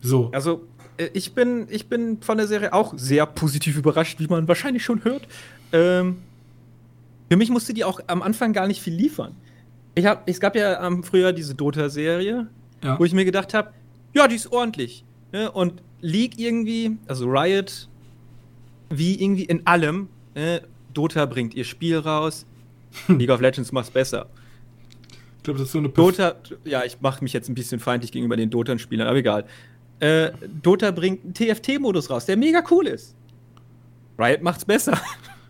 So. 0.00 0.30
Also, 0.32 0.66
äh, 0.96 1.10
ich 1.12 1.34
bin, 1.34 1.66
ich 1.68 1.88
bin 1.88 2.22
von 2.22 2.38
der 2.38 2.46
Serie 2.46 2.72
auch 2.72 2.94
sehr 2.96 3.26
positiv 3.26 3.76
überrascht, 3.76 4.18
wie 4.18 4.26
man 4.26 4.48
wahrscheinlich 4.48 4.82
schon 4.82 5.04
hört. 5.04 5.28
Ähm, 5.72 6.18
für 7.30 7.36
mich 7.36 7.50
musste 7.50 7.74
die 7.74 7.84
auch 7.84 8.00
am 8.06 8.22
Anfang 8.22 8.54
gar 8.54 8.66
nicht 8.66 8.80
viel 8.80 8.94
liefern. 8.94 9.36
Ich 9.94 10.06
hab, 10.06 10.28
es 10.28 10.40
gab 10.40 10.56
ja 10.56 10.84
ähm, 10.86 11.02
früher 11.02 11.32
diese 11.32 11.54
Dota-Serie, 11.54 12.48
ja. 12.82 12.98
wo 12.98 13.04
ich 13.04 13.12
mir 13.12 13.24
gedacht 13.24 13.52
habe, 13.54 13.72
ja, 14.14 14.26
die 14.26 14.36
ist 14.36 14.50
ordentlich. 14.52 15.04
Ne? 15.32 15.50
Und 15.50 15.82
League 16.00 16.38
irgendwie, 16.38 16.98
also 17.06 17.26
Riot, 17.26 17.88
wie 18.90 19.22
irgendwie 19.22 19.44
in 19.44 19.66
allem, 19.66 20.08
ne? 20.34 20.62
Dota 20.92 21.24
bringt 21.24 21.54
ihr 21.54 21.64
Spiel 21.64 21.98
raus, 21.98 22.44
League 23.08 23.30
of 23.30 23.40
Legends 23.40 23.72
macht's 23.72 23.90
besser. 23.90 24.26
Ich 25.38 25.44
glaube, 25.44 25.58
das 25.58 25.68
ist 25.68 25.72
so 25.72 25.78
eine 25.78 25.88
Perf 25.88 26.16
Dota, 26.16 26.36
ja, 26.64 26.84
ich 26.84 27.00
mache 27.00 27.24
mich 27.24 27.32
jetzt 27.32 27.48
ein 27.48 27.54
bisschen 27.54 27.80
feindlich 27.80 28.12
gegenüber 28.12 28.36
den 28.36 28.50
Dota-Spielern, 28.50 29.08
aber 29.08 29.16
egal. 29.16 29.44
Äh, 29.98 30.32
Dota 30.62 30.90
bringt 30.90 31.24
einen 31.24 31.34
TFT-Modus 31.34 32.10
raus, 32.10 32.26
der 32.26 32.36
mega 32.36 32.62
cool 32.70 32.86
ist. 32.86 33.16
Riot 34.18 34.42
macht's 34.42 34.64
besser. 34.64 35.00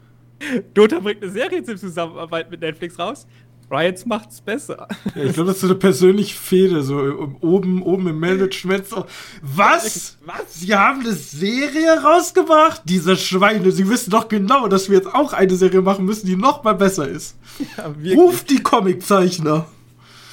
Dota 0.74 1.00
bringt 1.00 1.22
eine 1.22 1.32
Serie 1.32 1.62
zur 1.62 1.76
Zusammenarbeit 1.76 2.50
mit 2.50 2.60
Netflix 2.60 2.98
raus. 2.98 3.26
Riots 3.72 4.04
macht's 4.04 4.40
besser. 4.40 4.86
Ja, 5.14 5.24
ich 5.24 5.32
glaube, 5.32 5.48
das 5.48 5.56
ist 5.56 5.62
so 5.62 5.68
eine 5.68 5.76
persönliche 5.76 6.36
Fehde, 6.36 6.82
so 6.82 6.98
oben, 7.40 7.82
oben 7.82 8.06
im 8.08 8.20
Management. 8.20 8.86
So, 8.86 9.06
was? 9.40 10.18
Was? 10.26 10.54
Sie 10.54 10.74
haben 10.74 11.00
eine 11.00 11.14
Serie 11.14 12.02
rausgebracht? 12.02 12.82
Diese 12.84 13.16
Schweine, 13.16 13.72
sie 13.72 13.88
wissen 13.88 14.10
doch 14.10 14.28
genau, 14.28 14.68
dass 14.68 14.90
wir 14.90 14.98
jetzt 14.98 15.12
auch 15.12 15.32
eine 15.32 15.54
Serie 15.56 15.80
machen 15.80 16.04
müssen, 16.04 16.26
die 16.26 16.36
noch 16.36 16.62
mal 16.62 16.74
besser 16.74 17.08
ist. 17.08 17.36
Ja, 17.76 17.92
Ruft 18.14 18.50
die 18.50 18.62
Comiczeichner. 18.62 19.66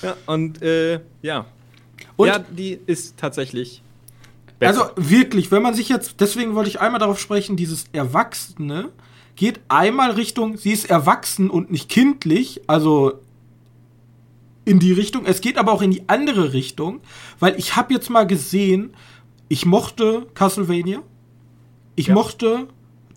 Ja, 0.01 0.15
und 0.25 0.61
äh, 0.61 0.99
ja. 1.21 1.45
Und 2.17 2.27
ja, 2.27 2.39
die 2.39 2.79
ist 2.85 3.17
tatsächlich. 3.17 3.81
Besser. 4.59 4.91
Also 4.95 5.09
wirklich, 5.09 5.51
wenn 5.51 5.61
man 5.61 5.73
sich 5.73 5.87
jetzt, 5.87 6.15
deswegen 6.19 6.55
wollte 6.55 6.69
ich 6.69 6.81
einmal 6.81 6.99
darauf 6.99 7.19
sprechen, 7.19 7.55
dieses 7.55 7.85
Erwachsene 7.93 8.89
geht 9.35 9.61
einmal 9.69 10.11
Richtung, 10.11 10.57
sie 10.57 10.73
ist 10.73 10.89
erwachsen 10.89 11.49
und 11.49 11.71
nicht 11.71 11.87
kindlich, 11.87 12.61
also 12.67 13.13
in 14.65 14.79
die 14.79 14.93
Richtung. 14.93 15.25
Es 15.25 15.41
geht 15.41 15.57
aber 15.57 15.71
auch 15.71 15.81
in 15.81 15.91
die 15.91 16.03
andere 16.07 16.53
Richtung, 16.53 17.01
weil 17.39 17.57
ich 17.57 17.75
habe 17.75 17.93
jetzt 17.93 18.09
mal 18.09 18.27
gesehen, 18.27 18.93
ich 19.47 19.65
mochte 19.65 20.27
Castlevania, 20.33 21.01
ich 21.95 22.07
ja. 22.07 22.13
mochte 22.13 22.67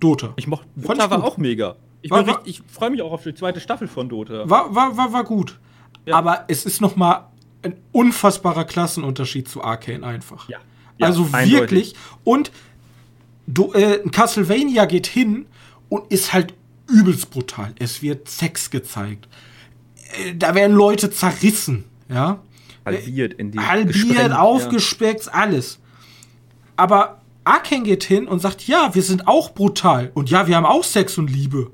Dota. 0.01 0.32
Ich 0.36 0.47
mochte 0.47 0.66
Dota 0.76 1.11
war 1.11 1.22
auch 1.22 1.36
mega. 1.36 1.76
Ich, 2.03 2.11
ich 2.45 2.62
freue 2.66 2.90
mich 2.90 3.03
auch 3.03 3.12
auf 3.12 3.22
die 3.22 3.34
zweite 3.34 3.61
Staffel 3.61 3.86
von 3.86 4.09
Dota. 4.09 4.49
War, 4.51 4.74
war, 4.74 4.97
war, 4.97 5.12
war 5.12 5.24
gut. 5.24 5.61
Ja. 6.05 6.16
Aber 6.16 6.45
es 6.49 6.64
ist 6.66 6.80
noch 6.80 6.97
mal 6.97 7.28
ein 7.62 7.76
unfassbarer 7.93 8.64
Klassenunterschied 8.64 9.49
zu 9.49 9.62
Arcane 9.62 10.05
einfach. 10.05 10.49
Ja. 10.49 10.59
ja 10.99 11.07
also 11.07 11.28
eindeutig. 11.32 11.53
wirklich. 11.53 11.95
Und 12.24 12.51
du, 13.47 13.72
äh, 13.72 13.99
Castlevania 14.11 14.84
geht 14.86 15.07
hin 15.07 15.47
und 15.88 16.11
ist 16.12 16.32
halt 16.32 16.55
übelst 16.88 17.30
brutal. 17.30 17.72
Es 17.78 18.03
wird 18.03 18.28
Sex 18.28 18.70
gezeigt. 18.70 19.28
Äh, 20.12 20.34
da 20.36 20.54
werden 20.54 20.76
Leute 20.76 21.10
zerrissen, 21.10 21.84
ja. 22.08 22.38
Halbiert 22.84 23.34
in 23.34 23.52
die 23.52 23.60
Halbiert, 23.60 24.32
aufgespeckt, 24.32 25.26
ja. 25.26 25.32
alles. 25.32 25.78
Aber 26.76 27.20
Arcane 27.44 27.84
geht 27.84 28.04
hin 28.04 28.26
und 28.26 28.40
sagt, 28.40 28.66
ja, 28.66 28.94
wir 28.94 29.02
sind 29.02 29.28
auch 29.28 29.50
brutal 29.50 30.10
und 30.14 30.30
ja, 30.30 30.46
wir 30.46 30.56
haben 30.56 30.66
auch 30.66 30.84
Sex 30.84 31.18
und 31.18 31.30
Liebe. 31.30 31.70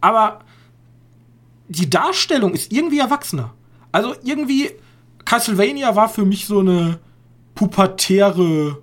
Aber 0.00 0.40
die 1.68 1.88
Darstellung 1.88 2.52
ist 2.52 2.72
irgendwie 2.72 2.98
erwachsener. 2.98 3.54
Also 3.92 4.14
irgendwie, 4.24 4.70
Castlevania 5.24 5.94
war 5.94 6.08
für 6.08 6.24
mich 6.24 6.46
so 6.46 6.60
eine 6.60 6.98
pubertäre, 7.54 8.78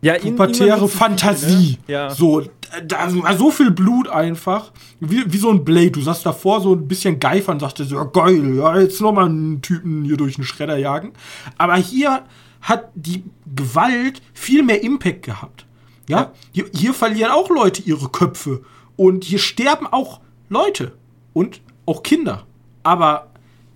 Ja, 0.00 0.14
pubertäre 0.18 0.88
Fantasie. 0.88 1.78
Ne? 1.86 1.92
Ja. 1.92 2.10
So, 2.10 2.42
da 2.86 3.12
war 3.22 3.36
so 3.36 3.50
viel 3.50 3.70
Blut 3.70 4.08
einfach. 4.08 4.72
Wie, 5.00 5.30
wie 5.32 5.38
so 5.38 5.50
ein 5.50 5.64
Blade. 5.64 5.92
Du 5.92 6.00
saßt 6.00 6.24
davor 6.26 6.60
so 6.60 6.74
ein 6.74 6.86
bisschen 6.88 7.18
geifern 7.20 7.60
sagte 7.60 7.84
so, 7.84 7.96
ja, 7.96 8.04
geil, 8.04 8.56
ja, 8.56 8.78
jetzt 8.80 9.00
nochmal 9.00 9.26
einen 9.26 9.62
Typen 9.62 10.04
hier 10.04 10.16
durch 10.16 10.36
den 10.36 10.44
Schredder 10.44 10.76
jagen. 10.76 11.12
Aber 11.56 11.76
hier 11.76 12.24
hat 12.60 12.90
die 12.94 13.24
Gewalt 13.54 14.20
viel 14.34 14.62
mehr 14.62 14.82
Impact 14.82 15.22
gehabt. 15.24 15.66
Ja, 16.08 16.18
Ja. 16.18 16.32
Hier, 16.52 16.66
hier 16.74 16.94
verlieren 16.94 17.30
auch 17.30 17.50
Leute 17.50 17.82
ihre 17.82 18.08
Köpfe. 18.08 18.62
Und 18.96 19.24
hier 19.24 19.38
sterben 19.38 19.86
auch 19.86 20.20
Leute. 20.48 20.92
Und 21.32 21.60
auch 21.86 22.02
Kinder. 22.02 22.46
Aber 22.82 23.28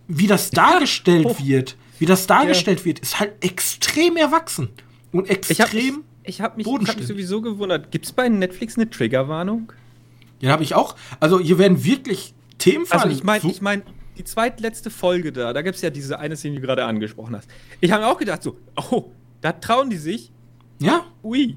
wie 0.09 0.27
das 0.27 0.51
dargestellt 0.51 1.27
Oh. 1.29 1.37
wird, 1.45 1.77
wie 1.99 2.07
das 2.07 2.27
dargestellt 2.27 2.85
wird, 2.85 2.99
ist 2.99 3.21
halt 3.21 3.33
extrem 3.45 4.17
erwachsen. 4.17 4.71
Und 5.13 5.31
extrem. 5.31 6.03
Ich 6.25 6.41
hab 6.41 6.57
mich, 6.57 6.67
ich 6.67 6.89
hab 6.89 6.97
mich 6.97 7.07
sowieso 7.07 7.41
gewundert. 7.41 7.91
Gibt 7.91 8.07
es 8.07 8.13
bei 8.13 8.29
Netflix 8.29 8.77
eine 8.77 8.89
Triggerwarnung? 8.89 9.73
Ja, 10.41 10.51
habe 10.51 10.63
ich 10.63 10.75
auch. 10.75 10.97
Also 11.21 11.41
hier 11.41 11.59
werden 11.59 11.85
wirklich 11.85 12.35
Themen 12.59 12.85
Also 12.91 13.09
ich 13.09 13.25
meine, 13.25 13.51
ich 13.51 13.61
meine, 13.61 13.83
die 14.19 14.25
zweitletzte 14.25 14.91
Folge 14.91 15.33
da, 15.33 15.53
da 15.53 15.63
gibt 15.63 15.77
es 15.77 15.83
ja 15.83 15.91
diese 15.91 16.19
eine 16.19 16.37
Szene, 16.37 16.57
die 16.57 16.61
du 16.61 16.67
gerade 16.67 16.85
angesprochen 16.85 17.37
hast. 17.37 17.49
Ich 17.81 17.91
habe 17.93 18.05
mir 18.05 18.09
auch 18.09 18.19
gedacht, 18.19 18.43
so, 18.43 18.57
oh, 18.91 19.11
da 19.41 19.53
trauen 19.53 19.91
die 19.91 19.97
sich. 19.97 20.31
ja, 20.79 21.05
Ui. 21.23 21.57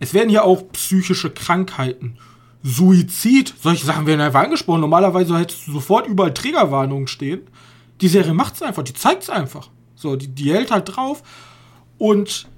es 0.00 0.14
werden 0.14 0.30
ja 0.30 0.42
auch 0.42 0.62
psychische 0.72 1.30
Krankheiten, 1.30 2.18
Suizid, 2.62 3.54
solche 3.60 3.84
Sachen 3.84 4.06
werden 4.06 4.20
einfach 4.20 4.42
angesprochen. 4.42 4.80
Normalerweise 4.80 5.36
hättest 5.36 5.66
du 5.66 5.72
sofort 5.72 6.06
überall 6.06 6.32
Triggerwarnungen 6.32 7.08
stehen. 7.08 7.42
Die 8.00 8.08
Serie 8.08 8.34
macht's 8.34 8.62
einfach, 8.62 8.84
die 8.84 8.94
zeigt's 8.94 9.30
einfach. 9.30 9.70
So, 9.96 10.14
die, 10.16 10.28
die 10.28 10.52
hält 10.52 10.70
halt 10.70 10.96
drauf. 10.96 11.22
Und 11.98 12.48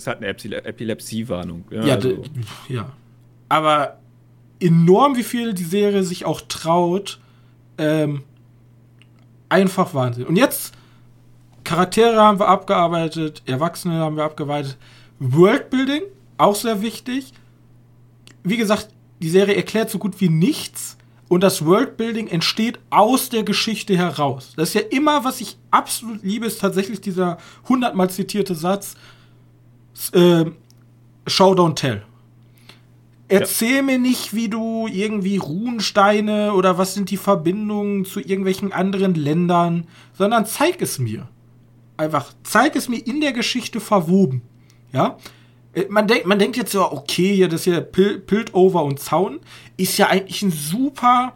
Das 0.00 0.06
hat 0.06 0.16
eine 0.16 0.28
Epile 0.28 0.64
Epilepsie-Warnung. 0.64 1.66
ja, 1.70 1.94
also. 1.94 2.08
d- 2.08 2.30
ja. 2.74 2.90
Aber 3.50 3.98
enorm, 4.58 5.14
wie 5.16 5.22
viel 5.22 5.52
die 5.52 5.64
Serie 5.64 6.02
sich 6.04 6.24
auch 6.24 6.40
traut. 6.48 7.20
Ähm, 7.76 8.22
einfach 9.50 9.92
Wahnsinn. 9.92 10.24
Und 10.24 10.36
jetzt, 10.36 10.72
Charaktere 11.64 12.16
haben 12.16 12.38
wir 12.38 12.48
abgearbeitet, 12.48 13.42
Erwachsene 13.44 13.94
haben 13.94 14.16
wir 14.16 14.24
abgearbeitet. 14.24 14.78
Worldbuilding, 15.18 16.02
auch 16.38 16.54
sehr 16.54 16.80
wichtig. 16.80 17.32
Wie 18.42 18.56
gesagt, 18.56 18.88
die 19.20 19.28
Serie 19.28 19.54
erklärt 19.56 19.90
so 19.90 19.98
gut 19.98 20.18
wie 20.22 20.30
nichts. 20.30 20.96
Und 21.28 21.42
das 21.42 21.64
Worldbuilding 21.66 22.26
entsteht 22.28 22.78
aus 22.88 23.28
der 23.28 23.42
Geschichte 23.42 23.98
heraus. 23.98 24.54
Das 24.56 24.70
ist 24.70 24.74
ja 24.74 24.80
immer, 24.90 25.24
was 25.24 25.42
ich 25.42 25.58
absolut 25.70 26.22
liebe, 26.24 26.46
ist 26.46 26.60
tatsächlich 26.60 27.02
dieser 27.02 27.36
hundertmal 27.68 28.08
zitierte 28.08 28.54
Satz, 28.54 28.94
äh, 30.14 30.46
Show, 31.26 31.52
don't 31.52 31.74
tell. 31.74 32.02
Erzähl 33.28 33.82
mir 33.82 33.98
nicht, 33.98 34.34
wie 34.34 34.48
du 34.48 34.88
irgendwie 34.88 35.36
Runensteine 35.36 36.52
oder 36.52 36.78
was 36.78 36.94
sind 36.94 37.10
die 37.10 37.16
Verbindungen 37.16 38.04
zu 38.04 38.18
irgendwelchen 38.18 38.72
anderen 38.72 39.14
Ländern, 39.14 39.86
sondern 40.18 40.46
zeig 40.46 40.82
es 40.82 40.98
mir. 40.98 41.28
Einfach, 41.96 42.32
zeig 42.42 42.74
es 42.74 42.88
mir 42.88 43.06
in 43.06 43.20
der 43.20 43.32
Geschichte 43.32 43.78
verwoben. 43.78 44.42
Ja? 44.92 45.16
Äh, 45.74 45.84
Man, 45.90 46.08
denk, 46.08 46.26
man 46.26 46.40
denkt 46.40 46.56
jetzt 46.56 46.72
so, 46.72 46.90
okay, 46.90 47.36
hier 47.36 47.48
das 47.48 47.64
hier 47.64 47.80
Pil 47.82 48.18
Piltover 48.18 48.82
und 48.82 48.98
Zaun 48.98 49.38
ist 49.76 49.96
ja 49.98 50.08
eigentlich 50.08 50.42
ein 50.42 50.50
super, 50.50 51.34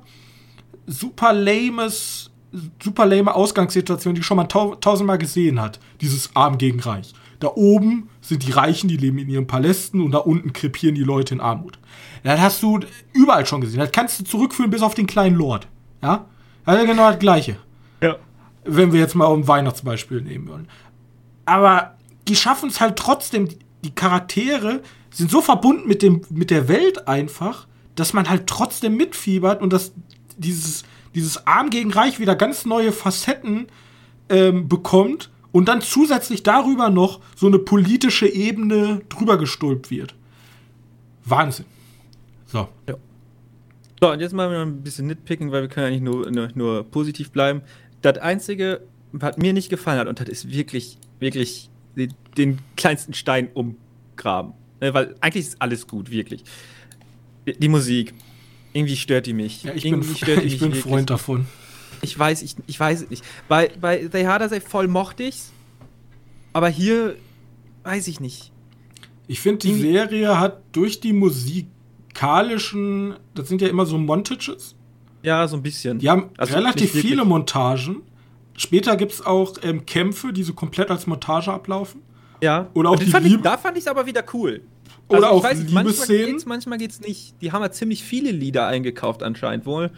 super 0.86 1.32
lames, 1.32 2.32
super 2.82 3.06
lame 3.06 3.32
Ausgangssituation, 3.32 4.16
die 4.16 4.22
schon 4.24 4.36
mal 4.36 4.46
tau 4.46 4.74
tausendmal 4.74 5.18
gesehen 5.18 5.60
hat. 5.60 5.78
Dieses 6.00 6.34
Arm 6.34 6.58
gegen 6.58 6.80
Reich. 6.80 7.12
Da 7.45 7.51
oben 7.57 8.09
sind 8.22 8.47
die 8.47 8.53
Reichen, 8.53 8.88
die 8.88 8.97
leben 8.97 9.18
in 9.18 9.28
ihren 9.28 9.47
Palästen 9.47 10.01
und 10.01 10.12
da 10.12 10.18
unten 10.18 10.55
krepieren 10.55 10.95
die 10.95 11.03
Leute 11.05 11.34
in 11.34 11.40
Armut. 11.40 11.78
Das 12.22 12.40
hast 12.40 12.62
du 12.62 12.80
überall 13.12 13.45
schon 13.45 13.61
gesehen. 13.61 13.80
Das 13.80 13.92
kannst 13.92 14.18
du 14.18 14.24
zurückführen 14.24 14.70
bis 14.70 14.80
auf 14.80 14.95
den 14.95 15.07
kleinen 15.07 15.36
Lord. 15.36 15.68
Ja? 16.03 16.24
Also 16.64 16.86
genau 16.86 17.11
das 17.11 17.18
Gleiche 17.18 17.59
ja. 18.03 18.16
wenn 18.64 18.92
wir 18.95 19.01
jetzt 19.01 19.14
mal 19.14 19.30
ein 19.30 19.47
Weihnachtsbeispiel 19.47 20.22
nehmen 20.22 20.49
wollen. 20.49 20.68
Aber 21.45 21.97
die 22.28 22.34
schaffen 22.36 22.70
es 22.70 22.80
halt 22.80 22.97
trotzdem, 22.97 23.47
die- 23.49 23.59
die 23.84 23.95
Charaktere 23.95 24.80
sind 25.11 25.30
so 25.30 25.42
verbunden 25.42 25.86
mit, 25.86 26.01
dem, 26.01 26.22
mit 26.30 26.51
der 26.51 26.68
Welt 26.68 27.07
einfach, 27.07 27.66
dass 27.95 28.14
man 28.14 28.30
halt 28.30 28.47
trotzdem 28.47 28.97
mitfiebert 28.97 29.61
und 29.61 29.70
dass 29.74 29.92
dieses, 30.38 30.84
dieses 31.14 31.47
Arm 31.47 31.68
gegen 31.68 31.92
Reich 31.92 32.18
wieder 32.18 32.34
ganz 32.36 32.64
neue 32.64 32.90
Facetten 32.92 33.66
ähm, 34.30 34.66
bekommt 34.68 35.30
und 35.55 35.68
dann 35.68 35.80
zusätzlich 35.80 36.42
darüber 36.42 36.90
noch 36.90 37.20
so 37.36 37.46
eine 37.46 37.61
politische 37.61 38.26
Ebene 38.26 39.02
drüber 39.09 39.38
gestülpt 39.38 39.88
wird. 39.88 40.16
Wahnsinn. 41.24 41.64
So. 42.46 42.68
So, 44.00 44.11
und 44.11 44.18
jetzt 44.18 44.32
noch 44.32 44.50
ein 44.50 44.82
bisschen 44.82 45.07
Nitpicking, 45.07 45.52
weil 45.52 45.62
wir 45.62 45.68
können 45.68 45.86
ja 45.86 45.90
nicht 45.92 46.02
nur, 46.02 46.28
nur, 46.28 46.48
nur 46.57 46.82
positiv 46.82 47.30
bleiben. 47.30 47.62
Das 48.02 48.18
Einzige, 48.18 48.80
was 49.12 49.36
mir 49.36 49.52
nicht 49.52 49.68
gefallen 49.68 50.00
hat, 50.00 50.09
und 50.09 50.18
das 50.18 50.28
ist 50.28 50.50
wirklich, 50.50 50.98
wirklich 51.20 51.70
den, 52.36 52.59
kleinsten 52.76 53.14
Stein 53.14 53.48
umgraben. 53.55 54.55
Ne, 54.80 54.92
weil 54.92 55.14
eigentlich 55.20 55.46
ist 55.46 55.62
alles 55.62 55.86
gut, 55.86 56.11
wirklich. 56.11 56.42
Die, 57.46 57.68
Musik. 57.68 58.12
Irgendwie 58.72 58.96
stört 58.96 59.26
die 59.26 59.34
mich. 59.34 59.62
Ja, 59.62 59.72
ich 59.72 59.84
bin, 59.84 59.94
Irgendwie 59.94 60.16
stört 60.16 60.42
die 60.42 60.46
ich 60.46 60.59
bin 60.59 60.72
wirklich. 60.72 60.82
Freund 60.82 61.11
davon. 61.11 61.46
Ich 62.05 62.18
weiß, 62.18 62.42
ich, 62.42 62.57
ich 62.66 62.78
weiß 62.78 63.02
es 63.02 63.11
nicht. 63.11 63.24
Bei, 63.48 63.70
bei 63.80 64.07
They 64.09 64.24
Harder 64.24 64.48
Say 64.48 64.61
voll 64.61 64.88
mochte 64.88 65.24
ich's. 65.24 65.52
Aber 66.52 66.68
hier 66.68 67.16
weiß 67.82 68.07
ich 68.09 68.20
nicht. 68.20 68.52
Ich 69.26 69.40
finde, 69.40 69.59
die 69.66 69.74
Serie 69.74 70.38
hat 70.38 70.61
durch 70.72 71.00
die 71.00 71.12
musikalischen, 72.14 73.14
das 73.34 73.48
sind 73.48 73.61
ja 73.62 73.68
immer 73.68 73.86
so 73.86 73.98
Montages, 73.98 74.74
Ja, 75.22 75.48
so 75.48 75.57
ein 75.57 75.62
bisschen. 75.62 75.98
die 75.98 76.11
haben 76.11 76.30
Also 76.36 76.55
relativ 76.55 76.92
viele 76.92 77.24
Montagen. 77.24 78.02
Später 78.57 78.96
gibt 78.96 79.12
es 79.12 79.24
auch 79.26 79.55
ähm, 79.62 79.84
Kämpfe, 79.84 80.32
die 80.32 80.44
so 80.44 80.52
komplett 80.52 80.90
als 80.90 81.07
Montage 81.07 81.50
ablaufen. 81.52 82.02
Ja. 82.40 82.68
Oder 82.74 82.90
auch 82.90 82.98
die 82.98 83.07
fand 83.07 83.26
ich, 83.26 83.40
da 83.40 83.57
fand 83.59 83.76
ich 83.76 83.84
es 83.84 83.88
aber 83.88 84.07
wieder 84.07 84.22
cool. 84.32 84.61
Oder 85.09 85.30
auch 85.30 85.42
nicht, 85.42 85.72
manchmal 85.72 85.84
Liebesszenen. 85.86 86.26
geht's, 86.26 86.46
manchmal 86.46 86.78
geht's 86.78 87.00
nicht. 87.00 87.34
Die 87.40 87.52
haben 87.52 87.62
ja 87.62 87.70
ziemlich 87.72 88.02
viele 88.05 88.30
Lieder 88.30 88.66
eingekauft 88.66 89.22
anscheinend 89.22 89.66
wohl. 89.66 89.90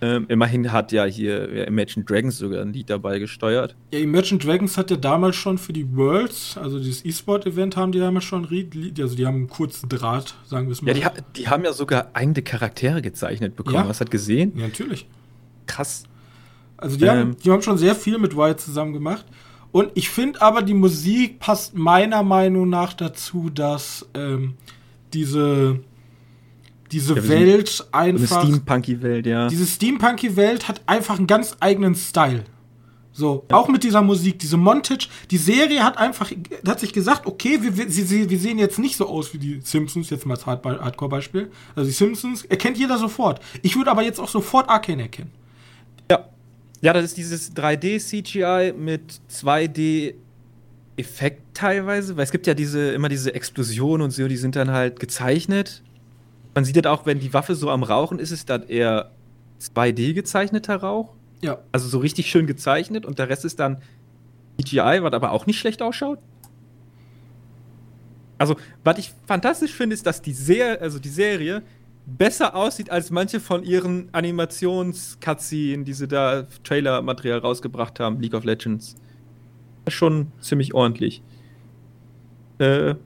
Ähm, 0.00 0.26
immerhin 0.28 0.70
hat 0.70 0.92
ja 0.92 1.04
hier 1.04 1.66
Imagine 1.66 2.04
Dragons 2.04 2.38
sogar 2.38 2.62
ein 2.62 2.72
Lied 2.72 2.88
dabei 2.88 3.18
gesteuert. 3.18 3.74
Ja, 3.92 3.98
Imagine 3.98 4.38
Dragons 4.38 4.76
hat 4.78 4.90
ja 4.92 4.96
damals 4.96 5.34
schon 5.36 5.58
für 5.58 5.72
die 5.72 5.96
Worlds, 5.96 6.56
also 6.56 6.78
dieses 6.78 7.04
E-Sport-Event, 7.04 7.76
haben 7.76 7.90
die 7.92 7.98
damals 7.98 8.24
schon, 8.24 8.44
Ried- 8.44 8.74
Lied- 8.74 9.00
also 9.00 9.16
die 9.16 9.26
haben 9.26 9.34
einen 9.36 9.48
kurzen 9.48 9.88
Draht, 9.88 10.36
sagen 10.46 10.68
wir 10.68 10.72
es 10.72 10.82
mal. 10.82 10.96
Ja, 10.96 11.10
die, 11.10 11.22
die 11.42 11.48
haben 11.48 11.64
ja 11.64 11.72
sogar 11.72 12.10
eigene 12.12 12.42
Charaktere 12.42 13.02
gezeichnet 13.02 13.56
bekommen. 13.56 13.74
Ja. 13.76 13.88
Hast 13.88 14.00
du 14.00 14.04
das 14.04 14.10
gesehen? 14.12 14.52
ja, 14.56 14.66
natürlich. 14.66 15.06
Krass. 15.66 16.04
Also 16.76 16.96
die, 16.96 17.04
Ähm. 17.04 17.10
haben, 17.10 17.36
die 17.44 17.50
haben 17.50 17.62
schon 17.62 17.76
sehr 17.78 17.96
viel 17.96 18.18
mit 18.18 18.36
Wyatt 18.36 18.60
zusammen 18.60 18.92
gemacht. 18.92 19.26
Und 19.72 19.90
ich 19.94 20.08
finde 20.10 20.40
aber, 20.40 20.62
die 20.62 20.74
Musik 20.74 21.40
passt 21.40 21.76
meiner 21.76 22.22
Meinung 22.22 22.68
nach 22.70 22.94
dazu, 22.94 23.50
dass 23.50 24.08
ähm, 24.14 24.54
diese, 25.12 25.80
diese 26.92 27.14
Ja, 27.16 27.28
Welt 27.28 27.68
So 27.68 27.84
eine 27.92 28.18
einfach, 28.18 28.42
Steampunky-Welt, 28.44 29.26
ja. 29.26 29.48
diese 29.48 29.66
Steampunky-Welt 29.66 30.68
hat 30.68 30.80
einfach 30.86 31.18
einen 31.18 31.26
ganz 31.26 31.56
eigenen 31.60 31.94
Style. 31.94 32.44
So, 33.12 33.44
auch 33.50 33.68
mit 33.68 33.82
dieser 33.82 34.00
Musik, 34.00 34.38
diese 34.38 34.56
Montage. 34.56 35.08
Die 35.32 35.38
Serie 35.38 35.82
hat 35.82 35.98
einfach, 35.98 36.30
hat 36.66 36.78
sich 36.78 36.92
gesagt, 36.92 37.26
okay, 37.26 37.58
wir, 37.60 37.76
wir, 37.76 37.90
sie, 37.90 38.30
wir 38.30 38.38
sehen 38.38 38.58
jetzt 38.58 38.78
nicht 38.78 38.96
so 38.96 39.08
aus 39.08 39.34
wie 39.34 39.38
die 39.38 39.60
Simpsons, 39.64 40.08
jetzt 40.10 40.24
mal 40.24 40.34
als 40.34 40.46
Hard- 40.46 40.64
Hardcore-Beispiel. 40.64 41.50
Also 41.74 41.88
die 41.88 41.94
Simpsons 41.94 42.44
erkennt 42.44 42.78
jeder 42.78 42.96
sofort. 42.96 43.40
Ich 43.62 43.74
würde 43.76 43.90
aber 43.90 44.02
jetzt 44.02 44.20
auch 44.20 44.28
sofort 44.28 44.68
Arcane 44.68 45.02
erkennen. 45.02 45.32
Ja. 46.08 46.28
Ja, 46.80 46.92
das 46.92 47.06
ist 47.06 47.16
dieses 47.16 47.56
3D-CGI 47.56 48.72
mit 48.74 49.20
2D-Effekt 49.32 51.42
teilweise, 51.54 52.16
weil 52.16 52.24
es 52.24 52.30
gibt 52.30 52.46
ja 52.46 52.54
diese, 52.54 52.90
immer 52.92 53.08
diese 53.08 53.34
Explosionen 53.34 54.04
und 54.04 54.10
so, 54.12 54.26
die 54.28 54.36
sind 54.36 54.56
dann 54.56 54.70
halt 54.70 55.00
gezeichnet. 55.00 55.82
Man 56.58 56.64
sieht 56.64 56.74
das 56.74 56.86
auch, 56.86 57.06
wenn 57.06 57.20
die 57.20 57.32
Waffe 57.32 57.54
so 57.54 57.70
am 57.70 57.84
Rauchen 57.84 58.18
ist, 58.18 58.32
ist 58.32 58.50
das 58.50 58.64
eher 58.64 59.12
2D 59.60 60.12
gezeichneter 60.12 60.74
Rauch. 60.74 61.14
Ja, 61.40 61.58
Also 61.70 61.86
so 61.86 61.98
richtig 61.98 62.28
schön 62.32 62.48
gezeichnet 62.48 63.06
und 63.06 63.20
der 63.20 63.28
Rest 63.28 63.44
ist 63.44 63.60
dann 63.60 63.80
CGI, 64.60 64.98
was 65.02 65.12
aber 65.12 65.30
auch 65.30 65.46
nicht 65.46 65.60
schlecht 65.60 65.80
ausschaut. 65.82 66.18
Also, 68.38 68.56
was 68.82 68.98
ich 68.98 69.12
fantastisch 69.28 69.72
finde, 69.72 69.94
ist, 69.94 70.04
dass 70.04 70.20
die, 70.20 70.32
Ser 70.32 70.82
also 70.82 70.98
die 70.98 71.10
Serie 71.10 71.62
besser 72.06 72.56
aussieht 72.56 72.90
als 72.90 73.12
manche 73.12 73.38
von 73.38 73.62
ihren 73.62 74.08
Animations-Cutscenen, 74.10 75.84
die 75.84 75.92
sie 75.92 76.08
da 76.08 76.48
Trailer-Material 76.64 77.38
rausgebracht 77.38 78.00
haben, 78.00 78.18
League 78.18 78.34
of 78.34 78.42
Legends. 78.42 78.96
Schon 79.86 80.32
ziemlich 80.40 80.74
ordentlich. 80.74 81.22
Äh, 82.58 82.96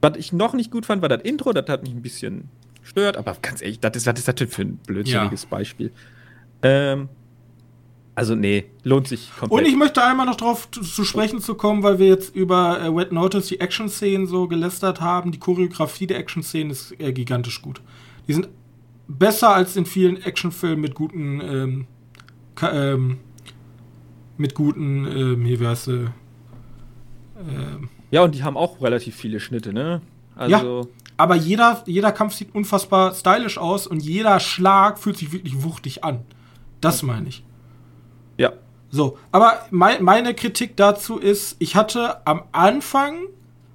Was 0.00 0.16
ich 0.16 0.32
noch 0.32 0.54
nicht 0.54 0.70
gut 0.70 0.86
fand, 0.86 1.02
war 1.02 1.10
das 1.10 1.20
Intro, 1.24 1.52
das 1.52 1.68
hat 1.68 1.82
mich 1.82 1.92
ein 1.92 2.00
bisschen 2.00 2.48
stört, 2.96 3.16
aber 3.18 3.36
ganz 3.42 3.60
ehrlich, 3.60 3.78
das 3.80 3.94
ist, 3.96 4.06
was 4.06 4.18
ist 4.18 4.26
das 4.28 4.54
für 4.54 4.62
ein 4.62 4.78
blödsinniges 4.78 5.42
ja. 5.42 5.48
Beispiel? 5.50 5.92
Ähm, 6.62 7.10
also 8.14 8.34
nee, 8.34 8.64
lohnt 8.82 9.06
sich 9.08 9.30
komplett. 9.38 9.60
Und 9.60 9.68
ich 9.68 9.76
möchte 9.76 10.02
einmal 10.02 10.24
noch 10.24 10.36
darauf 10.36 10.70
zu 10.70 11.04
sprechen 11.04 11.42
zu 11.42 11.54
kommen, 11.54 11.82
weil 11.82 11.98
wir 11.98 12.06
jetzt 12.06 12.34
über 12.34 12.80
äh, 12.82 12.96
Wet 12.96 13.12
Notice 13.12 13.48
die 13.48 13.60
Action-Szenen 13.60 14.26
so 14.26 14.48
gelästert 14.48 15.02
haben. 15.02 15.30
Die 15.32 15.38
Choreografie 15.38 16.06
der 16.06 16.18
Action-Szenen 16.18 16.70
ist 16.70 16.98
äh, 16.98 17.12
gigantisch 17.12 17.60
gut. 17.60 17.82
Die 18.26 18.32
sind 18.32 18.48
besser 19.06 19.54
als 19.54 19.76
in 19.76 19.84
vielen 19.84 20.22
Actionfilmen 20.22 20.80
mit 20.80 20.94
guten, 20.94 21.40
ähm, 21.42 21.86
ähm, 22.62 23.18
mit 24.38 24.54
guten, 24.54 25.06
ähm, 25.06 25.44
hier 25.44 25.60
wie 25.60 25.66
heißt? 25.66 25.88
Ähm, 25.88 26.08
ja, 28.10 28.22
und 28.22 28.34
die 28.34 28.42
haben 28.42 28.56
auch 28.56 28.80
relativ 28.80 29.14
viele 29.14 29.38
Schnitte, 29.40 29.74
ne? 29.74 30.00
Also 30.34 30.50
ja, 30.50 30.86
aber 31.16 31.34
jeder, 31.34 31.82
jeder 31.86 32.12
Kampf 32.12 32.34
sieht 32.34 32.54
unfassbar 32.54 33.14
stylisch 33.14 33.58
aus 33.58 33.86
und 33.86 34.02
jeder 34.02 34.38
Schlag 34.40 34.98
fühlt 34.98 35.16
sich 35.16 35.32
wirklich 35.32 35.62
wuchtig 35.62 36.04
an. 36.04 36.20
Das 36.80 37.02
meine 37.02 37.28
ich. 37.28 37.44
Ja. 38.36 38.52
So, 38.90 39.18
aber 39.32 39.66
mein, 39.70 40.04
meine 40.04 40.34
Kritik 40.34 40.76
dazu 40.76 41.18
ist, 41.18 41.56
ich 41.58 41.74
hatte 41.74 42.26
am 42.26 42.44
Anfang, 42.52 43.26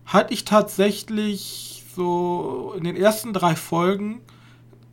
hatte 0.06 0.34
ich 0.34 0.46
tatsächlich 0.46 1.84
so 1.96 2.74
in 2.78 2.84
den 2.84 2.96
ersten 2.96 3.34
drei 3.34 3.56
Folgen 3.56 4.22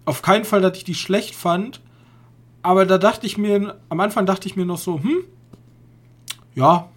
auf 0.05 0.22
keinen 0.22 0.44
Fall, 0.44 0.62
dass 0.62 0.76
ich 0.76 0.84
die 0.84 0.94
schlecht 0.94 1.34
fand. 1.34 1.80
Aber 2.62 2.86
da 2.86 2.99
dachte 2.99 3.26
ich 3.26 3.38
mir, 3.38 3.78
am 3.88 4.01
Anfang 4.01 4.26
dachte 4.26 4.49
ich 4.49 4.57
mir 4.57 4.64
noch 4.64 4.78
so, 4.78 5.01
hm, 5.01 5.24
ja, 6.55 6.88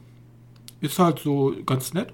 ist 0.79 0.97
halt 0.97 1.19
so 1.19 1.53
ganz 1.65 1.93
nett. 1.93 2.13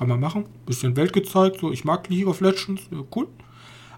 Kann 0.00 0.08
man 0.08 0.18
machen. 0.18 0.46
Bisschen 0.64 0.96
Welt 0.96 1.12
gezeigt, 1.12 1.60
so, 1.60 1.70
ich 1.70 1.84
mag 1.84 2.08
League 2.08 2.26
of 2.26 2.40
Legends, 2.40 2.84
ja, 2.90 3.04
cool. 3.14 3.28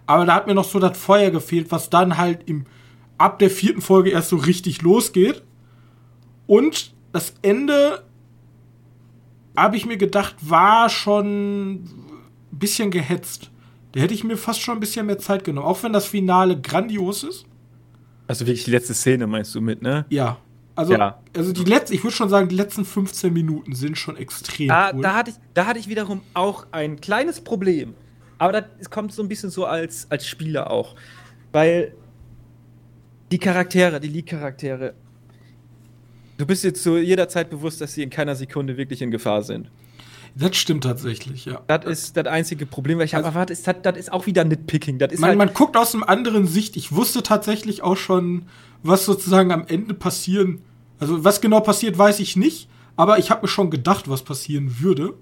Aber 0.04 0.26
da 0.26 0.34
hat 0.34 0.48
mir 0.48 0.54
noch 0.54 0.64
so 0.64 0.80
das 0.80 0.98
Feuer 0.98 1.30
gefehlt, 1.30 1.70
was 1.70 1.90
dann 1.90 2.18
halt 2.18 2.40
im, 2.48 2.64
ab 3.18 3.38
der 3.38 3.50
vierten 3.50 3.80
Folge 3.80 4.10
erst 4.10 4.30
so 4.30 4.36
richtig 4.36 4.82
losgeht. 4.82 5.44
Und 6.48 6.92
das 7.12 7.34
Ende, 7.42 8.02
habe 9.56 9.76
ich 9.76 9.86
mir 9.86 9.96
gedacht, 9.96 10.34
war 10.40 10.88
schon 10.88 11.74
ein 11.74 11.88
bisschen 12.50 12.90
gehetzt. 12.90 13.52
Da 13.92 14.00
hätte 14.00 14.12
ich 14.12 14.24
mir 14.24 14.36
fast 14.36 14.60
schon 14.60 14.78
ein 14.78 14.80
bisschen 14.80 15.06
mehr 15.06 15.18
Zeit 15.18 15.44
genommen. 15.44 15.68
Auch 15.68 15.84
wenn 15.84 15.92
das 15.92 16.06
Finale 16.06 16.60
grandios 16.60 17.22
ist. 17.22 17.46
Also 18.26 18.44
wirklich 18.44 18.64
die 18.64 18.72
letzte 18.72 18.94
Szene 18.94 19.28
meinst 19.28 19.54
du 19.54 19.60
mit, 19.60 19.82
ne? 19.82 20.04
Ja. 20.08 20.38
Also, 20.74 20.94
ja. 20.94 21.18
also 21.36 21.52
die 21.52 21.64
letzten, 21.64 21.94
ich 21.94 22.02
würde 22.02 22.16
schon 22.16 22.28
sagen, 22.28 22.48
die 22.48 22.56
letzten 22.56 22.84
15 22.84 23.32
Minuten 23.32 23.74
sind 23.74 23.98
schon 23.98 24.16
extrem 24.16 24.68
da, 24.68 24.92
cool. 24.94 25.02
Da 25.02 25.14
hatte, 25.14 25.30
ich, 25.30 25.36
da 25.54 25.66
hatte 25.66 25.78
ich 25.78 25.88
wiederum 25.88 26.22
auch 26.34 26.66
ein 26.72 27.00
kleines 27.00 27.40
Problem. 27.42 27.94
Aber 28.38 28.60
das 28.60 28.90
kommt 28.90 29.12
so 29.12 29.22
ein 29.22 29.28
bisschen 29.28 29.50
so 29.50 29.66
als, 29.66 30.06
als 30.10 30.26
Spieler 30.26 30.70
auch. 30.70 30.96
Weil 31.52 31.94
die 33.30 33.38
Charaktere, 33.38 34.00
die 34.00 34.08
League-Charaktere, 34.08 34.94
du 36.38 36.46
bist 36.46 36.64
jetzt 36.64 36.82
zu 36.82 36.98
jeder 36.98 37.28
Zeit 37.28 37.50
bewusst, 37.50 37.80
dass 37.80 37.94
sie 37.94 38.02
in 38.02 38.10
keiner 38.10 38.34
Sekunde 38.34 38.76
wirklich 38.76 39.02
in 39.02 39.10
Gefahr 39.10 39.42
sind. 39.42 39.70
Das 40.34 40.56
stimmt 40.56 40.84
tatsächlich, 40.84 41.44
ja. 41.44 41.60
Das 41.66 41.84
ist 41.84 42.16
das 42.16 42.26
einzige 42.26 42.64
Problem, 42.64 42.98
weil 42.98 43.04
ich 43.04 43.14
also, 43.14 43.26
habe 43.26 43.34
erwartet, 43.34 43.66
das, 43.66 43.76
das 43.82 43.96
ist 43.96 44.12
auch 44.12 44.26
wieder 44.26 44.44
Nitpicking. 44.44 44.98
Das 44.98 45.12
ist 45.12 45.20
man, 45.20 45.30
halt 45.30 45.38
man 45.38 45.52
guckt 45.52 45.76
aus 45.76 45.94
einem 45.94 46.04
anderen 46.04 46.46
Sicht. 46.46 46.76
Ich 46.76 46.92
wusste 46.92 47.22
tatsächlich 47.22 47.82
auch 47.82 47.96
schon, 47.96 48.46
was 48.82 49.04
sozusagen 49.04 49.52
am 49.52 49.66
Ende 49.66 49.94
passieren. 49.94 50.62
Also, 50.98 51.24
was 51.24 51.40
genau 51.40 51.60
passiert, 51.60 51.98
weiß 51.98 52.20
ich 52.20 52.36
nicht. 52.36 52.68
Aber 52.96 53.18
ich 53.18 53.30
habe 53.30 53.42
mir 53.42 53.48
schon 53.48 53.70
gedacht, 53.70 54.08
was 54.08 54.22
passieren 54.22 54.80
würde. 54.80 55.14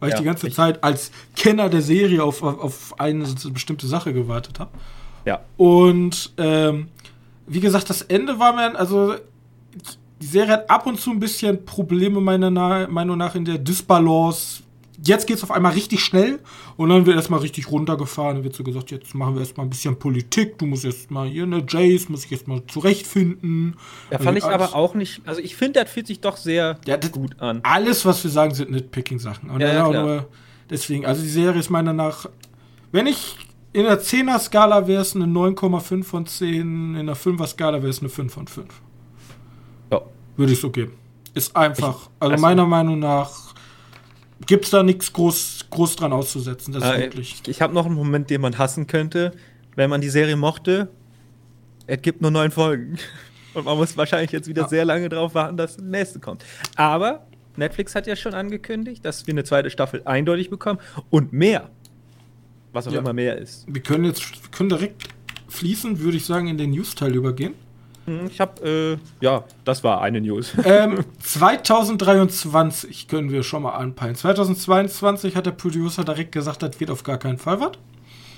Weil 0.00 0.10
ja, 0.10 0.16
ich 0.16 0.20
die 0.20 0.26
ganze 0.26 0.48
ich 0.48 0.54
Zeit 0.54 0.82
als 0.82 1.10
Kenner 1.36 1.68
der 1.68 1.82
Serie 1.82 2.22
auf, 2.22 2.42
auf 2.42 2.98
eine 2.98 3.24
bestimmte 3.52 3.86
Sache 3.86 4.12
gewartet 4.12 4.60
habe. 4.60 4.70
Ja. 5.24 5.40
Und 5.56 6.32
ähm, 6.36 6.88
wie 7.46 7.60
gesagt, 7.60 7.90
das 7.90 8.02
Ende 8.02 8.38
war 8.38 8.54
mir, 8.54 8.78
also 8.78 9.14
die 10.20 10.26
Serie 10.26 10.52
hat 10.52 10.70
ab 10.70 10.86
und 10.86 11.00
zu 11.00 11.10
ein 11.10 11.20
bisschen 11.20 11.64
Probleme, 11.64 12.20
meiner 12.20 12.50
Meinung 12.88 13.18
nach, 13.18 13.34
in 13.34 13.44
der 13.44 13.58
Disbalance. 13.58 14.62
Jetzt 15.02 15.26
geht 15.26 15.36
es 15.36 15.42
auf 15.42 15.50
einmal 15.50 15.72
richtig 15.72 16.02
schnell 16.02 16.38
und 16.76 16.88
dann 16.88 17.04
wird 17.04 17.16
erstmal 17.16 17.40
richtig 17.40 17.70
runtergefahren. 17.70 18.36
Dann 18.36 18.44
wird 18.44 18.54
so 18.54 18.64
gesagt, 18.64 18.90
jetzt 18.90 19.14
machen 19.14 19.34
wir 19.34 19.40
erstmal 19.40 19.66
ein 19.66 19.70
bisschen 19.70 19.98
Politik. 19.98 20.56
Du 20.56 20.66
musst 20.66 20.84
jetzt 20.84 21.10
mal 21.10 21.28
hier, 21.28 21.46
ne, 21.46 21.64
Jace 21.68 22.08
muss 22.08 22.24
ich 22.24 22.30
jetzt 22.30 22.48
mal 22.48 22.62
zurechtfinden. 22.68 23.76
Ja, 24.10 24.18
fand 24.18 24.38
ich 24.38 24.44
aber 24.44 24.74
auch 24.74 24.94
nicht. 24.94 25.20
Also 25.26 25.40
ich 25.40 25.56
finde, 25.56 25.80
das 25.80 25.90
fühlt 25.90 26.06
sich 26.06 26.20
doch 26.20 26.36
sehr 26.36 26.78
ja, 26.86 26.96
gut 26.96 27.38
an. 27.40 27.60
Alles, 27.64 28.06
was 28.06 28.22
wir 28.22 28.30
sagen, 28.30 28.54
sind 28.54 28.70
Nitpicking-Sachen. 28.70 29.50
Ja, 29.60 29.90
ja, 29.90 30.24
deswegen, 30.70 31.04
also 31.04 31.22
die 31.22 31.28
Serie 31.28 31.60
ist 31.60 31.70
meiner 31.70 31.92
nach, 31.92 32.26
wenn 32.92 33.06
ich 33.06 33.36
in 33.74 33.82
der 33.82 34.00
10er-Skala 34.00 34.86
wäre 34.86 35.02
es 35.02 35.16
eine 35.16 35.24
9,5 35.24 36.04
von 36.04 36.26
10, 36.26 36.94
in 36.94 37.06
der 37.06 37.16
5er-Skala 37.16 37.82
wäre 37.82 37.90
es 37.90 37.98
eine 37.98 38.08
5 38.08 38.32
von 38.32 38.46
5. 38.46 38.68
Würde 40.36 40.52
ich 40.52 40.60
so 40.60 40.70
geben. 40.70 40.92
Ist 41.34 41.56
einfach, 41.56 42.10
also, 42.20 42.32
also 42.32 42.42
meiner 42.42 42.66
Meinung 42.66 42.98
nach 42.98 43.54
gibt 44.46 44.64
es 44.64 44.70
da 44.70 44.82
nichts 44.82 45.12
groß, 45.12 45.66
groß 45.70 45.96
dran 45.96 46.12
auszusetzen. 46.12 46.72
Das 46.72 46.84
äh, 46.84 47.00
wirklich. 47.00 47.40
Ich, 47.42 47.48
ich 47.48 47.62
habe 47.62 47.74
noch 47.74 47.86
einen 47.86 47.94
Moment, 47.94 48.30
den 48.30 48.40
man 48.40 48.58
hassen 48.58 48.86
könnte, 48.86 49.32
wenn 49.74 49.90
man 49.90 50.00
die 50.00 50.10
Serie 50.10 50.36
mochte. 50.36 50.88
Es 51.86 52.00
gibt 52.02 52.22
nur 52.22 52.30
neun 52.30 52.50
Folgen. 52.50 52.98
Und 53.54 53.66
man 53.66 53.76
muss 53.76 53.96
wahrscheinlich 53.96 54.32
jetzt 54.32 54.48
wieder 54.48 54.62
ja. 54.62 54.68
sehr 54.68 54.84
lange 54.84 55.08
darauf 55.08 55.34
warten, 55.34 55.56
dass 55.56 55.76
das 55.76 55.84
nächste 55.84 56.18
kommt. 56.18 56.44
Aber 56.74 57.24
Netflix 57.56 57.94
hat 57.94 58.06
ja 58.06 58.16
schon 58.16 58.34
angekündigt, 58.34 59.04
dass 59.04 59.26
wir 59.26 59.34
eine 59.34 59.44
zweite 59.44 59.70
Staffel 59.70 60.02
eindeutig 60.04 60.50
bekommen 60.50 60.80
und 61.10 61.32
mehr. 61.32 61.70
Was 62.72 62.88
auch 62.88 62.92
ja. 62.92 62.98
immer 62.98 63.12
mehr 63.12 63.38
ist. 63.38 63.64
Wir 63.68 63.80
können 63.80 64.04
jetzt 64.04 64.42
wir 64.42 64.50
können 64.50 64.70
direkt 64.70 65.08
fließen, 65.48 66.00
würde 66.00 66.16
ich 66.16 66.26
sagen, 66.26 66.48
in 66.48 66.58
den 66.58 66.70
News-Teil 66.70 67.14
übergehen. 67.14 67.54
Hm, 68.06 68.26
ich 68.26 68.40
habe, 68.40 68.98
äh, 69.20 69.24
ja, 69.24 69.44
das 69.64 69.82
war 69.82 70.00
eine 70.00 70.20
News. 70.20 70.52
Ähm, 70.64 71.04
2023 71.22 73.08
können 73.08 73.30
wir 73.30 73.42
schon 73.42 73.62
mal 73.62 73.72
anpeilen. 73.72 74.14
2022 74.14 75.36
hat 75.36 75.46
der 75.46 75.52
Producer 75.52 76.04
direkt 76.04 76.32
gesagt, 76.32 76.62
das 76.62 76.80
wird 76.80 76.90
auf 76.90 77.02
gar 77.02 77.18
keinen 77.18 77.38
Fall 77.38 77.60
was. 77.60 77.72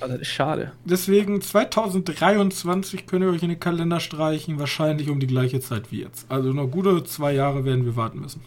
Also 0.00 0.12
das 0.14 0.22
ist 0.22 0.28
schade. 0.28 0.72
Deswegen 0.84 1.40
2023 1.40 3.06
könnt 3.06 3.24
ihr 3.24 3.30
euch 3.30 3.42
in 3.42 3.48
den 3.48 3.60
Kalender 3.60 4.00
streichen, 4.00 4.58
wahrscheinlich 4.58 5.08
um 5.08 5.20
die 5.20 5.26
gleiche 5.26 5.60
Zeit 5.60 5.90
wie 5.90 6.02
jetzt. 6.02 6.30
Also 6.30 6.52
noch 6.52 6.66
gute 6.66 7.02
zwei 7.04 7.32
Jahre 7.32 7.64
werden 7.64 7.84
wir 7.84 7.96
warten 7.96 8.20
müssen. 8.20 8.42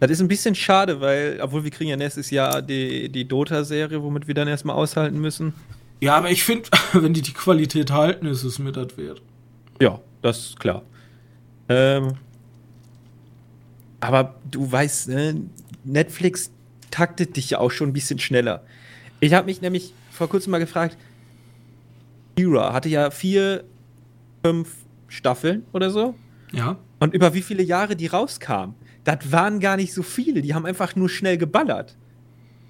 Das 0.00 0.10
ist 0.10 0.20
ein 0.20 0.28
bisschen 0.28 0.54
schade, 0.54 1.00
weil, 1.00 1.38
obwohl 1.40 1.64
wir 1.64 1.70
kriegen 1.70 1.88
ja 1.88 1.96
nächstes 1.96 2.30
Jahr 2.30 2.60
die, 2.60 3.08
die 3.08 3.26
Dota-Serie, 3.26 4.02
womit 4.02 4.26
wir 4.26 4.34
dann 4.34 4.48
erstmal 4.48 4.76
aushalten 4.76 5.18
müssen. 5.18 5.54
Ja, 6.04 6.16
aber 6.16 6.30
ich 6.30 6.44
finde, 6.44 6.68
wenn 6.92 7.14
die 7.14 7.22
die 7.22 7.32
Qualität 7.32 7.90
halten, 7.90 8.26
ist 8.26 8.44
es 8.44 8.58
mir 8.58 8.72
das 8.72 8.98
wert. 8.98 9.22
Ja, 9.80 10.00
das 10.20 10.50
ist 10.50 10.60
klar. 10.60 10.82
Ähm, 11.70 12.12
aber 14.00 14.34
du 14.50 14.70
weißt, 14.70 15.08
ne, 15.08 15.46
Netflix 15.82 16.50
taktet 16.90 17.38
dich 17.38 17.48
ja 17.48 17.58
auch 17.58 17.70
schon 17.70 17.88
ein 17.88 17.92
bisschen 17.94 18.18
schneller. 18.18 18.64
Ich 19.20 19.32
habe 19.32 19.46
mich 19.46 19.62
nämlich 19.62 19.94
vor 20.10 20.28
kurzem 20.28 20.50
mal 20.50 20.58
gefragt, 20.58 20.98
Hera 22.38 22.74
hatte 22.74 22.90
ja 22.90 23.10
vier, 23.10 23.64
fünf 24.44 24.74
Staffeln 25.08 25.64
oder 25.72 25.88
so. 25.88 26.14
Ja. 26.52 26.76
Und 27.00 27.14
über 27.14 27.32
wie 27.32 27.40
viele 27.40 27.62
Jahre 27.62 27.96
die 27.96 28.08
rauskamen. 28.08 28.74
Das 29.04 29.32
waren 29.32 29.58
gar 29.58 29.76
nicht 29.76 29.94
so 29.94 30.02
viele. 30.02 30.42
Die 30.42 30.52
haben 30.52 30.66
einfach 30.66 30.96
nur 30.96 31.08
schnell 31.08 31.38
geballert 31.38 31.96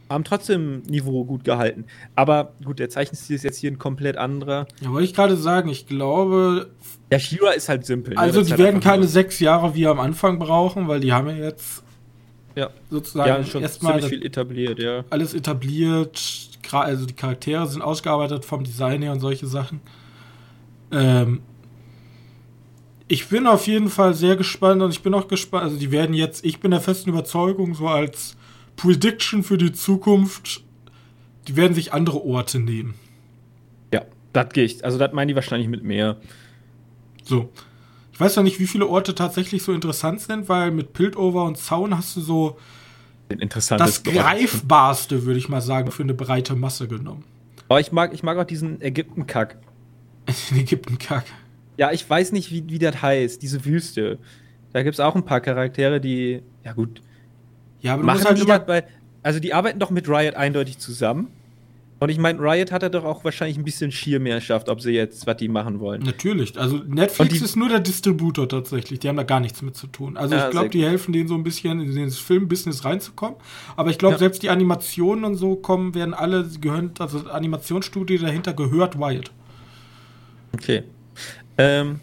haben 0.08 0.24
trotzdem 0.24 0.82
Niveau 0.82 1.24
gut 1.24 1.44
gehalten. 1.44 1.86
Aber 2.14 2.52
gut, 2.64 2.78
der 2.78 2.88
Zeichenstil 2.88 3.36
ist 3.36 3.42
jetzt 3.42 3.58
hier 3.58 3.70
ein 3.70 3.78
komplett 3.78 4.16
anderer. 4.16 4.66
Ja, 4.80 4.90
wollte 4.90 5.04
ich 5.04 5.14
gerade 5.14 5.36
sagen, 5.36 5.68
ich 5.68 5.86
glaube. 5.86 6.70
Der 7.10 7.18
Shira 7.18 7.50
ist 7.50 7.68
halt 7.68 7.86
simpel. 7.86 8.14
Ne? 8.14 8.20
Also, 8.20 8.40
ne? 8.40 8.46
die 8.46 8.50
halt 8.52 8.60
werden 8.60 8.80
keine 8.80 9.06
sechs 9.06 9.40
Jahre 9.40 9.74
wie 9.74 9.86
am 9.86 10.00
Anfang 10.00 10.38
brauchen, 10.38 10.88
weil 10.88 11.00
die 11.00 11.12
haben 11.12 11.28
ja 11.28 11.36
jetzt 11.36 11.82
ja. 12.54 12.70
sozusagen 12.90 13.28
ja, 13.28 13.44
schon 13.44 13.62
erstmal 13.62 14.02
viel 14.02 14.24
etabliert, 14.24 14.78
ja. 14.78 15.04
Alles 15.10 15.34
etabliert, 15.34 16.20
also 16.70 17.06
die 17.06 17.14
Charaktere 17.14 17.66
sind 17.66 17.82
ausgearbeitet 17.82 18.44
vom 18.44 18.64
Design 18.64 19.02
her 19.02 19.12
und 19.12 19.20
solche 19.20 19.46
Sachen. 19.46 19.80
Ähm, 20.92 21.40
ich 23.08 23.28
bin 23.28 23.46
auf 23.46 23.66
jeden 23.66 23.90
Fall 23.90 24.14
sehr 24.14 24.36
gespannt 24.36 24.82
und 24.82 24.90
ich 24.90 25.02
bin 25.02 25.14
auch 25.14 25.28
gespannt. 25.28 25.64
Also, 25.64 25.76
die 25.76 25.90
werden 25.90 26.14
jetzt, 26.14 26.44
ich 26.44 26.60
bin 26.60 26.70
der 26.70 26.80
festen 26.80 27.10
Überzeugung, 27.10 27.74
so 27.74 27.88
als 27.88 28.36
Prediction 28.76 29.42
für 29.42 29.58
die 29.58 29.72
Zukunft, 29.72 30.64
die 31.48 31.56
werden 31.56 31.74
sich 31.74 31.92
andere 31.92 32.24
Orte 32.24 32.58
nehmen. 32.58 32.94
Ja, 33.92 34.02
das 34.32 34.48
gehe 34.50 34.64
ich. 34.64 34.84
Also, 34.84 34.98
das 34.98 35.12
meinen 35.12 35.28
die 35.28 35.34
wahrscheinlich 35.34 35.68
mit 35.68 35.82
mehr. 35.82 36.16
So. 37.22 37.50
Ich 38.12 38.20
weiß 38.20 38.36
ja 38.36 38.42
nicht, 38.42 38.60
wie 38.60 38.66
viele 38.68 38.86
Orte 38.86 39.14
tatsächlich 39.14 39.64
so 39.64 39.72
interessant 39.72 40.20
sind, 40.20 40.48
weil 40.48 40.70
mit 40.70 40.92
Piltover 40.92 41.44
und 41.44 41.58
Zaun 41.58 41.96
hast 41.96 42.14
du 42.16 42.20
so 42.20 42.56
das 43.28 44.02
greifbarste, 44.02 45.24
würde 45.24 45.38
ich 45.38 45.48
mal 45.48 45.60
sagen, 45.60 45.90
für 45.90 46.02
eine 46.02 46.14
breite 46.14 46.54
Masse 46.54 46.86
genommen. 46.86 47.24
Aber 47.68 47.80
ich 47.80 47.90
mag, 47.92 48.12
ich 48.12 48.22
mag 48.22 48.38
auch 48.38 48.44
diesen 48.44 48.80
Ägypten-Kack. 48.80 49.56
Den 50.50 50.58
Ägypten-Kack. 50.58 51.24
Ja, 51.76 51.90
ich 51.90 52.08
weiß 52.08 52.32
nicht, 52.32 52.50
wie, 52.52 52.68
wie 52.68 52.78
das 52.78 53.02
heißt, 53.02 53.42
diese 53.42 53.64
Wüste. 53.64 54.18
Da 54.72 54.82
gibt 54.82 54.94
es 54.94 55.00
auch 55.00 55.14
ein 55.14 55.24
paar 55.24 55.40
Charaktere, 55.40 56.00
die, 56.00 56.42
ja 56.64 56.72
gut, 56.72 57.00
ja, 57.84 57.94
aber 57.94 58.02
du 58.02 58.08
musst 58.08 58.24
halt 58.24 58.40
immer 58.40 58.58
bei, 58.58 58.84
also 59.22 59.40
die 59.40 59.52
arbeiten 59.52 59.78
doch 59.78 59.90
mit 59.90 60.08
Riot 60.08 60.34
eindeutig 60.34 60.78
zusammen. 60.78 61.28
Und 62.00 62.08
ich 62.08 62.18
meine, 62.18 62.40
Riot 62.40 62.72
hat 62.72 62.82
er 62.82 62.90
doch 62.90 63.04
auch 63.04 63.24
wahrscheinlich 63.24 63.56
ein 63.56 63.64
bisschen 63.64 63.92
Schiermehrschaft, 63.92 64.68
ob 64.68 64.80
sie 64.80 64.92
jetzt, 64.92 65.26
was 65.26 65.36
die 65.36 65.48
machen 65.48 65.80
wollen. 65.80 66.02
Natürlich. 66.02 66.58
Also 66.58 66.78
Netflix 66.86 67.40
ist 67.40 67.56
nur 67.56 67.68
der 67.68 67.80
Distributor 67.80 68.48
tatsächlich. 68.48 68.98
Die 68.98 69.08
haben 69.08 69.16
da 69.16 69.22
gar 69.22 69.40
nichts 69.40 69.62
mit 69.62 69.76
zu 69.76 69.86
tun. 69.86 70.16
Also 70.16 70.34
ja, 70.34 70.46
ich 70.46 70.50
glaube, 70.50 70.70
die 70.70 70.84
helfen 70.84 71.12
denen 71.12 71.28
so 71.28 71.34
ein 71.34 71.44
bisschen 71.44 71.80
in 71.80 72.04
das 72.04 72.18
Filmbusiness 72.18 72.84
reinzukommen. 72.84 73.36
Aber 73.76 73.90
ich 73.90 73.98
glaube, 73.98 74.14
ja. 74.14 74.18
selbst 74.18 74.42
die 74.42 74.50
Animationen 74.50 75.24
und 75.24 75.36
so 75.36 75.56
kommen, 75.56 75.94
werden 75.94 76.14
alle 76.14 76.46
gehören, 76.60 76.90
also 76.98 77.20
Animationsstudio 77.30 78.18
dahinter 78.18 78.54
gehört 78.54 78.96
Riot. 78.96 79.30
Okay. 80.52 80.82
Ähm, 81.58 82.00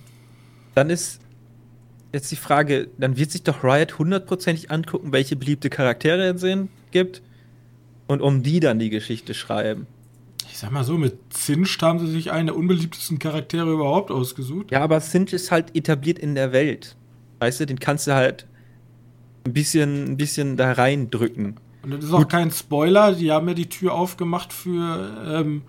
dann 0.74 0.90
ist 0.90 1.22
jetzt 2.14 2.32
die 2.32 2.36
Frage, 2.36 2.90
dann 2.98 3.18
wird 3.18 3.32
sich 3.32 3.44
doch 3.44 3.64
Riot 3.64 3.98
hundertprozentig 4.00 4.72
angucken, 4.72 5.12
welche 5.12 5.36
beliebte 5.36 5.70
Charaktere 5.70 6.24
es 6.24 6.46
gibt 6.92 7.22
und 8.08 8.22
um 8.22 8.44
die 8.44 8.60
dann 8.60 8.80
die 8.80 8.90
Geschichte 8.90 9.34
schreiben. 9.34 9.88
Ich 10.50 10.58
sag 10.58 10.72
mal 10.72 10.84
so, 10.84 10.98
mit 10.98 11.18
Zinch 11.30 11.78
haben 11.82 12.00
sie 12.00 12.12
sich 12.12 12.32
einen 12.32 12.48
der 12.48 12.58
unbeliebtesten 12.58 13.20
Charaktere 13.20 13.72
überhaupt 13.72 14.12
ausgesucht. 14.12 14.72
Ja, 14.72 14.82
aber 14.82 15.00
Zinch 15.00 15.34
ist 15.34 15.52
halt 15.52 15.76
etabliert 15.76 16.20
in 16.20 16.36
der 16.36 16.52
Welt. 16.52 16.98
Weißt 17.40 17.62
du, 17.62 17.66
den 17.66 17.80
kannst 17.80 18.08
du 18.08 18.14
halt 18.14 18.48
ein 19.46 19.54
bisschen, 19.54 20.12
ein 20.12 20.18
bisschen 20.18 20.58
da 20.58 20.74
reindrücken. 20.74 21.56
Und 21.84 21.92
das 21.92 22.04
ist 22.04 22.14
auch 22.14 22.28
kein 22.28 22.52
Spoiler, 22.52 23.14
die 23.14 23.32
haben 23.32 23.48
ja 23.48 23.54
die 23.54 23.70
Tür 23.70 23.94
aufgemacht 23.94 24.54
für, 24.54 25.24
ähm, 25.26 25.64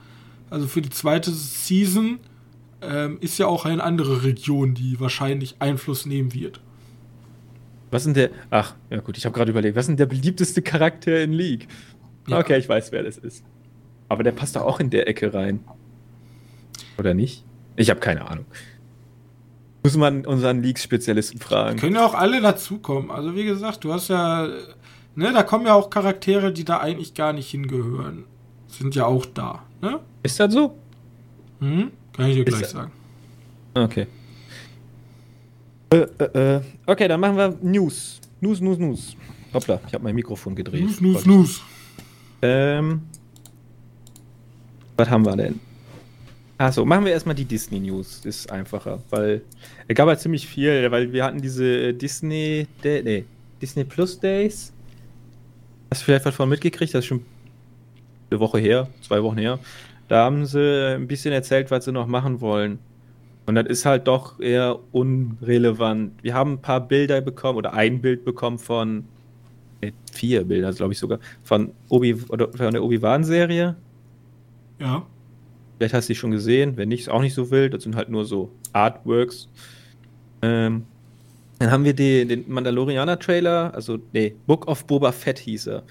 also 0.50 0.66
für 0.66 0.82
die 0.82 0.90
zweite 0.90 1.30
Season. 1.30 2.18
Ähm, 2.82 3.18
ist 3.20 3.38
ja 3.38 3.46
auch 3.46 3.64
eine 3.64 3.82
andere 3.82 4.24
Region, 4.24 4.74
die 4.74 4.98
wahrscheinlich 4.98 5.56
Einfluss 5.60 6.04
nehmen 6.06 6.34
wird. 6.34 6.60
Was 7.90 8.04
denn 8.04 8.14
der. 8.14 8.30
Ach, 8.50 8.74
ja 8.90 9.00
gut, 9.00 9.18
ich 9.18 9.24
habe 9.24 9.34
gerade 9.34 9.50
überlegt, 9.50 9.76
was 9.76 9.84
ist 9.84 9.88
denn 9.88 9.96
der 9.96 10.06
beliebteste 10.06 10.62
Charakter 10.62 11.22
in 11.22 11.32
League? 11.32 11.68
Ja. 12.26 12.38
Okay, 12.38 12.58
ich 12.58 12.68
weiß, 12.68 12.90
wer 12.90 13.02
das 13.02 13.18
ist. 13.18 13.44
Aber 14.08 14.22
der 14.22 14.32
passt 14.32 14.56
doch 14.56 14.62
auch 14.62 14.80
in 14.80 14.90
der 14.90 15.08
Ecke 15.08 15.32
rein. 15.32 15.60
Oder 16.98 17.14
nicht? 17.14 17.44
Ich 17.76 17.90
habe 17.90 18.00
keine 18.00 18.28
Ahnung. 18.28 18.46
Muss 19.82 19.96
man 19.96 20.24
unseren 20.26 20.62
Leaks-Spezialisten 20.62 21.40
fragen. 21.40 21.78
Können 21.78 21.96
ja 21.96 22.06
auch 22.06 22.14
alle 22.14 22.40
dazukommen. 22.40 23.10
Also 23.10 23.34
wie 23.34 23.44
gesagt, 23.44 23.84
du 23.84 23.92
hast 23.92 24.08
ja, 24.08 24.48
ne, 25.14 25.32
da 25.32 25.42
kommen 25.42 25.66
ja 25.66 25.74
auch 25.74 25.90
Charaktere, 25.90 26.52
die 26.52 26.64
da 26.64 26.78
eigentlich 26.78 27.14
gar 27.14 27.32
nicht 27.32 27.50
hingehören. 27.50 28.24
Sind 28.68 28.94
ja 28.94 29.06
auch 29.06 29.26
da, 29.26 29.64
ne? 29.80 30.00
Ist 30.22 30.38
das 30.40 30.52
so? 30.54 30.78
Hm? 31.60 31.90
Kann 32.12 32.28
ich 32.28 32.36
dir 32.36 32.44
gleich 32.44 32.66
sagen. 32.66 32.92
Okay. 33.74 34.06
Äh, 35.90 36.06
äh, 36.18 36.56
äh, 36.56 36.60
okay, 36.86 37.08
dann 37.08 37.20
machen 37.20 37.36
wir 37.36 37.56
News. 37.62 38.20
News, 38.40 38.60
News, 38.60 38.78
News. 38.78 39.16
Hoppla, 39.52 39.80
ich 39.86 39.94
habe 39.94 40.04
mein 40.04 40.14
Mikrofon 40.14 40.54
gedreht. 40.54 40.82
News, 40.82 41.00
News, 41.00 41.26
News. 41.26 41.62
Ähm, 42.40 43.02
was 44.96 45.08
haben 45.08 45.24
wir 45.24 45.36
denn? 45.36 45.60
Achso, 46.58 46.84
machen 46.84 47.04
wir 47.04 47.12
erstmal 47.12 47.34
die 47.34 47.44
Disney 47.44 47.80
News. 47.80 48.20
Das 48.22 48.36
ist 48.36 48.52
einfacher, 48.52 49.02
weil 49.10 49.42
es 49.88 49.94
gab 49.94 50.08
halt 50.08 50.20
ziemlich 50.20 50.46
viel, 50.46 50.90
weil 50.90 51.12
wir 51.12 51.24
hatten 51.24 51.42
diese 51.42 51.92
Disney, 51.92 52.66
Day, 52.84 53.02
nee, 53.02 53.24
Disney 53.60 53.84
Plus 53.84 54.18
Days. 54.18 54.72
Hast 55.90 56.02
du 56.02 56.04
vielleicht 56.06 56.24
was 56.24 56.34
von 56.34 56.48
mitgekriegt? 56.48 56.94
Das 56.94 57.00
ist 57.00 57.06
schon 57.06 57.24
eine 58.30 58.40
Woche 58.40 58.58
her, 58.58 58.88
zwei 59.02 59.22
Wochen 59.22 59.38
her. 59.38 59.58
Da 60.12 60.26
haben 60.26 60.44
sie 60.44 60.94
ein 60.94 61.06
bisschen 61.06 61.32
erzählt, 61.32 61.70
was 61.70 61.86
sie 61.86 61.90
noch 61.90 62.06
machen 62.06 62.42
wollen. 62.42 62.78
Und 63.46 63.54
das 63.54 63.64
ist 63.64 63.86
halt 63.86 64.06
doch 64.06 64.38
eher 64.40 64.78
unrelevant. 64.92 66.22
Wir 66.22 66.34
haben 66.34 66.52
ein 66.52 66.60
paar 66.60 66.86
Bilder 66.86 67.22
bekommen 67.22 67.56
oder 67.56 67.72
ein 67.72 68.02
Bild 68.02 68.22
bekommen 68.22 68.58
von 68.58 69.04
vier 70.12 70.44
Bilder, 70.44 70.70
glaube 70.74 70.92
ich 70.92 70.98
sogar, 70.98 71.18
von 71.44 71.72
Obi 71.88 72.14
oder 72.28 72.52
von 72.52 72.72
der 72.72 72.84
Obi-Wan-Serie. 72.84 73.74
Ja. 74.80 75.06
Vielleicht 75.78 75.94
hast 75.94 76.10
du 76.10 76.12
die 76.12 76.18
schon 76.18 76.32
gesehen, 76.32 76.76
wenn 76.76 76.90
nicht, 76.90 77.00
ist 77.00 77.08
auch 77.08 77.22
nicht 77.22 77.32
so 77.32 77.50
wild. 77.50 77.72
Das 77.72 77.82
sind 77.82 77.96
halt 77.96 78.10
nur 78.10 78.26
so 78.26 78.52
Artworks. 78.74 79.48
Ähm, 80.42 80.84
dann 81.58 81.70
haben 81.70 81.84
wir 81.84 81.94
die, 81.94 82.26
den 82.26 82.44
Mandalorianer-Trailer, 82.52 83.72
also, 83.74 83.98
nee, 84.12 84.34
Book 84.46 84.68
of 84.68 84.84
Boba 84.84 85.10
Fett 85.10 85.38
hieß 85.38 85.68
er, 85.68 85.84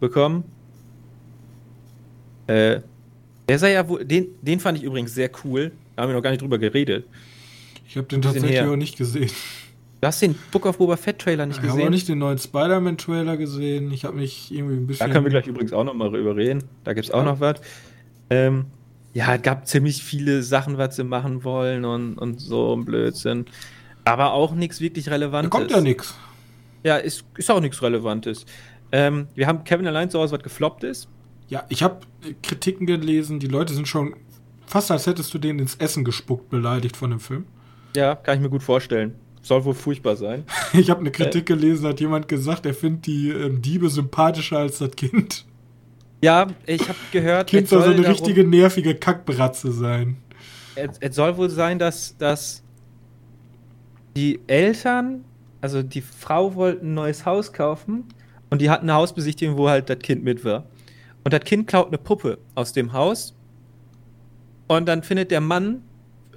bekommen. 0.00 0.44
Äh, 2.46 2.80
der 3.48 3.58
sei 3.58 3.72
ja 3.72 3.88
wohl, 3.88 4.04
den, 4.04 4.28
den 4.42 4.60
fand 4.60 4.78
ich 4.78 4.84
übrigens 4.84 5.14
sehr 5.14 5.30
cool. 5.44 5.72
Da 5.94 6.02
haben 6.02 6.10
wir 6.10 6.14
noch 6.14 6.22
gar 6.22 6.30
nicht 6.30 6.42
drüber 6.42 6.58
geredet. 6.58 7.06
Ich 7.88 7.96
habe 7.96 8.06
den 8.06 8.22
tatsächlich 8.22 8.60
auch 8.60 8.76
nicht 8.76 8.96
gesehen. 8.96 9.30
Du 10.00 10.06
hast 10.06 10.20
den 10.20 10.34
Book 10.52 10.66
of 10.66 10.76
Boba 10.76 10.96
Fett 10.96 11.18
Trailer 11.18 11.46
nicht 11.46 11.56
ich 11.56 11.62
gesehen? 11.62 11.78
Ich 11.78 11.82
habe 11.82 11.88
auch 11.88 11.94
nicht 11.94 12.08
den 12.08 12.18
neuen 12.18 12.38
Spider-Man 12.38 12.98
Trailer 12.98 13.36
gesehen. 13.36 13.90
Ich 13.92 14.04
habe 14.04 14.16
mich 14.16 14.52
irgendwie 14.52 14.76
ein 14.76 14.86
bisschen. 14.86 15.06
Da 15.06 15.12
können 15.12 15.24
wir 15.24 15.30
gleich 15.30 15.46
übrigens 15.46 15.72
auch 15.72 15.84
noch 15.84 15.94
mal 15.94 16.10
drüber 16.10 16.36
reden. 16.36 16.64
Da 16.84 16.92
gibt 16.92 17.06
es 17.06 17.12
auch 17.12 17.20
ja. 17.20 17.24
noch 17.24 17.40
was. 17.40 17.60
Ähm, 18.28 18.66
ja, 19.14 19.34
es 19.34 19.42
gab 19.42 19.66
ziemlich 19.66 20.02
viele 20.02 20.42
Sachen, 20.42 20.76
was 20.76 20.96
sie 20.96 21.04
machen 21.04 21.44
wollen 21.44 21.86
und, 21.86 22.18
und 22.18 22.40
so 22.40 22.76
ein 22.76 22.84
Blödsinn. 22.84 23.46
Aber 24.04 24.32
auch 24.32 24.54
nichts 24.54 24.80
wirklich 24.80 25.08
Relevantes. 25.08 25.50
Da 25.50 25.58
kommt 25.58 25.70
ja 25.70 25.80
nichts. 25.80 26.14
Ja, 26.84 26.96
ist, 26.98 27.24
ist 27.36 27.50
auch 27.50 27.60
nichts 27.60 27.82
Relevantes. 27.82 28.44
Ähm, 28.92 29.28
wir 29.34 29.46
haben 29.46 29.64
Kevin 29.64 29.86
allein 29.86 30.10
zu 30.10 30.18
Hause, 30.18 30.34
was 30.34 30.42
gefloppt 30.42 30.84
ist. 30.84 31.08
Ja, 31.48 31.64
ich 31.68 31.82
habe 31.82 32.00
Kritiken 32.42 32.86
gelesen. 32.86 33.38
Die 33.38 33.46
Leute 33.46 33.72
sind 33.72 33.88
schon 33.88 34.16
fast, 34.66 34.90
als 34.90 35.06
hättest 35.06 35.32
du 35.32 35.38
denen 35.38 35.58
ins 35.58 35.76
Essen 35.76 36.04
gespuckt, 36.04 36.50
beleidigt 36.50 36.96
von 36.96 37.10
dem 37.10 37.20
Film. 37.20 37.46
Ja, 37.94 38.14
kann 38.14 38.36
ich 38.36 38.42
mir 38.42 38.50
gut 38.50 38.62
vorstellen 38.62 39.14
soll 39.46 39.64
wohl 39.64 39.74
furchtbar 39.74 40.16
sein. 40.16 40.44
Ich 40.72 40.90
habe 40.90 41.00
eine 41.00 41.10
Kritik 41.10 41.42
äh, 41.42 41.54
gelesen, 41.54 41.86
hat 41.86 42.00
jemand 42.00 42.28
gesagt, 42.28 42.66
er 42.66 42.74
findet 42.74 43.06
die 43.06 43.30
ähm, 43.30 43.62
Diebe 43.62 43.88
sympathischer 43.88 44.58
als 44.58 44.78
das 44.78 44.90
Kind. 44.90 45.46
Ja, 46.22 46.48
ich 46.66 46.82
habe 46.88 46.98
gehört. 47.12 47.48
Kind 47.48 47.68
soll 47.68 47.82
so 47.82 47.90
eine 47.90 47.96
darum, 47.96 48.10
richtige 48.10 48.44
nervige 48.44 48.94
Kackbratze 48.94 49.70
sein. 49.70 50.16
Es, 50.74 50.98
es, 50.98 51.14
soll 51.14 51.36
wohl 51.36 51.50
sein, 51.50 51.78
dass, 51.78 52.16
dass 52.18 52.62
die 54.16 54.40
Eltern, 54.46 55.24
also 55.60 55.82
die 55.82 56.00
Frau 56.00 56.54
wollten 56.54 56.90
ein 56.90 56.94
neues 56.94 57.24
Haus 57.24 57.52
kaufen 57.52 58.04
und 58.50 58.60
die 58.60 58.68
hatten 58.68 58.86
eine 58.90 58.94
Hausbesichtigung, 58.94 59.56
wo 59.56 59.68
halt 59.68 59.88
das 59.88 59.98
Kind 60.00 60.24
mit 60.24 60.44
war. 60.44 60.64
Und 61.26 61.32
das 61.32 61.40
Kind 61.40 61.66
klaut 61.66 61.88
eine 61.88 61.98
Puppe 61.98 62.38
aus 62.54 62.72
dem 62.72 62.92
Haus 62.92 63.34
und 64.68 64.86
dann 64.86 65.02
findet 65.02 65.32
der 65.32 65.40
Mann 65.40 65.82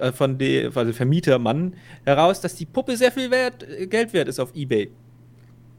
äh, 0.00 0.10
von 0.10 0.36
dem 0.36 0.76
also 0.76 0.92
Vermietermann 0.92 1.74
heraus, 2.04 2.40
dass 2.40 2.56
die 2.56 2.66
Puppe 2.66 2.96
sehr 2.96 3.12
viel 3.12 3.30
wert, 3.30 3.62
äh, 3.62 3.86
Geld 3.86 4.12
wert 4.12 4.26
ist 4.26 4.40
auf 4.40 4.52
Ebay. 4.52 4.90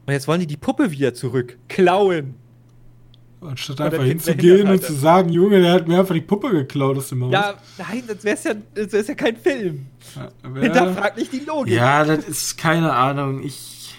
Und 0.06 0.14
jetzt 0.14 0.26
wollen 0.26 0.40
die 0.40 0.46
die 0.46 0.56
Puppe 0.56 0.90
wieder 0.90 1.12
zurück 1.12 1.58
klauen. 1.68 2.36
Anstatt 3.42 3.82
einfach 3.82 4.02
hinzugehen 4.02 4.66
und 4.68 4.82
zu 4.82 4.94
sagen, 4.94 5.28
Junge, 5.28 5.60
der 5.60 5.74
hat 5.74 5.86
mir 5.86 5.98
einfach 5.98 6.14
die 6.14 6.22
Puppe 6.22 6.48
geklaut 6.48 6.96
aus 6.96 7.10
dem 7.10 7.24
Haus. 7.24 7.32
Ja, 7.34 7.54
nein, 7.76 8.04
das 8.08 8.24
wäre 8.24 8.38
ja, 8.42 8.54
das 8.74 8.92
wär's 8.94 9.08
ja 9.08 9.14
kein 9.14 9.36
Film. 9.36 9.88
Ja, 10.16 10.30
Hinterfragt 10.58 11.18
nicht 11.18 11.34
die 11.34 11.40
Logik. 11.40 11.74
Ja, 11.74 12.06
das 12.06 12.26
ist 12.26 12.56
keine 12.56 12.90
Ahnung. 12.90 13.42
Ich. 13.44 13.94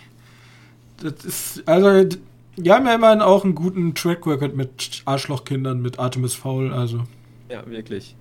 Das 0.98 1.24
ist. 1.24 1.68
Also, 1.68 2.18
die 2.58 2.72
haben 2.72 2.86
ja 2.86 2.96
immerhin 2.96 3.22
auch 3.22 3.44
einen 3.44 3.56
guten 3.56 3.96
Track 3.96 4.26
Record 4.28 4.56
mit 4.56 5.02
Arschlochkindern, 5.06 5.82
mit 5.82 6.00
Artemis 6.00 6.34
Foul, 6.34 6.72
also. 6.72 7.04
Ja, 7.50 7.66
wirklich. 7.68 8.16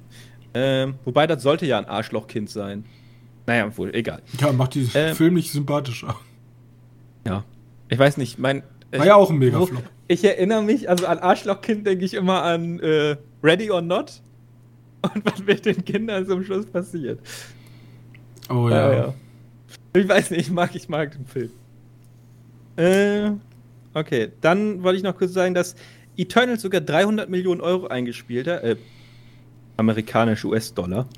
Ähm, 0.55 0.95
wobei 1.05 1.27
das 1.27 1.43
sollte 1.43 1.67
ja 1.67 1.79
ein 1.79 1.87
Arschlochkind 1.87 2.51
sein. 2.51 2.85
Naja, 3.47 3.77
wohl, 3.77 3.95
egal. 3.95 4.23
Ja, 4.41 4.53
macht 4.53 4.75
diesen 4.75 4.93
ähm, 4.95 5.17
Film 5.17 5.35
nicht 5.35 5.51
sympathischer. 5.51 6.17
Ja. 7.27 7.45
Ich 7.89 7.99
weiß 7.99 8.17
nicht, 8.17 8.39
mein. 8.39 8.63
War 8.91 9.01
ich, 9.01 9.07
ja 9.07 9.15
auch 9.15 9.31
ein 9.31 9.39
Megaflop. 9.39 9.83
Ich 10.09 10.25
erinnere 10.25 10.63
mich, 10.63 10.89
also 10.89 11.07
an 11.07 11.19
Arschlochkind 11.19 11.87
denke 11.87 12.05
ich 12.05 12.15
immer 12.15 12.43
an 12.43 12.79
äh, 12.81 13.17
Ready 13.43 13.71
or 13.71 13.81
Not. 13.81 14.23
Und 15.15 15.25
was 15.25 15.43
mit 15.45 15.67
den 15.67 15.85
Kindern 15.85 16.27
zum 16.27 16.45
Schluss 16.45 16.67
passiert. 16.67 17.19
Oh 18.49 18.69
ja. 18.69 18.89
Ah, 18.89 18.93
ja. 18.93 19.15
Ich 19.95 20.09
weiß 20.09 20.31
nicht, 20.31 20.43
ich 20.43 20.51
mag, 20.51 20.75
ich 20.75 20.89
mag 20.89 21.13
den 21.13 21.27
Film. 21.27 21.51
Äh, 22.77 23.33
okay, 23.95 24.33
dann 24.41 24.83
wollte 24.83 24.99
ich 24.99 25.03
noch 25.03 25.17
kurz 25.17 25.33
sagen, 25.33 25.55
dass 25.55 25.75
Eternal 26.17 26.59
sogar 26.59 26.81
300 26.81 27.29
Millionen 27.29 27.61
Euro 27.61 27.87
eingespielt 27.87 28.47
hat. 28.47 28.63
Äh, 28.63 28.77
amerikanische 29.77 30.47
US-Dollar. 30.49 31.09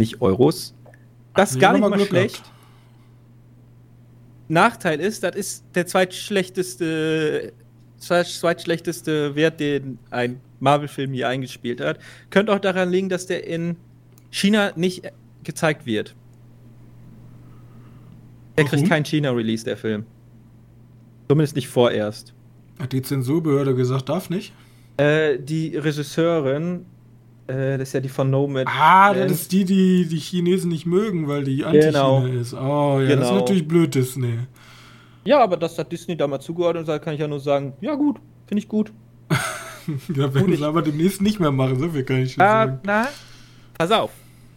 Nicht 0.00 0.20
Euros. 0.20 0.74
Das 1.34 1.52
ist 1.52 1.60
gar 1.60 1.72
nicht 1.72 1.80
mal 1.80 1.90
Glück 1.90 2.08
schlecht. 2.08 2.36
Gehabt. 2.36 2.52
Nachteil 4.48 5.00
ist, 5.00 5.22
das 5.22 5.36
ist 5.36 5.64
der 5.74 5.86
zweitschlechteste, 5.86 7.52
zweitschlechteste 7.98 9.34
Wert, 9.34 9.60
den 9.60 9.98
ein 10.10 10.40
Marvel-Film 10.60 11.12
hier 11.12 11.28
eingespielt 11.28 11.80
hat. 11.80 11.98
Könnte 12.30 12.52
auch 12.52 12.58
daran 12.58 12.90
liegen, 12.90 13.08
dass 13.08 13.26
der 13.26 13.46
in 13.46 13.76
China 14.30 14.72
nicht 14.76 15.02
gezeigt 15.44 15.86
wird. 15.86 16.14
Der 18.56 18.64
Warum? 18.64 18.78
kriegt 18.78 18.88
kein 18.88 19.04
China-Release, 19.04 19.64
der 19.64 19.76
Film. 19.76 20.06
Zumindest 21.28 21.56
nicht 21.56 21.68
vorerst. 21.68 22.34
Hat 22.78 22.92
die 22.92 23.02
Zensurbehörde 23.02 23.74
gesagt, 23.74 24.08
darf 24.08 24.30
nicht? 24.30 24.52
Äh, 24.96 25.38
die 25.38 25.76
Regisseurin 25.76 26.86
äh, 27.48 27.78
das 27.78 27.88
ist 27.88 27.92
ja 27.94 28.00
die 28.00 28.10
von 28.10 28.30
Nomad. 28.30 28.66
Ah, 28.68 29.14
das 29.14 29.32
ist 29.32 29.52
die, 29.52 29.64
die 29.64 30.06
die 30.06 30.18
Chinesen 30.18 30.70
nicht 30.70 30.84
mögen, 30.84 31.28
weil 31.28 31.44
die 31.44 31.64
Anti-China 31.64 32.20
genau. 32.20 32.26
ist. 32.26 32.52
Oh, 32.52 32.58
ja, 32.58 32.98
genau. 32.98 32.98
das 32.98 33.08
ist 33.08 33.08
genau. 33.08 33.34
natürlich 33.40 33.66
blöd, 33.66 33.94
Disney. 33.94 34.38
Ja, 35.24 35.40
aber 35.40 35.56
dass 35.56 35.74
da 35.74 35.84
Disney 35.84 36.16
da 36.16 36.26
mal 36.26 36.40
zugeordnet 36.40 36.86
hat, 36.88 37.02
kann 37.02 37.14
ich 37.14 37.20
ja 37.20 37.26
nur 37.26 37.40
sagen, 37.40 37.72
ja 37.80 37.94
gut, 37.94 38.18
finde 38.46 38.62
ich 38.62 38.68
gut. 38.68 38.92
ja, 40.14 40.34
werden 40.34 40.56
sie 40.56 40.64
aber 40.64 40.82
demnächst 40.82 41.22
nicht 41.22 41.40
mehr 41.40 41.50
machen, 41.50 41.78
so 41.78 41.88
viel 41.88 42.04
kann 42.04 42.22
ich 42.22 42.34
schon 42.34 42.42
Ah, 42.42 42.66
sagen. 42.66 42.80
na, 42.82 43.08
pass 43.78 43.90
auf. 43.90 44.10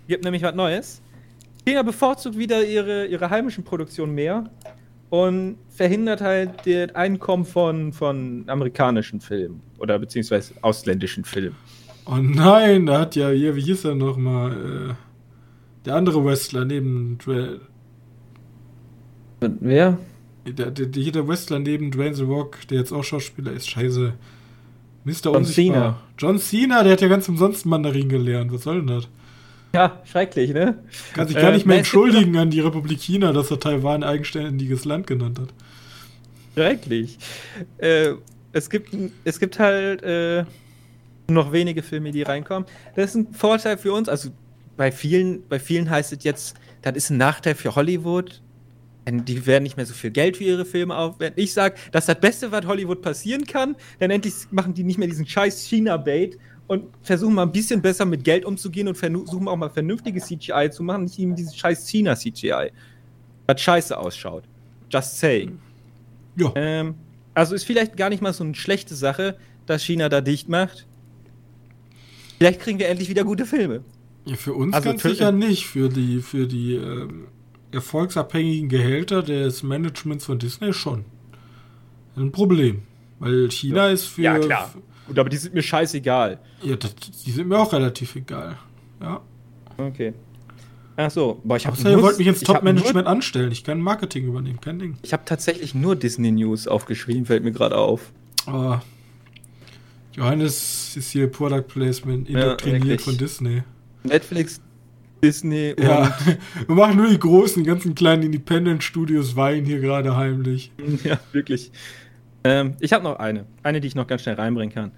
Gibt 0.07 0.25
nämlich 0.25 0.43
was 0.43 0.53
Neues. 0.53 1.01
China 1.65 1.83
bevorzugt 1.83 2.37
wieder 2.37 2.63
ihre, 2.65 3.05
ihre 3.05 3.29
heimischen 3.29 3.63
Produktionen 3.63 4.15
mehr 4.15 4.49
und 5.11 5.57
verhindert 5.69 6.21
halt 6.21 6.65
das 6.65 6.95
Einkommen 6.95 7.45
von, 7.45 7.93
von 7.93 8.45
amerikanischen 8.47 9.19
Filmen 9.19 9.61
oder 9.77 9.99
beziehungsweise 9.99 10.53
ausländischen 10.61 11.25
Filmen. 11.25 11.55
Oh 12.05 12.15
nein, 12.15 12.85
da 12.87 13.01
hat 13.01 13.15
ja 13.15 13.29
hier, 13.29 13.55
wie 13.55 13.61
hieß 13.61 13.85
er 13.85 13.95
nochmal, 13.95 14.51
äh, 14.51 14.93
der 15.85 15.95
andere 15.95 16.23
Wrestler 16.23 16.65
neben 16.65 17.17
Dwayne, 17.19 17.59
wer? 19.41 19.97
der, 20.45 20.71
der, 20.71 20.85
der, 20.85 21.11
der 21.11 21.27
Wrestler 21.27 21.59
neben 21.59 21.91
Dwayne 21.91 22.15
The 22.15 22.23
Rock, 22.23 22.67
der 22.69 22.79
jetzt 22.79 22.93
auch 22.93 23.03
Schauspieler 23.03 23.51
ist, 23.51 23.69
scheiße. 23.69 24.13
Mr. 25.03 25.13
John 25.23 25.35
Unsichtbar. 25.35 25.75
Cena. 25.75 26.01
John 26.17 26.39
Cena, 26.39 26.83
der 26.83 26.93
hat 26.93 27.01
ja 27.01 27.07
ganz 27.07 27.27
umsonst 27.27 27.65
Mandarin 27.65 28.07
gelernt. 28.07 28.53
Was 28.53 28.63
soll 28.63 28.77
denn 28.77 28.87
das? 28.87 29.09
Ja, 29.73 30.01
schrecklich, 30.03 30.51
ne? 30.51 30.83
Kann 31.13 31.27
sich 31.27 31.37
Äh, 31.37 31.41
gar 31.41 31.51
nicht 31.51 31.65
mehr 31.65 31.77
entschuldigen 31.77 32.37
an 32.37 32.49
die 32.49 32.59
Republik 32.59 32.99
China, 33.01 33.31
dass 33.31 33.51
er 33.51 33.59
Taiwan 33.59 34.03
ein 34.03 34.09
eigenständiges 34.09 34.85
Land 34.85 35.07
genannt 35.07 35.39
hat. 35.39 35.49
Schrecklich. 36.53 37.17
Äh, 37.77 38.13
es, 38.51 38.69
gibt, 38.69 38.93
es 39.23 39.39
gibt 39.39 39.59
halt 39.59 40.03
äh, 40.03 40.43
noch 41.29 41.53
wenige 41.53 41.83
Filme, 41.83 42.11
die 42.11 42.23
reinkommen. 42.23 42.67
Das 42.95 43.11
ist 43.11 43.15
ein 43.15 43.33
Vorteil 43.33 43.77
für 43.77 43.93
uns. 43.93 44.09
Also 44.09 44.29
bei 44.75 44.91
vielen, 44.91 45.47
bei 45.47 45.59
vielen 45.59 45.89
heißt 45.89 46.11
es 46.11 46.23
jetzt, 46.23 46.55
das 46.81 46.95
ist 46.95 47.09
ein 47.09 47.17
Nachteil 47.17 47.55
für 47.55 47.75
Hollywood. 47.75 48.41
Denn 49.07 49.25
die 49.25 49.47
werden 49.47 49.63
nicht 49.63 49.77
mehr 49.77 49.85
so 49.85 49.93
viel 49.95 50.11
Geld 50.11 50.37
für 50.37 50.43
ihre 50.43 50.65
Filme 50.65 50.95
aufwenden. 50.95 51.41
Ich 51.41 51.53
sage, 51.53 51.75
das 51.91 52.03
ist 52.03 52.09
das 52.09 52.19
Beste, 52.19 52.51
was 52.51 52.65
Hollywood 52.67 53.01
passieren 53.01 53.45
kann. 53.45 53.75
Denn 53.99 54.11
endlich 54.11 54.33
machen 54.51 54.73
die 54.73 54.83
nicht 54.83 54.99
mehr 54.99 55.07
diesen 55.07 55.25
scheiß 55.25 55.65
China-Bait 55.65 56.37
und 56.71 56.85
versuchen 57.01 57.35
mal 57.35 57.41
ein 57.41 57.51
bisschen 57.51 57.81
besser 57.81 58.05
mit 58.05 58.23
Geld 58.23 58.45
umzugehen 58.45 58.87
und 58.87 58.95
versuchen 58.95 59.45
auch 59.49 59.57
mal 59.57 59.69
vernünftiges 59.69 60.27
CGI 60.27 60.69
zu 60.71 60.83
machen. 60.83 61.03
Nicht 61.03 61.19
eben 61.19 61.35
dieses 61.35 61.53
scheiß 61.53 61.85
China-CGI. 61.89 62.71
Was 63.45 63.59
scheiße 63.59 63.97
ausschaut. 63.97 64.45
Just 64.89 65.19
saying. 65.19 65.59
Ja, 66.37 66.53
Ähm, 66.55 66.95
also 67.33 67.55
ist 67.55 67.65
vielleicht 67.65 67.97
gar 67.97 68.07
nicht 68.07 68.21
mal 68.21 68.31
so 68.31 68.45
eine 68.45 68.55
schlechte 68.55 68.95
Sache, 68.95 69.35
dass 69.65 69.83
China 69.83 70.07
da 70.07 70.21
dicht 70.21 70.47
macht. 70.47 70.87
Vielleicht 72.37 72.61
kriegen 72.61 72.79
wir 72.79 72.87
endlich 72.87 73.09
wieder 73.09 73.25
gute 73.25 73.45
Filme. 73.45 73.83
ja 74.23 74.37
für 74.37 74.53
uns 74.53 74.73
Also 74.73 74.91
ganz 74.91 75.03
sicher 75.03 75.33
nicht. 75.33 75.65
Für 75.65 75.89
die, 75.89 76.21
für 76.21 76.47
die 76.47 76.75
ähm, 76.75 77.27
erfolgsabhängigen 77.71 78.69
Gehälter 78.69 79.23
des 79.23 79.61
Managements 79.61 80.23
von 80.23 80.39
Disney 80.39 80.71
schon. 80.71 81.03
Ein 82.15 82.31
Problem. 82.31 82.83
Weil 83.19 83.51
China 83.51 83.89
ist 83.89 84.05
für. 84.05 84.21
Ja, 84.21 84.39
klar. 84.39 84.73
Gut, 85.11 85.19
aber 85.19 85.29
die 85.29 85.35
sind 85.35 85.53
mir 85.53 85.61
scheißegal. 85.61 86.39
Ja, 86.63 86.77
das, 86.77 86.95
die 86.95 87.31
sind 87.31 87.49
mir 87.49 87.59
auch 87.59 87.73
relativ 87.73 88.15
egal. 88.15 88.57
Ja. 89.01 89.19
Okay. 89.77 90.13
Ach 90.95 91.11
so, 91.11 91.41
boah, 91.43 91.57
ich 91.57 91.67
habe 91.67 91.75
ihr 91.89 92.01
wollt 92.01 92.17
mich 92.17 92.27
ins 92.27 92.39
Top-Management 92.39 93.07
anstellen. 93.07 93.51
Ich 93.51 93.65
kann 93.65 93.81
Marketing 93.81 94.25
übernehmen, 94.25 94.61
kein 94.61 94.79
Ding. 94.79 94.97
Ich 95.01 95.11
habe 95.11 95.23
tatsächlich 95.25 95.75
nur 95.75 95.97
Disney 95.97 96.31
News 96.31 96.65
aufgeschrieben, 96.65 97.25
fällt 97.25 97.43
mir 97.43 97.51
gerade 97.51 97.75
auf. 97.75 98.13
Aber 98.45 98.83
Johannes 100.13 100.95
ist 100.95 101.11
hier 101.11 101.27
Product 101.27 101.63
Placement 101.67 102.29
Ja, 102.29 102.39
indoktriniert 102.39 102.83
wirklich. 102.85 103.01
von 103.01 103.17
Disney. 103.17 103.63
Netflix, 104.03 104.61
Disney 105.21 105.75
Ja, 105.77 106.17
wir 106.67 106.75
machen 106.75 106.95
nur 106.95 107.09
die 107.09 107.19
großen, 107.19 107.65
ganzen 107.65 107.95
kleinen 107.95 108.23
Independent-Studios 108.23 109.35
weinen 109.35 109.65
hier 109.65 109.81
gerade 109.81 110.15
heimlich. 110.15 110.71
und 110.81 111.03
ja, 111.03 111.19
wirklich. 111.33 111.69
Ähm, 112.43 112.75
ich 112.79 112.93
habe 112.93 113.03
noch 113.03 113.17
eine, 113.19 113.45
eine, 113.63 113.81
die 113.81 113.87
ich 113.87 113.95
noch 113.95 114.07
ganz 114.07 114.23
schnell 114.23 114.35
reinbringen 114.35 114.73
kann. 114.73 114.91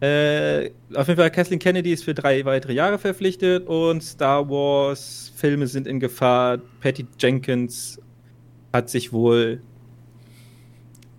Äh, 0.00 0.70
auf 0.94 1.08
jeden 1.08 1.18
Fall, 1.18 1.30
Kathleen 1.30 1.58
Kennedy 1.58 1.92
ist 1.92 2.04
für 2.04 2.14
drei 2.14 2.44
weitere 2.44 2.72
Jahre 2.72 2.98
verpflichtet 2.98 3.66
und 3.66 4.02
Star 4.02 4.48
Wars 4.48 5.32
Filme 5.36 5.66
sind 5.66 5.86
in 5.86 6.00
Gefahr. 6.00 6.58
Patty 6.80 7.06
Jenkins 7.18 8.00
hat 8.72 8.90
sich 8.90 9.12
wohl 9.12 9.62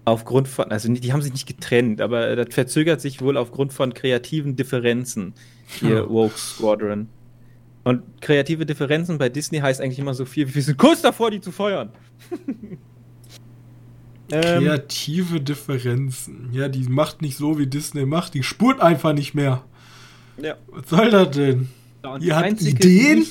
aufgrund 0.04 0.48
von, 0.48 0.72
also 0.72 0.92
die 0.92 1.14
haben 1.14 1.22
sich 1.22 1.32
nicht 1.32 1.48
getrennt, 1.48 2.00
aber 2.00 2.36
das 2.36 2.54
verzögert 2.54 3.02
sich 3.02 3.22
wohl 3.22 3.38
aufgrund 3.38 3.74
von 3.74 3.94
kreativen 3.94 4.56
Differenzen. 4.56 5.34
Hier, 5.80 5.96
Ja. 5.96 6.10
Woke 6.10 6.38
Squadron. 6.38 7.10
Und 7.84 8.04
kreative 8.22 8.66
Differenzen 8.66 9.18
bei 9.18 9.30
Disney 9.30 9.60
heißt 9.60 9.80
eigentlich 9.82 10.00
immer 10.00 10.14
so 10.14 10.26
viel, 10.26 10.48
wie 10.50 10.56
wir 10.56 10.62
sind 10.62 10.78
kurz 10.78 11.02
davor, 11.02 11.32
die 11.32 11.42
zu 11.42 11.52
feuern. 11.52 11.90
ähm, 14.32 14.64
Kreative 14.64 15.40
Differenzen. 15.42 16.50
Ja, 16.52 16.68
die 16.68 16.84
macht 16.90 17.22
nicht 17.22 17.38
so, 17.38 17.58
wie 17.60 17.68
Disney 17.68 18.06
macht. 18.06 18.34
Die 18.34 18.44
spurt 18.44 18.82
einfach 18.82 19.14
nicht 19.14 19.34
mehr. 19.36 19.64
ja. 20.42 20.56
Was 20.68 20.90
soll 20.90 21.10
das 21.12 21.32
denn? 21.32 21.70
Ja, 22.04 22.18
Ihr 22.18 22.36
habt 22.36 22.62
Ideen? 22.62 23.26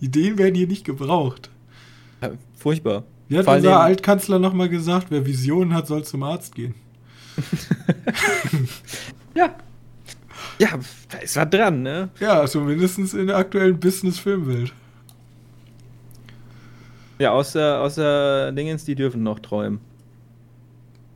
die- 0.00 0.06
Ideen 0.06 0.38
werden 0.38 0.54
hier 0.54 0.66
nicht 0.66 0.84
gebraucht. 0.84 1.50
Ja, 2.22 2.30
furchtbar. 2.56 3.04
Wie 3.28 3.36
hat 3.38 3.44
Vor 3.44 3.54
unser 3.56 3.80
Altkanzler 3.80 4.38
nochmal 4.38 4.68
gesagt, 4.68 5.08
wer 5.10 5.24
Visionen 5.26 5.74
hat, 5.74 5.86
soll 5.86 6.04
zum 6.04 6.22
Arzt 6.22 6.54
gehen. 6.54 6.74
Ja. 9.34 9.54
Ja, 10.58 10.68
da 11.08 11.18
ist 11.18 11.36
was 11.36 11.48
dran, 11.50 11.82
ne? 11.82 12.08
Ja, 12.18 12.44
zumindest 12.46 12.98
in 13.14 13.28
der 13.28 13.36
aktuellen 13.36 13.78
Business-Filmwelt. 13.80 14.72
Ja, 17.18 17.30
außer, 17.32 17.80
außer 17.80 18.52
Dingens, 18.52 18.84
die 18.84 18.94
dürfen 18.94 19.22
noch 19.22 19.38
träumen. 19.38 19.78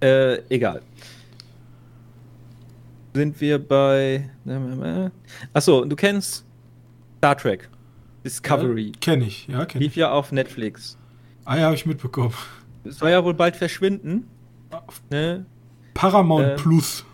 Äh, 0.04 0.42
egal. 0.50 0.82
Sind 3.14 3.40
wir 3.40 3.58
bei. 3.58 4.28
Achso, 5.54 5.86
du 5.86 5.96
kennst 5.96 6.44
Star 7.18 7.38
Trek. 7.38 7.70
Discovery. 8.22 8.92
Kenne 9.00 9.24
ich, 9.24 9.46
ja, 9.46 9.64
kenne 9.64 9.82
ich. 9.82 9.90
Lief 9.90 9.96
ja 9.96 10.12
auf 10.12 10.30
Netflix. 10.30 10.98
Ah 11.46 11.56
ja, 11.56 11.64
habe 11.64 11.74
ich 11.74 11.86
mitbekommen. 11.86 12.34
Soll 12.84 13.10
ja 13.10 13.24
wohl 13.24 13.32
bald 13.32 13.56
verschwinden. 13.56 14.28
Ne? 15.10 15.46
Paramount 15.94 16.48
Ähm. 16.48 16.56
Plus. 16.56 17.06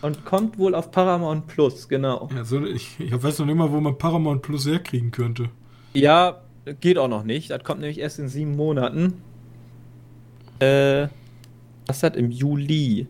Und 0.00 0.24
kommt 0.24 0.58
wohl 0.58 0.74
auf 0.74 0.90
Paramount 0.90 1.46
Plus, 1.48 1.86
genau. 1.86 2.30
Ja, 2.34 2.44
so, 2.44 2.64
ich, 2.64 2.98
ich 2.98 3.22
weiß 3.22 3.40
noch 3.40 3.46
nicht 3.46 3.56
mal, 3.56 3.70
wo 3.70 3.80
man 3.80 3.98
Paramount 3.98 4.40
Plus 4.42 4.66
herkriegen 4.66 5.10
könnte. 5.10 5.50
Ja, 5.92 6.40
geht 6.80 6.96
auch 6.96 7.08
noch 7.08 7.24
nicht. 7.24 7.50
Das 7.50 7.62
kommt 7.62 7.80
nämlich 7.80 7.98
erst 7.98 8.18
in 8.18 8.28
sieben 8.28 8.56
Monaten. 8.56 9.22
Äh, 10.60 11.08
was 11.92 12.02
hat 12.02 12.16
im 12.16 12.30
Juli? 12.30 13.06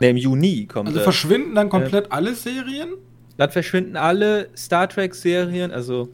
Ne, 0.00 0.10
im 0.10 0.16
Juni 0.18 0.66
kommt 0.66 0.88
Also 0.88 1.00
verschwinden 1.00 1.54
dann 1.54 1.70
komplett 1.70 2.12
alle 2.12 2.34
Serien? 2.34 2.90
Dann 3.38 3.50
verschwinden 3.50 3.96
alle 3.96 4.48
Star 4.54 4.88
Trek-Serien, 4.88 5.70
also 5.70 6.10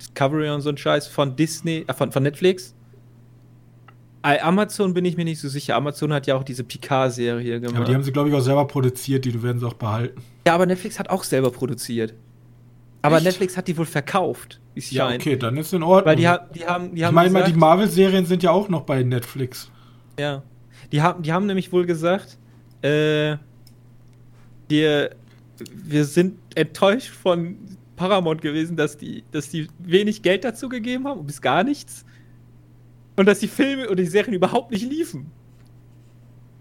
Discovery 0.00 0.50
und 0.50 0.60
so 0.60 0.68
ein 0.70 0.76
Scheiß, 0.76 1.08
von 1.08 1.34
Disney, 1.34 1.84
äh, 1.88 1.92
von, 1.92 2.12
von 2.12 2.22
Netflix. 2.22 2.74
Amazon 4.22 4.92
bin 4.92 5.04
ich 5.04 5.16
mir 5.16 5.24
nicht 5.24 5.40
so 5.40 5.48
sicher. 5.48 5.76
Amazon 5.76 6.12
hat 6.12 6.26
ja 6.26 6.34
auch 6.36 6.42
diese 6.42 6.64
Picard-Serie 6.64 7.60
gemacht. 7.60 7.76
Aber 7.76 7.84
die 7.84 7.94
haben 7.94 8.02
sie, 8.02 8.10
glaube 8.12 8.28
ich, 8.28 8.34
auch 8.34 8.40
selber 8.40 8.66
produziert, 8.66 9.24
die 9.24 9.40
werden 9.42 9.60
sie 9.60 9.66
auch 9.66 9.74
behalten. 9.74 10.20
ja, 10.46 10.54
aber 10.54 10.66
Netflix 10.66 10.98
hat 10.98 11.10
auch 11.10 11.22
selber 11.24 11.50
produziert. 11.50 12.12
Aber 13.02 13.16
Echt? 13.16 13.26
Netflix 13.26 13.56
hat 13.56 13.68
die 13.68 13.76
wohl 13.78 13.86
verkauft, 13.86 14.60
Ja, 14.74 15.08
scheint. 15.08 15.22
okay, 15.22 15.36
dann 15.36 15.56
ist 15.56 15.72
in 15.72 15.82
Ordnung. 15.84 16.06
Weil 16.06 16.16
die, 16.16 16.26
ha 16.26 16.38
die 16.52 16.66
haben, 16.66 16.90
die 16.92 16.98
ich 16.98 17.04
haben 17.04 17.14
meine 17.14 17.30
mal, 17.30 17.38
gesagt, 17.40 17.54
die 17.54 17.60
Marvel-Serien 17.60 18.26
sind 18.26 18.42
ja 18.42 18.50
auch 18.50 18.68
noch 18.68 18.82
bei 18.82 19.02
Netflix. 19.04 19.70
Ja. 20.18 20.42
Die 20.92 21.02
haben, 21.02 21.22
die 21.22 21.32
haben 21.32 21.46
nämlich 21.46 21.72
wohl 21.72 21.86
gesagt, 21.86 22.38
äh, 22.82 23.36
wir, 24.68 25.14
wir 25.74 26.04
sind 26.04 26.38
enttäuscht 26.54 27.10
von 27.10 27.56
Paramount 27.96 28.42
gewesen, 28.42 28.76
dass 28.76 28.96
die, 28.96 29.24
dass 29.32 29.48
die 29.48 29.68
wenig 29.78 30.22
Geld 30.22 30.44
dazu 30.44 30.68
gegeben 30.68 31.06
haben, 31.06 31.26
bis 31.26 31.40
gar 31.40 31.64
nichts. 31.64 32.04
Und 33.16 33.26
dass 33.26 33.40
die 33.40 33.48
Filme 33.48 33.86
oder 33.86 33.96
die 33.96 34.06
Serien 34.06 34.34
überhaupt 34.34 34.70
nicht 34.70 34.88
liefen. 34.88 35.30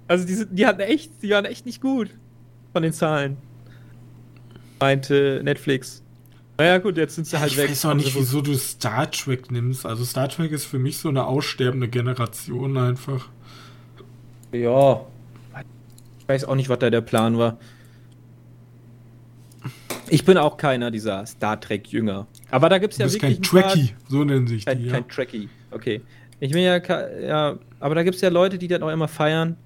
Also 0.08 0.26
die, 0.26 0.46
die 0.50 0.66
hatten 0.66 0.80
echt, 0.80 1.12
die 1.22 1.30
waren 1.32 1.46
echt 1.46 1.66
nicht 1.66 1.82
gut 1.82 2.10
von 2.72 2.84
den 2.84 2.94
Zahlen. 2.94 3.38
Meinte 4.80 5.42
Netflix. 5.44 6.04
Naja 6.58 6.78
gut, 6.78 6.96
jetzt 6.98 7.16
sind 7.16 7.28
sie 7.28 7.38
halt 7.40 7.52
ich 7.52 7.58
weg. 7.58 7.70
weiß 7.70 7.86
auch 7.86 7.94
nicht, 7.96 8.16
wieso 8.16 8.42
du 8.42 8.56
Star 8.56 9.12
Trek 9.12 9.52
nimmst. 9.52 9.86
Also 9.86 10.06
Star 10.06 10.30
Trek 10.30 10.52
ist 10.52 10.66
für 10.66 10.80
mich 10.80 10.98
so 10.98 11.10
eine 11.10 11.26
aussterbende 11.26 11.90
Generation 11.90 12.78
einfach. 12.78 13.28
Ja. 14.62 15.02
Ich 16.20 16.28
weiß 16.28 16.46
auch 16.46 16.56
nicht, 16.56 16.70
was 16.70 16.80
da 16.80 16.90
der 16.90 17.02
Plan 17.02 17.38
war. 17.38 17.58
Ich 20.10 20.24
bin 20.24 20.38
auch 20.38 20.58
keiner 20.58 20.92
dieser 20.92 21.26
Star 21.26 21.60
Trek-Jünger. 21.60 22.28
Aber 22.52 22.70
da 22.70 22.78
gibt 22.78 22.94
es 22.94 22.98
Du 22.98 23.04
ja 23.04 23.08
bist 23.08 23.22
wirklich. 23.22 23.42
kein 23.42 23.60
ein 23.60 23.64
paar- 23.64 23.72
Trekkie, 23.74 23.96
so 24.08 24.24
nennen 24.24 24.48
sich 24.48 24.66
Kein, 24.66 24.78
die. 24.80 24.86
Ja. 24.86 24.94
kein 24.94 25.08
Trekkie. 25.08 25.50
Okay. 25.72 26.02
Ich 26.40 26.52
bin 26.52 26.62
ja, 26.64 26.78
ja. 27.20 27.58
Aber 27.80 27.96
da 27.96 28.04
gibt 28.04 28.16
es 28.16 28.22
ja 28.22 28.30
Leute, 28.30 28.58
die 28.58 28.68
das 28.68 28.82
auch 28.82 28.90
immer 28.92 29.08
feiern. 29.08 29.58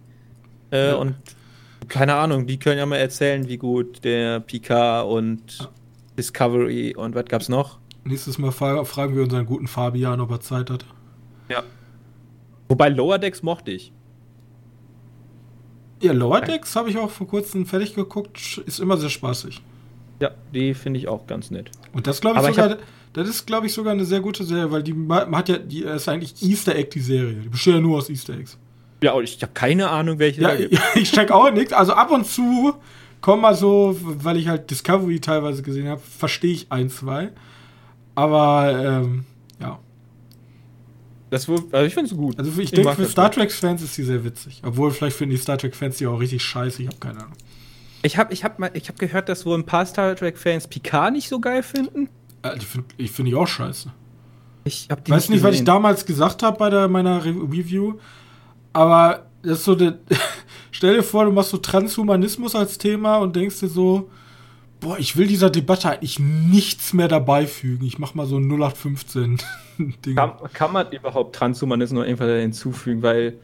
Äh, 0.72 0.90
Ja. 0.90 0.96
Und 0.96 1.16
keine 1.88 2.14
Ahnung, 2.16 2.46
die 2.48 2.58
können 2.58 2.78
ja 2.78 2.86
mal 2.86 2.98
erzählen, 2.98 3.48
wie 3.48 3.58
gut 3.58 4.04
der 4.04 4.40
Picard 4.40 5.08
und 5.08 5.70
Discovery 6.18 6.96
und 6.96 7.16
was 7.16 7.26
gab's 7.26 7.50
noch? 7.50 7.80
Nächstes 8.06 8.38
Mal 8.38 8.52
fra 8.52 8.84
fragen 8.86 9.16
wir 9.16 9.24
unseren 9.24 9.46
guten 9.46 9.68
Fabian, 9.68 10.20
ob 10.22 10.32
er 10.32 10.40
Zeit 10.40 10.70
hat. 10.70 10.86
Ja. 11.50 11.64
Wobei 12.70 12.90
Lower 12.90 13.18
Decks 13.18 13.42
mochte 13.44 13.72
ich. 13.72 13.92
Ja, 16.02 16.14
Lower 16.14 16.42
Decks 16.42 16.76
habe 16.76 16.90
ich 16.90 16.98
auch 16.98 17.10
vor 17.10 17.28
kurzem 17.28 17.66
fertig 17.66 17.96
geguckt. 17.96 18.62
Ist 18.66 18.80
immer 18.80 18.98
sehr 18.98 19.10
spaßig. 19.10 19.62
Ja, 20.20 20.32
die 20.54 20.74
finde 20.74 21.00
ich 21.00 21.08
auch 21.08 21.28
ganz 21.28 21.52
nett. 21.52 21.72
Und 21.94 22.08
das 22.08 22.22
glaube 22.22 22.40
ich 22.40 22.46
Aber 22.46 22.54
sogar, 22.54 22.72
ich 22.72 22.78
das 23.14 23.28
ist 23.28 23.48
glaube 23.48 23.68
ich 23.68 23.74
sogar 23.74 23.94
eine 23.94 24.06
sehr 24.06 24.20
gute 24.20 24.44
Serie, 24.44 24.72
weil 24.72 24.84
die 24.84 24.94
man 24.94 25.36
hat 25.36 25.50
ja, 25.50 25.58
die 25.58 25.84
ist 25.84 26.08
eigentlich 26.08 26.42
Easter 26.42 26.76
Egg 26.76 26.90
die 26.94 27.00
Serie. 27.00 27.34
Die 27.34 27.50
besteht 27.50 27.76
ja 27.76 27.80
nur 27.80 27.98
aus 27.98 28.10
Easter 28.10 28.34
Eggs. 28.34 28.58
Ja, 29.02 29.14
und 29.14 29.24
ich 29.24 29.42
habe 29.42 29.54
keine 29.54 29.90
Ahnung, 29.90 30.20
welche. 30.20 30.42
Ja, 30.42 30.54
ja 30.54 30.80
ich 30.96 31.12
check 31.12 31.32
auch 31.32 31.52
nichts. 31.52 31.74
Also 31.74 31.94
ab 31.94 32.12
und 32.12 32.26
zu 32.26 32.74
kommen 33.22 33.42
mal 33.42 33.56
so, 33.56 33.98
weil 34.02 34.38
ich 34.38 34.48
halt 34.48 34.70
Discovery 34.70 35.20
teilweise 35.20 35.62
gesehen 35.62 35.88
habe, 35.88 36.02
verstehe 36.02 36.54
ich 36.54 36.72
ein, 36.72 36.90
zwei. 36.90 37.32
Aber 38.16 39.02
ähm, 39.04 39.26
ja. 39.60 39.80
Das 41.30 41.48
wohl, 41.48 41.64
also 41.72 41.86
ich 41.86 41.94
finde 41.94 42.10
es 42.10 42.18
gut. 42.18 42.40
Also 42.40 42.52
ich, 42.52 42.60
ich 42.60 42.72
denke, 42.72 42.96
für 42.96 43.06
Star 43.06 43.32
Trek-Fans 43.32 43.82
ist 43.82 43.94
sie 43.94 44.04
sehr 44.04 44.24
witzig. 44.24 44.62
Obwohl, 44.66 44.92
vielleicht 44.92 45.16
finden 45.18 45.36
die 45.36 45.42
Star 45.42 45.58
Trek-Fans 45.58 45.98
die 45.98 46.08
auch 46.08 46.20
richtig 46.20 46.42
scheiße. 46.44 46.82
Ich 46.82 46.88
habe 46.88 46.98
keine 47.00 47.20
Ahnung. 47.20 47.34
Ich 48.02 48.18
habe 48.18 48.34
ich 48.34 48.44
hab 48.44 48.60
hab 48.62 49.00
gehört, 49.00 49.30
dass 49.30 49.46
wohl 49.46 49.58
ein 49.58 49.66
paar 49.66 49.86
Star 49.86 50.16
Trek-Fans 50.16 50.68
Picard 50.68 51.14
nicht 51.14 51.30
so 51.30 51.40
geil 51.40 51.64
finden. 51.64 52.10
Ich 52.58 52.66
finde 52.66 52.88
ich 52.98 53.12
find 53.12 53.28
die 53.28 53.36
auch 53.36 53.48
scheiße. 53.48 53.92
Ich 54.64 54.88
hab 54.90 55.04
die 55.04 55.12
weiß 55.12 55.30
nicht, 55.30 55.44
was 55.44 55.56
ich 55.56 55.64
damals 55.64 56.06
gesagt 56.06 56.44
habe 56.44 56.58
bei 56.58 56.70
der, 56.70 56.88
meiner 56.88 57.24
Review, 57.24 57.96
aber 58.74 59.26
das 59.42 59.60
ist 59.60 59.66
so 59.66 59.76
der. 59.76 60.00
stell 60.72 60.96
dir 60.96 61.04
vor, 61.04 61.26
du 61.26 61.32
machst 61.32 61.52
so 61.52 61.58
Transhumanismus 61.58 62.56
als 62.56 62.78
Thema 62.78 63.18
und 63.18 63.36
denkst 63.36 63.60
dir 63.60 63.68
so, 63.68 64.10
boah, 64.80 64.98
ich 64.98 65.18
will 65.18 65.28
dieser 65.28 65.50
Debatte 65.50 65.90
eigentlich 65.90 66.20
nichts 66.20 66.94
mehr 66.94 67.08
dabei 67.08 67.48
fügen. 67.48 67.86
Ich 67.86 68.00
mach 68.00 68.14
mal 68.16 68.26
so 68.26 68.38
ein 68.38 68.50
0815 68.50 69.38
Ding. 70.06 70.16
Kann, 70.16 70.34
kann 70.54 70.74
man 70.74 70.92
überhaupt 70.92 71.36
Transhumanismus 71.36 72.00
noch 72.00 72.06
irgendwann 72.06 72.40
hinzufügen, 72.40 73.02
weil 73.02 73.38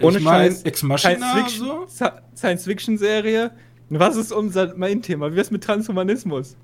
ohne 0.00 0.18
ich 0.18 0.24
mein, 0.24 0.50
Scheiß, 0.50 0.62
Ex 0.62 0.82
Machina 0.82 1.46
so? 1.48 1.86
Science-Fiction-Serie. 2.34 3.50
Was 3.90 4.16
ist 4.16 4.32
unser 4.32 4.74
mein 4.76 5.02
Thema? 5.02 5.30
Wie 5.30 5.36
wär's 5.36 5.50
mit 5.50 5.62
Transhumanismus? 5.64 6.56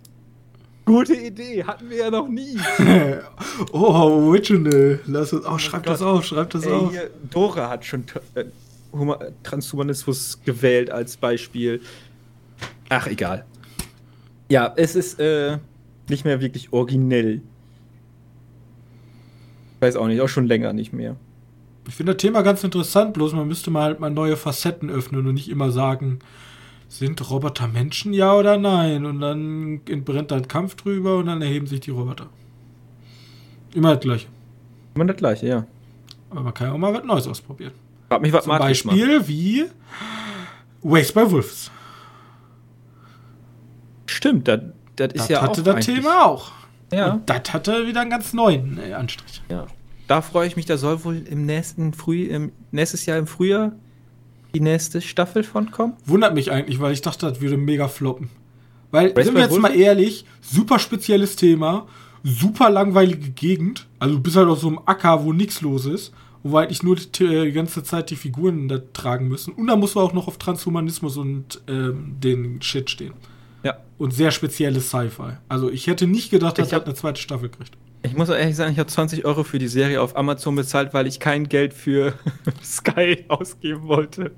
Gute 0.87 1.15
Idee, 1.15 1.63
hatten 1.65 1.91
wir 1.91 1.99
ja 1.99 2.11
noch 2.11 2.29
nie. 2.29 2.57
oh, 3.73 3.77
original. 3.77 4.99
Lass 5.07 5.35
uns, 5.35 5.45
oh, 5.45 5.59
schreib 5.59 5.83
oh 5.83 5.91
das 5.91 6.01
auf, 6.01 6.25
schreib 6.25 6.49
das 6.49 6.65
Ey, 6.65 6.73
auf. 6.73 6.93
Dora 7.31 7.69
hat 7.69 7.85
schon 7.85 8.05
äh, 8.35 8.45
Transhumanismus 9.43 10.41
gewählt 10.43 10.91
als 10.91 11.19
Beispiel. 11.19 11.83
Ach, 12.89 13.07
egal. 13.07 13.45
Ja, 14.51 14.73
es 14.77 14.97
ist 14.97 15.19
äh, 15.21 15.59
nicht 16.09 16.25
mehr 16.25 16.41
wirklich 16.41 16.73
originell. 16.73 17.43
Weiß 19.81 19.97
auch 19.97 20.07
nicht, 20.07 20.21
auch 20.21 20.29
schon 20.29 20.47
länger 20.47 20.73
nicht 20.73 20.93
mehr. 20.93 21.17
Ich 21.87 21.95
finde 21.95 22.13
das 22.15 22.21
Thema 22.21 22.43
ganz 22.43 22.65
interessant, 22.65 23.15
bloß 23.15 23.33
man 23.33 23.49
müsste 23.49 23.71
mal 23.71 23.85
halt 23.85 24.01
mal 24.01 24.11
neue 24.11 24.37
Facetten 24.37 24.91
öffnen 24.91 25.27
und 25.27 25.35
nicht 25.35 25.49
immer 25.49 25.71
sagen, 25.71 26.19
sind 26.89 27.31
Roboter 27.31 27.69
Menschen, 27.69 28.13
ja 28.13 28.35
oder 28.35 28.59
nein? 28.59 29.05
Und 29.07 29.21
dann 29.21 29.81
entbrennt 29.89 30.33
ein 30.33 30.49
Kampf 30.49 30.75
drüber 30.75 31.19
und 31.19 31.27
dann 31.27 31.43
erheben 31.43 31.67
sich 31.67 31.81
die 31.81 31.91
Roboter. 31.91 32.29
Immer 33.75 33.95
das 33.95 34.01
Gleiche. 34.01 34.27
Immer 34.95 35.05
das 35.05 35.17
Gleiche, 35.17 35.47
ja. 35.47 35.67
Aber 36.31 36.43
man 36.43 36.55
kann 36.55 36.69
ja 36.69 36.73
auch 36.73 36.79
mal 36.79 36.93
was 36.93 37.05
Neues 37.05 37.27
ausprobieren. 37.27 37.73
Frag 38.09 38.23
mich, 38.23 38.33
was 38.33 38.45
Zum 38.45 38.59
Beispiel 38.59 39.27
wie 39.29 39.67
Waste 40.83 41.13
by 41.13 41.31
Wolves. 41.31 41.71
Stimmt, 44.11 44.49
das, 44.49 44.61
das 44.97 45.09
ist 45.09 45.17
das 45.19 45.29
ja 45.29 45.43
hatte 45.43 45.63
das 45.63 45.85
Thema 45.85 46.27
auch. 46.27 46.53
Ja. 46.93 47.13
Und 47.13 47.29
das 47.29 47.53
hatte 47.53 47.87
wieder 47.87 48.01
einen 48.01 48.11
ganz 48.11 48.33
neuen 48.33 48.79
äh, 48.79 48.95
Anstrich. 48.95 49.43
Ja 49.49 49.67
da 50.09 50.23
freue 50.23 50.49
ich 50.49 50.57
mich, 50.57 50.67
da 50.67 50.77
soll 50.77 51.05
wohl 51.05 51.23
im 51.29 51.47
nächsten 51.47 51.93
Früh, 51.93 52.25
im, 52.25 52.51
nächstes 52.73 53.07
Jahr 53.07 53.19
im 53.19 53.27
Frühjahr 53.27 53.73
die 54.55 54.61
nächste 54.61 55.01
Staffel 55.03 55.45
von 55.45 55.71
kommen. 55.71 55.93
Wundert 56.07 56.35
mich 56.35 56.51
eigentlich, 56.51 56.81
weil 56.81 56.93
ich 56.93 57.03
dachte, 57.03 57.31
das 57.31 57.41
würde 57.41 57.59
mega 57.59 57.87
floppen. 57.87 58.31
Weil, 58.91 59.13
Race 59.13 59.27
sind 59.27 59.35
wir 59.35 59.43
jetzt 59.43 59.53
Wolf? 59.53 59.63
mal 59.63 59.77
ehrlich, 59.77 60.25
super 60.41 60.79
spezielles 60.79 61.37
Thema, 61.37 61.87
super 62.25 62.71
langweilige 62.71 63.31
Gegend. 63.31 63.87
Also 63.99 64.15
du 64.15 64.23
bist 64.23 64.37
halt 64.37 64.49
auf 64.49 64.61
so 64.61 64.69
einem 64.69 64.81
Acker, 64.87 65.25
wo 65.25 65.35
nichts 65.35 65.61
los 65.61 65.85
ist, 65.85 66.15
wo 66.43 66.55
wir 66.55 66.61
eigentlich 66.61 66.83
nur 66.83 66.97
die, 66.97 67.11
die, 67.11 67.53
ganze 67.53 67.83
Zeit 67.83 68.09
die 68.09 68.17
Figuren 68.17 68.67
da 68.67 68.79
tragen 68.95 69.29
müssen. 69.29 69.53
Und 69.53 69.67
da 69.67 69.77
musst 69.77 69.95
du 69.95 70.01
auch 70.01 70.15
noch 70.15 70.27
auf 70.27 70.39
Transhumanismus 70.39 71.19
und 71.19 71.61
ähm, 71.69 72.17
den 72.19 72.63
Shit 72.63 72.89
stehen. 72.89 73.13
Ja. 73.63 73.79
Und 73.99 74.13
sehr 74.13 74.31
spezielles 74.31 74.89
Sci-Fi. 74.89 75.39
Also 75.49 75.71
ich 75.71 75.87
hätte 75.87 76.07
nicht 76.07 76.31
gedacht, 76.31 76.59
dass 76.59 76.73
er 76.73 76.85
eine 76.85 76.95
zweite 76.95 77.21
Staffel 77.21 77.49
kriegt. 77.49 77.77
Ich 78.03 78.17
muss 78.17 78.29
ehrlich 78.29 78.55
sagen, 78.55 78.73
ich 78.73 78.79
habe 78.79 78.89
20 78.89 79.25
Euro 79.25 79.43
für 79.43 79.59
die 79.59 79.69
Serie 79.69 80.01
auf 80.01 80.17
Amazon 80.17 80.55
bezahlt, 80.55 80.95
weil 80.95 81.07
ich 81.07 81.19
kein 81.19 81.49
Geld 81.49 81.75
für 81.75 82.15
Sky 82.63 83.25
ausgeben 83.29 83.89
wollte. 83.89 84.33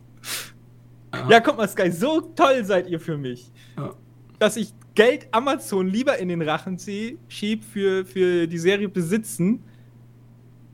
Ja. 1.13 1.29
ja, 1.29 1.41
guck 1.41 1.57
mal, 1.57 1.69
Sky, 1.69 1.91
so 1.91 2.21
toll 2.35 2.65
seid 2.65 2.89
ihr 2.89 3.01
für 3.01 3.19
mich. 3.19 3.51
Ja. 3.77 3.95
Dass 4.39 4.57
ich 4.57 4.73
Geld 4.95 5.29
Amazon 5.33 5.89
lieber 5.89 6.19
in 6.19 6.29
den 6.29 6.41
Rachen 6.41 6.79
ziehe, 6.79 7.19
schieb 7.29 7.65
für, 7.65 8.05
für 8.07 8.47
die 8.47 8.59
Serie 8.59 8.89
besitzen, 8.89 9.63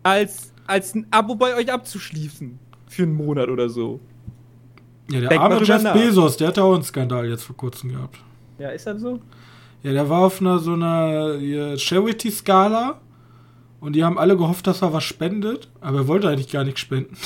als, 0.03 0.53
als 0.67 0.95
ein 0.95 1.07
Abo 1.11 1.35
bei 1.35 1.57
euch 1.57 1.73
abzuschließen. 1.73 2.59
Für 2.87 3.03
einen 3.03 3.15
Monat 3.15 3.49
oder 3.49 3.69
so. 3.69 4.01
Ja, 5.11 5.21
der 5.21 5.29
Denk 5.31 5.43
arme 5.43 5.63
Jeff 5.63 5.83
nach. 5.83 5.95
Bezos, 5.95 6.37
der 6.37 6.49
hat 6.49 6.57
ja 6.57 6.63
auch 6.63 6.75
einen 6.75 6.83
Skandal 6.83 7.29
jetzt 7.29 7.45
vor 7.45 7.57
kurzem 7.57 7.91
gehabt. 7.91 8.19
Ja, 8.59 8.71
ist 8.71 8.87
das 8.87 9.01
so? 9.01 9.21
Ja, 9.83 9.93
der 9.93 10.09
war 10.09 10.21
auf 10.27 10.41
einer 10.41 10.59
so 10.59 10.73
einer 10.73 11.39
Charity-Skala 11.79 13.01
und 13.81 13.93
die 13.95 14.05
haben 14.05 14.19
alle 14.19 14.37
gehofft, 14.37 14.67
dass 14.67 14.83
er 14.83 14.93
was 14.93 15.05
spendet, 15.05 15.69
aber 15.81 15.99
er 15.99 16.09
wollte 16.09 16.29
eigentlich 16.29 16.51
gar 16.51 16.65
nichts 16.65 16.81
spenden. 16.81 17.17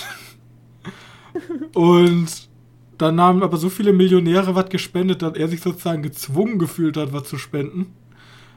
und 1.75 2.51
dann 2.99 3.19
haben 3.19 3.43
aber 3.43 3.57
so 3.57 3.71
viele 3.71 3.95
Millionäre 3.95 4.55
was 4.55 4.69
gespendet, 4.69 5.23
dass 5.23 5.35
er 5.35 5.49
sich 5.49 5.63
sozusagen 5.63 6.03
gezwungen 6.03 6.59
gefühlt 6.59 6.99
hat, 6.99 7.15
was 7.15 7.25
zu 7.25 7.39
spenden. 7.39 7.95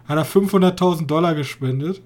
Hat 0.06 0.18
er 0.18 0.26
500.000 0.26 1.06
Dollar 1.06 1.34
gespendet. 1.34 2.02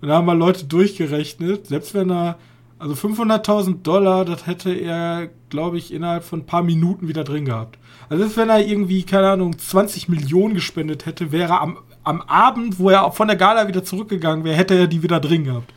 Und 0.00 0.08
da 0.08 0.16
haben 0.16 0.26
mal 0.26 0.36
Leute 0.36 0.64
durchgerechnet, 0.66 1.68
selbst 1.68 1.94
wenn 1.94 2.10
er, 2.10 2.38
also 2.80 2.94
500.000 2.94 3.82
Dollar, 3.82 4.24
das 4.24 4.48
hätte 4.48 4.72
er, 4.72 5.30
glaube 5.48 5.78
ich, 5.78 5.92
innerhalb 5.92 6.24
von 6.24 6.40
ein 6.40 6.46
paar 6.46 6.64
Minuten 6.64 7.06
wieder 7.06 7.22
drin 7.22 7.44
gehabt. 7.44 7.78
Also 8.08 8.36
wenn 8.36 8.48
er 8.48 8.64
irgendwie, 8.64 9.02
keine 9.02 9.30
Ahnung, 9.30 9.58
20 9.58 10.08
Millionen 10.08 10.54
gespendet 10.54 11.06
hätte, 11.06 11.32
wäre 11.32 11.60
am, 11.60 11.78
am 12.04 12.20
Abend, 12.22 12.78
wo 12.78 12.90
er 12.90 13.10
von 13.12 13.28
der 13.28 13.36
Gala 13.36 13.68
wieder 13.68 13.84
zurückgegangen 13.84 14.44
wäre, 14.44 14.56
hätte 14.56 14.74
er 14.74 14.86
die 14.86 15.02
wieder 15.02 15.20
drin 15.20 15.44
gehabt. 15.44 15.72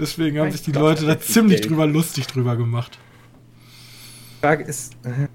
Deswegen 0.00 0.38
haben 0.38 0.46
mein 0.46 0.52
sich 0.52 0.62
die 0.62 0.72
Gott, 0.72 0.82
Leute 0.82 1.06
da 1.06 1.18
ziemlich 1.18 1.60
Geld. 1.60 1.70
drüber 1.70 1.86
lustig 1.86 2.26
drüber 2.26 2.56
gemacht. 2.56 2.98
Frage 4.40 4.64
ist. 4.64 4.94
Äh 5.04 5.28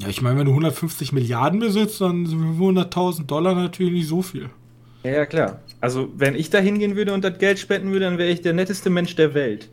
ja, 0.00 0.08
ich 0.08 0.22
meine, 0.22 0.38
wenn 0.38 0.46
du 0.46 0.52
150 0.52 1.12
Milliarden 1.12 1.58
besitzt, 1.58 2.00
dann 2.00 2.26
sind 2.26 2.40
500.000 2.58 3.26
Dollar 3.26 3.54
natürlich 3.54 3.92
nicht 3.92 4.08
so 4.08 4.22
viel. 4.22 4.50
Ja, 5.02 5.10
ja, 5.10 5.26
klar. 5.26 5.60
Also, 5.80 6.08
wenn 6.16 6.34
ich 6.34 6.50
da 6.50 6.58
hingehen 6.58 6.96
würde 6.96 7.12
und 7.12 7.24
das 7.24 7.38
Geld 7.38 7.58
spenden 7.58 7.92
würde, 7.92 8.06
dann 8.06 8.18
wäre 8.18 8.30
ich 8.30 8.42
der 8.42 8.52
netteste 8.52 8.90
Mensch 8.90 9.14
der 9.16 9.34
Welt. 9.34 9.70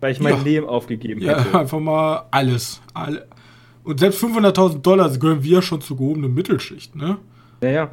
Weil 0.00 0.12
ich 0.12 0.20
mein 0.20 0.36
ja. 0.36 0.42
Leben 0.42 0.66
aufgegeben 0.66 1.20
hätte. 1.20 1.46
Ja, 1.52 1.60
einfach 1.60 1.78
mal 1.78 2.26
alles. 2.30 2.80
Alle, 2.94 3.26
und 3.84 4.00
selbst 4.00 4.22
500.000 4.22 4.82
Dollar 4.82 5.10
gehören 5.16 5.42
wir 5.42 5.62
schon 5.62 5.80
zur 5.80 5.96
gehobenen 5.96 6.34
Mittelschicht, 6.34 6.94
ne? 6.96 7.18
Ja, 7.62 7.70
ja. 7.70 7.90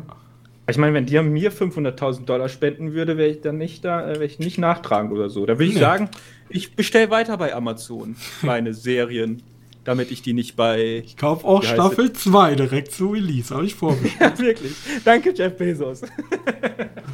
Ich 0.69 0.77
meine, 0.77 0.93
wenn 0.93 1.05
dir 1.05 1.23
mir 1.23 1.51
500.000 1.51 2.25
Dollar 2.25 2.49
spenden 2.49 2.93
würde, 2.93 3.17
wäre 3.17 3.29
ich 3.29 3.41
dann 3.41 3.57
nicht 3.57 3.85
da, 3.85 4.05
äh, 4.05 4.15
wäre 4.15 4.25
ich 4.25 4.39
nicht 4.39 4.57
nachtragen 4.57 5.11
oder 5.11 5.29
so. 5.29 5.45
Da 5.45 5.53
würde 5.53 5.65
ich 5.65 5.75
nee. 5.75 5.79
sagen, 5.79 6.09
ich 6.49 6.75
bestelle 6.75 7.09
weiter 7.09 7.37
bei 7.37 7.55
Amazon 7.55 8.17
meine 8.41 8.73
Serien, 8.73 9.41
damit 9.85 10.11
ich 10.11 10.21
die 10.21 10.33
nicht 10.33 10.57
bei. 10.57 11.03
Ich 11.05 11.15
kaufe 11.15 11.47
auch 11.47 11.63
Staffel 11.63 12.11
2 12.11 12.55
direkt 12.55 12.91
zu 12.91 13.11
Release, 13.11 13.53
habe 13.55 13.65
ich 13.65 13.75
vorgestellt. 13.75 14.19
ja, 14.19 14.39
wirklich. 14.39 14.73
Danke, 15.05 15.33
Jeff 15.33 15.55
Bezos. 15.57 16.01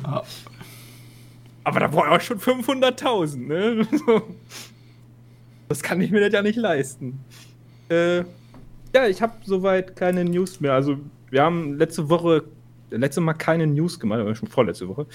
ja. 0.04 0.24
Aber 1.66 1.80
da 1.80 1.88
brauche 1.88 2.08
ich 2.08 2.12
auch 2.12 2.22
schon 2.22 2.40
500.000, 2.40 3.38
ne? 3.38 3.88
das 5.70 5.82
kann 5.82 6.02
ich 6.02 6.12
mir 6.12 6.20
das 6.20 6.34
ja 6.34 6.42
nicht 6.42 6.58
leisten. 6.58 7.24
Äh, 7.88 8.24
ja, 8.94 9.08
ich 9.08 9.22
habe 9.22 9.34
soweit 9.44 9.96
keine 9.96 10.24
News 10.24 10.60
mehr. 10.60 10.74
Also, 10.74 10.98
wir 11.30 11.42
haben 11.42 11.78
letzte 11.78 12.10
Woche, 12.10 12.44
letzte 12.92 13.22
Mal 13.22 13.34
keine 13.34 13.68
News 13.68 14.00
gemacht, 14.00 14.20
aber 14.20 14.36
schon 14.36 14.48
vorletzte 14.48 14.88
Woche. 14.88 15.08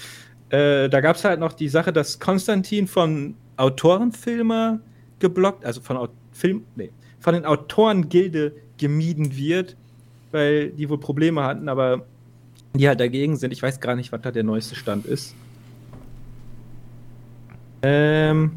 Äh, 0.49 0.89
da 0.89 1.01
gab 1.01 1.15
es 1.15 1.23
halt 1.23 1.39
noch 1.39 1.53
die 1.53 1.69
Sache, 1.69 1.93
dass 1.93 2.19
Konstantin 2.19 2.87
von 2.87 3.35
Autorenfilmer 3.57 4.79
geblockt, 5.19 5.65
also 5.65 5.81
von 5.81 6.09
Film, 6.31 6.63
nee, 6.75 6.91
von 7.19 7.33
den 7.33 7.45
Autorengilde 7.45 8.53
gemieden 8.77 9.35
wird, 9.35 9.75
weil 10.31 10.69
die 10.71 10.89
wohl 10.89 10.99
Probleme 10.99 11.43
hatten, 11.43 11.69
aber 11.69 12.05
die 12.73 12.87
halt 12.87 12.99
dagegen 12.99 13.35
sind. 13.35 13.51
Ich 13.51 13.61
weiß 13.61 13.79
gar 13.79 13.95
nicht, 13.95 14.11
was 14.11 14.21
da 14.21 14.31
der 14.31 14.43
neueste 14.43 14.75
Stand 14.75 15.05
ist. 15.05 15.35
Ähm, 17.81 18.51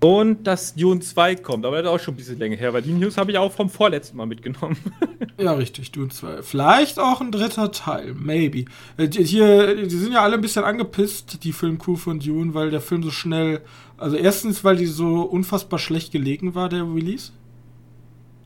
und 0.00 0.46
dass 0.46 0.74
Dune 0.74 1.00
2 1.00 1.36
kommt, 1.36 1.64
aber 1.64 1.82
das 1.82 1.90
ist 1.90 2.00
auch 2.00 2.04
schon 2.04 2.14
ein 2.14 2.16
bisschen 2.18 2.38
länger 2.38 2.56
her, 2.56 2.72
weil 2.74 2.82
die 2.82 2.92
News 2.92 3.16
habe 3.16 3.30
ich 3.30 3.38
auch 3.38 3.52
vom 3.52 3.70
vorletzten 3.70 4.16
Mal 4.18 4.26
mitgenommen. 4.26 4.76
ja, 5.38 5.54
richtig, 5.54 5.90
Dune 5.92 6.10
2. 6.10 6.42
Vielleicht 6.42 6.98
auch 6.98 7.20
ein 7.20 7.32
dritter 7.32 7.72
Teil, 7.72 8.14
maybe. 8.14 8.66
Äh, 8.98 9.08
hier, 9.08 9.86
die 9.86 9.96
sind 9.96 10.12
ja 10.12 10.22
alle 10.22 10.34
ein 10.34 10.42
bisschen 10.42 10.64
angepisst, 10.64 11.42
die 11.44 11.52
Filmcrew 11.52 11.96
von 11.96 12.20
Dune, 12.20 12.52
weil 12.52 12.70
der 12.70 12.82
Film 12.82 13.02
so 13.02 13.10
schnell. 13.10 13.62
Also, 13.96 14.16
erstens, 14.16 14.64
weil 14.64 14.76
die 14.76 14.86
so 14.86 15.22
unfassbar 15.22 15.78
schlecht 15.78 16.12
gelegen 16.12 16.54
war, 16.54 16.68
der 16.68 16.82
Release. 16.82 17.32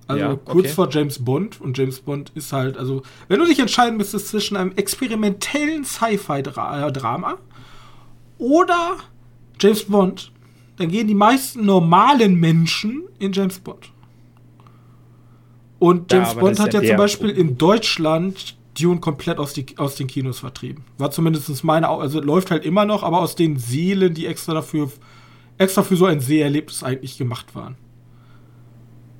Also 0.07 0.25
Ja, 0.25 0.37
kurz 0.45 0.67
okay. 0.67 0.75
vor 0.75 0.89
James 0.91 1.25
Bond. 1.25 1.61
Und 1.61 1.77
James 1.77 2.01
Bond 2.01 2.31
ist 2.37 2.53
halt, 2.53 2.77
also, 2.77 3.03
wenn 3.29 3.41
du 3.41 3.47
dich 3.47 3.59
entscheiden 3.59 3.97
müsstest 3.97 4.29
zwischen 4.29 4.57
einem 4.57 4.73
experimentellen 4.77 5.85
Sci-Fi-Drama 5.85 7.39
oder 8.39 8.97
James 9.61 9.85
Bond, 9.85 10.33
dann 10.81 10.89
gehen 10.89 11.07
die 11.07 11.15
meisten 11.15 11.67
normalen 11.67 12.37
Menschen 12.41 13.03
in 13.19 13.33
James 13.33 13.59
Bond. 13.59 13.93
Und 15.79 16.11
Ja, 16.11 16.19
James 16.19 16.31
aber 16.31 16.41
Bond 16.41 16.59
hat 16.59 16.73
ja 16.73 16.81
ja, 16.81 16.89
zum 16.89 16.97
Beispiel 16.97 17.29
in 17.29 17.59
Deutschland 17.59 18.57
Dune 18.81 18.99
komplett 18.99 19.37
aus, 19.37 19.53
die, 19.53 19.67
aus 19.77 19.97
den 19.97 20.07
Kinos 20.07 20.39
vertrieben. 20.39 20.85
War 20.97 21.11
zumindest 21.11 21.63
meine, 21.65 21.87
also 21.87 22.23
läuft 22.23 22.51
halt 22.51 22.65
immer 22.65 22.87
noch, 22.87 23.03
aber 23.03 23.21
aus 23.21 23.35
den 23.35 23.59
Seelen, 23.59 24.15
die 24.15 24.25
extra 24.25 24.55
dafür, 24.55 24.91
extra 25.59 25.83
für 25.83 25.97
so 25.97 26.07
ein 26.07 26.21
Seherlebnis 26.21 26.83
eigentlich 26.83 27.19
gemacht 27.19 27.55
waren. 27.55 27.77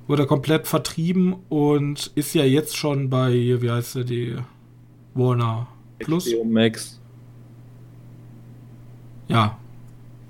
Wurde 0.07 0.25
komplett 0.25 0.65
vertrieben 0.65 1.35
und 1.47 2.11
ist 2.15 2.33
ja 2.33 2.43
jetzt 2.43 2.75
schon 2.75 3.11
bei, 3.11 3.33
wie 3.61 3.69
heißt 3.69 3.97
der, 3.97 4.03
die 4.03 4.35
Warner 5.13 5.67
Plus? 5.99 6.27
HBO 6.27 6.43
Max. 6.43 6.99
Ja, 9.27 9.59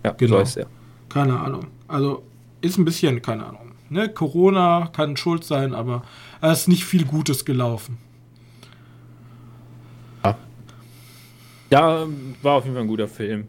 Ja, 0.04 0.12
Genau. 0.12 0.36
so 0.36 0.42
ist 0.42 0.58
er. 0.58 0.68
Keine 1.14 1.40
Ahnung. 1.40 1.68
Also 1.88 2.24
ist 2.62 2.78
ein 2.78 2.86
bisschen, 2.86 3.22
keine 3.22 3.46
Ahnung. 3.46 3.74
Ne? 3.90 4.10
Corona 4.10 4.90
kann 4.94 5.18
schuld 5.18 5.44
sein, 5.44 5.74
aber 5.74 6.04
es 6.42 6.62
ist 6.62 6.68
nicht 6.68 6.86
viel 6.86 7.06
Gutes 7.06 7.46
gelaufen. 7.46 7.98
Ja, 11.72 12.06
war 12.42 12.56
auf 12.56 12.66
jeden 12.66 12.76
Fall 12.76 12.84
ein 12.84 12.90
guter 12.90 13.08
Film. 13.08 13.48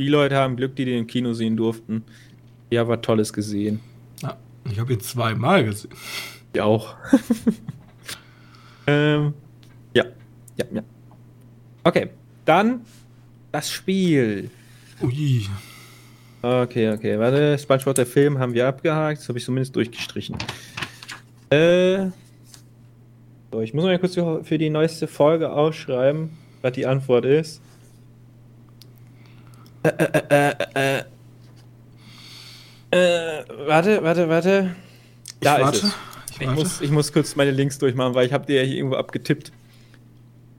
Die 0.00 0.08
Leute 0.08 0.36
haben 0.36 0.56
Glück, 0.56 0.74
die 0.74 0.84
den 0.84 0.98
im 0.98 1.06
Kino 1.06 1.32
sehen 1.34 1.56
durften. 1.56 2.04
Ja, 2.68 2.88
war 2.88 3.00
Tolles 3.00 3.32
gesehen. 3.32 3.78
Ja, 4.20 4.36
ich 4.68 4.78
habe 4.80 4.92
ihn 4.92 5.00
zweimal 5.00 5.64
gesehen. 5.64 5.92
Ja, 6.54 6.64
auch. 6.64 6.96
ähm, 8.88 9.34
ja, 9.94 10.04
ja, 10.56 10.64
ja. 10.72 10.82
Okay, 11.84 12.10
dann 12.44 12.80
das 13.52 13.70
Spiel. 13.70 14.50
Ui. 15.00 15.46
Okay, 16.42 16.92
okay, 16.92 17.18
warte. 17.18 17.58
SpongeBob 17.58 17.94
der 17.94 18.06
Film 18.06 18.38
haben 18.38 18.54
wir 18.54 18.66
abgehakt. 18.68 19.20
Das 19.20 19.28
habe 19.28 19.38
ich 19.38 19.44
zumindest 19.44 19.74
durchgestrichen. 19.74 20.36
Äh. 21.50 22.06
So, 23.50 23.60
ich 23.62 23.72
muss 23.74 23.84
mal 23.84 23.98
kurz 23.98 24.14
für, 24.14 24.58
die 24.58 24.70
neueste 24.70 25.08
Folge 25.08 25.50
ausschreiben, 25.50 26.36
was 26.60 26.72
die 26.72 26.86
Antwort 26.86 27.24
ist. 27.24 27.62
Äh, 29.82 29.88
äh, 29.88 30.54
äh, 30.74 30.98
äh, 32.90 33.38
äh, 33.38 33.44
warte, 33.66 34.02
warte, 34.02 34.28
warte. 34.28 34.76
Da 35.40 35.56
ich 35.56 35.74
ist 35.74 35.82
warte. 35.82 35.86
es. 35.86 35.94
Ich 36.32 36.40
Ich 36.40 36.50
muss, 36.50 36.80
ich 36.80 36.90
muss 36.90 37.12
kurz 37.12 37.36
meine 37.36 37.50
Links 37.50 37.78
durchmachen, 37.78 38.14
weil 38.14 38.26
ich 38.26 38.32
habe 38.32 38.46
die 38.46 38.52
ja 38.52 38.62
hier 38.62 38.76
irgendwo 38.76 38.96
abgetippt. 38.96 39.50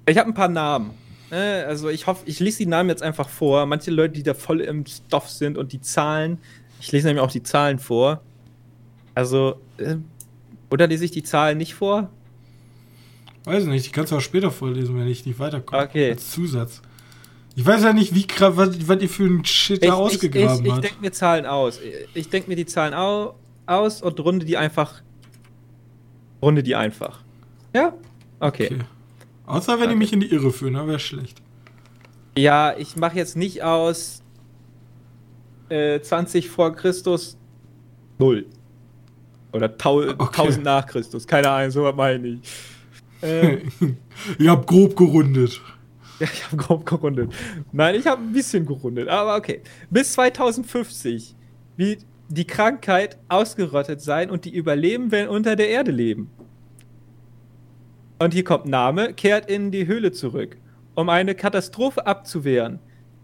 Ich 0.08 0.18
habe 0.18 0.30
ein 0.30 0.34
paar 0.34 0.50
Namen. 0.50 0.92
Ne? 1.32 1.66
Also 1.68 1.90
ich 1.90 2.08
hoffe, 2.08 2.24
ich 2.26 2.40
lese 2.40 2.60
die 2.60 2.66
Namen 2.66 2.90
jetzt 2.90 3.04
einfach 3.04 3.30
vor. 3.30 3.66
Manche 3.66 3.92
Leute, 3.92 4.14
die 4.14 4.24
da 4.24 4.34
voll 4.34 4.62
im 4.62 4.86
Stoff 4.86 5.30
sind 5.30 5.58
und 5.58 5.72
die 5.72 5.82
Zahlen. 5.82 6.40
Ich 6.82 6.92
lese 6.92 7.08
nämlich 7.08 7.24
auch 7.24 7.32
die 7.32 7.44
Zahlen 7.44 7.80
vor. 7.80 8.22
Also, 9.16 9.60
äh, 9.78 9.98
oder 10.72 10.88
lese 10.88 11.06
ich 11.06 11.12
die 11.12 11.24
Zahlen 11.24 11.58
nicht 11.58 11.74
vor? 11.74 12.10
Weiß 13.44 13.66
nicht, 13.66 13.86
die 13.86 13.92
kannst 13.92 14.12
du 14.12 14.18
auch 14.18 14.22
später 14.22 14.52
vorlesen, 14.52 14.98
wenn 14.98 15.08
ich 15.08 15.26
nicht 15.26 15.40
weiterkomme. 15.40 15.84
Okay. 15.84 16.12
Als 16.12 16.32
Zusatz. 16.32 16.82
Ich 17.56 17.66
weiß 17.66 17.84
ja 17.84 17.94
nicht, 17.94 18.14
wie 18.14 18.28
krass, 18.28 18.56
was, 18.56 18.88
was 18.88 19.02
ihr 19.02 19.10
für 19.10 19.26
ein 19.26 19.44
Shit 19.44 19.84
da 19.84 19.88
ich 19.88 19.94
ich, 19.94 19.98
ausgegraben 19.98 20.60
ich, 20.60 20.66
ich 20.66 20.72
habt. 20.72 20.84
denke 20.84 21.02
mir 21.02 21.12
Zahlen 21.12 21.46
aus. 21.46 21.80
Ich 22.14 22.30
denke 22.30 22.50
mir 22.50 22.56
die 22.56 22.66
Zahlen 22.66 22.94
au 22.94 23.36
aus 23.66 24.02
und 24.02 24.20
runde 24.20 24.46
die 24.46 24.58
einfach. 24.58 25.02
Runde 26.42 26.64
die 26.64 26.76
einfach. 26.76 27.22
Ja? 27.74 27.94
Okay. 28.40 28.66
Okay. 28.68 28.80
Außer 29.50 29.74
wenn 29.74 29.84
Okay. 29.86 29.90
die 29.90 29.96
mich 29.96 30.14
in 30.14 30.20
die 30.22 30.32
Irre 30.32 30.52
führen, 30.52 30.76
dann 30.76 30.88
wäre 30.88 31.00
schlecht. 31.00 31.42
Ja, 32.38 32.74
ich 32.78 32.96
mache 32.96 33.18
jetzt 33.18 33.36
nicht 33.36 33.64
aus 33.64 34.22
äh, 35.70 36.00
20 36.00 36.50
vor 36.50 36.76
Christus 36.76 37.38
0. 38.20 38.46
Oder 39.52 39.76
tau 39.78 39.98
Okay. 40.02 40.42
1000 40.44 40.64
nach 40.64 40.86
Christus. 40.86 41.26
Keine 41.28 41.50
Ahnung, 41.50 41.72
so 41.72 41.84
was 41.84 41.96
meine 41.96 42.28
ich. 42.28 42.40
Ähm, 43.22 43.72
Ihr 44.38 44.52
habt 44.52 44.68
grob 44.68 44.96
gerundet. 44.96 45.60
ja, 46.20 46.28
ich 46.34 46.46
habe 46.46 46.58
grob 46.58 46.86
gerundet. 46.86 47.34
Nein, 47.72 47.96
ich 47.96 48.06
habe 48.06 48.22
ein 48.22 48.32
bisschen 48.32 48.66
gerundet, 48.66 49.08
aber 49.10 49.36
okay. 49.36 49.62
Bis 49.90 50.14
2050 50.14 51.36
wird 51.76 52.06
die 52.30 52.46
Krankheit 52.46 53.18
ausgerottet 53.28 54.02
sein 54.02 54.30
und 54.30 54.46
die 54.46 54.54
Überleben 54.56 55.12
werden 55.12 55.30
unter 55.30 55.56
der 55.56 55.70
Erde 55.70 55.90
leben. 55.92 56.30
Und 58.22 58.34
hier 58.34 58.44
kommt 58.44 58.66
Name, 58.66 59.14
kehrt 59.14 59.50
in 59.50 59.72
die 59.72 59.88
Höhle 59.88 60.12
zurück, 60.12 60.58
um 60.94 61.08
eine 61.08 61.36
Katastrophe 61.36 62.06
abzuwehren. 62.06 62.80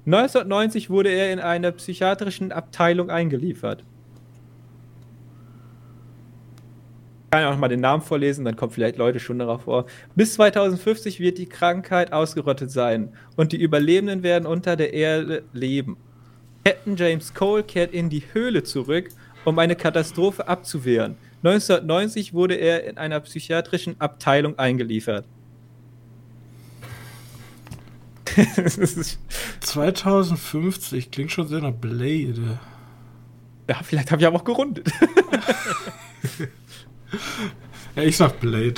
1990 0.06 0.90
wurde 0.90 1.10
er 1.10 1.34
in 1.34 1.40
einer 1.40 1.74
psychiatrischen 1.74 2.54
Abteilung 2.54 3.10
eingeliefert. 3.10 3.84
Ich 7.26 7.32
kann 7.32 7.42
ja 7.42 7.52
auch 7.52 7.58
mal 7.58 7.68
den 7.68 7.82
Namen 7.82 8.02
vorlesen, 8.02 8.46
dann 8.46 8.56
kommen 8.56 8.72
vielleicht 8.72 8.98
Leute 8.98 9.20
schon 9.20 9.40
darauf 9.40 9.64
vor. 9.64 9.86
Bis 10.16 10.36
2050 10.36 11.20
wird 11.20 11.40
die 11.40 11.48
Krankheit 11.48 12.14
ausgerottet 12.14 12.72
sein 12.72 13.10
und 13.36 13.52
die 13.52 13.62
Überlebenden 13.62 14.24
werden 14.24 14.46
unter 14.46 14.78
der 14.78 14.94
Erde 14.94 15.44
leben. 15.52 15.98
Captain 16.64 16.96
James 16.96 17.34
Cole 17.34 17.64
kehrt 17.64 17.92
in 17.94 18.10
die 18.10 18.24
Höhle 18.32 18.64
zurück, 18.64 19.10
um 19.44 19.60
eine 19.60 19.76
Katastrophe 19.76 20.48
abzuwehren. 20.48 21.18
1990 21.46 22.34
wurde 22.34 22.56
er 22.56 22.86
in 22.86 22.98
einer 22.98 23.20
psychiatrischen 23.20 24.00
Abteilung 24.02 24.58
eingeliefert. 24.58 25.26
Das 28.58 28.78
ist- 28.78 29.20
2050 29.62 31.12
klingt 31.12 31.32
schon 31.32 31.48
sehr 31.48 31.62
nach 31.62 31.72
Blade. 31.74 32.60
ja, 33.70 33.80
vielleicht 33.84 34.12
habe 34.12 34.22
ich 34.22 34.28
aber 34.28 34.38
auch 34.38 34.44
gerundet. 34.44 34.92
Ja, 37.96 38.04
ich 38.04 38.18
sag 38.18 38.42
Blade. 38.42 38.74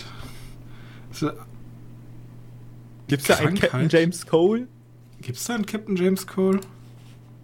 Gibt 3.08 3.22
es 3.24 3.28
da 3.28 3.38
einen? 3.38 3.56
Captain 3.58 3.90
James 3.90 4.28
Cole? 4.28 4.68
Gibt's 5.22 5.46
da 5.46 5.56
einen 5.56 5.66
Captain 5.66 5.96
James 5.96 6.28
Cole? 6.28 6.60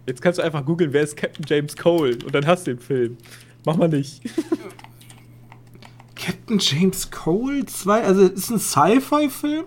Jetzt 0.06 0.22
kannst 0.22 0.38
du 0.38 0.42
einfach 0.44 0.64
googeln, 0.64 0.92
wer 0.92 1.02
ist 1.02 1.16
Captain 1.16 1.44
James 1.48 1.76
Cole 1.76 2.16
und 2.24 2.32
dann 2.32 2.46
hast 2.46 2.68
du 2.68 2.74
den 2.74 2.80
Film. 2.80 3.16
Mach 3.64 3.76
mal 3.76 3.88
nicht. 3.88 4.20
Captain 6.14 6.58
James 6.58 7.10
Cole 7.10 7.66
2? 7.66 8.02
Also, 8.02 8.22
ist 8.26 8.50
ein 8.50 8.58
Sci-Fi-Film? 8.58 9.64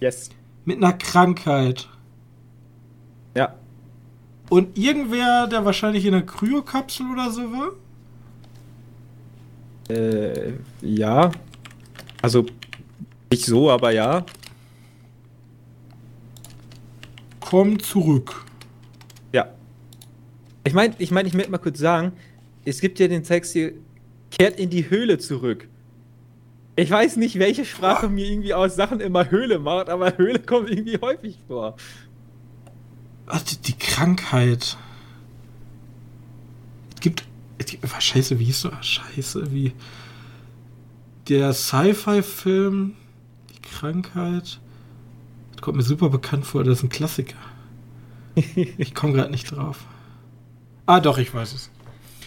Yes. 0.00 0.30
Mit 0.64 0.78
einer 0.78 0.92
Krankheit. 0.92 1.88
Ja. 3.36 3.54
Und 4.50 4.76
irgendwer, 4.76 5.46
der 5.46 5.64
wahrscheinlich 5.64 6.04
in 6.04 6.14
einer 6.14 6.24
Kryokapsel 6.24 7.06
oder 7.10 7.30
so 7.30 7.42
war? 7.52 7.72
Äh, 9.88 10.54
ja. 10.80 11.30
Also, 12.22 12.46
nicht 13.30 13.44
so, 13.44 13.70
aber 13.70 13.90
ja. 13.90 14.24
Komm 17.40 17.78
zurück. 17.78 18.44
Ja. 19.32 19.48
Ich 20.64 20.72
meine, 20.72 20.94
ich, 20.98 21.10
mein, 21.10 21.26
ich 21.26 21.34
möchte 21.34 21.50
mal 21.50 21.58
kurz 21.58 21.78
sagen, 21.78 22.12
es 22.64 22.80
gibt 22.80 22.98
ja 22.98 23.08
den 23.08 23.22
Text 23.22 23.52
hier, 23.52 23.72
kehrt 24.30 24.58
in 24.58 24.70
die 24.70 24.88
Höhle 24.88 25.18
zurück. 25.18 25.68
Ich 26.76 26.90
weiß 26.90 27.16
nicht, 27.16 27.38
welche 27.38 27.64
Sprache 27.64 28.08
mir 28.08 28.26
irgendwie 28.26 28.54
aus 28.54 28.74
Sachen 28.74 29.00
immer 29.00 29.30
Höhle 29.30 29.58
macht, 29.58 29.88
aber 29.88 30.16
Höhle 30.16 30.40
kommt 30.40 30.70
irgendwie 30.70 30.98
häufig 31.00 31.38
vor. 31.46 31.76
Warte, 33.26 33.56
die 33.58 33.78
Krankheit. 33.78 34.76
Es 36.94 37.00
gibt. 37.00 37.24
Es 37.56 37.66
gibt 37.66 38.02
scheiße, 38.02 38.38
wie 38.40 38.44
hieß 38.46 38.60
so? 38.62 38.70
Scheiße, 38.80 39.52
wie. 39.52 39.72
Der 41.28 41.52
Sci-Fi-Film. 41.52 42.94
Die 43.50 43.62
Krankheit. 43.62 44.60
Das 45.52 45.62
kommt 45.62 45.76
mir 45.76 45.84
super 45.84 46.10
bekannt 46.10 46.44
vor, 46.44 46.64
das 46.64 46.78
ist 46.78 46.82
ein 46.82 46.88
Klassiker. 46.88 47.38
Ich 48.34 48.94
komme 48.94 49.12
gerade 49.12 49.30
nicht 49.30 49.52
drauf. 49.52 49.86
Ah, 50.86 50.98
doch, 50.98 51.18
ich 51.18 51.32
weiß 51.32 51.54
es. 51.54 51.70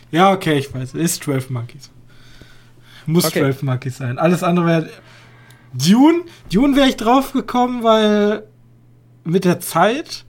Ja, 0.09 0.31
okay, 0.31 0.57
ich 0.57 0.73
weiß 0.73 0.93
es. 0.93 1.01
Ist 1.01 1.23
12 1.23 1.49
Monkeys. 1.49 1.91
Muss 3.07 3.25
Okay. 3.25 3.39
12 3.39 3.63
Monkeys 3.63 3.97
sein. 3.97 4.19
Alles 4.19 4.43
andere 4.43 4.65
wäre. 4.67 4.89
Dune? 5.73 6.21
Dune 6.53 6.75
wäre 6.75 6.87
ich 6.89 6.97
drauf 6.97 7.33
gekommen, 7.33 7.83
weil 7.83 8.43
mit 9.23 9.43
der 9.45 9.59
Zeit. 9.59 10.25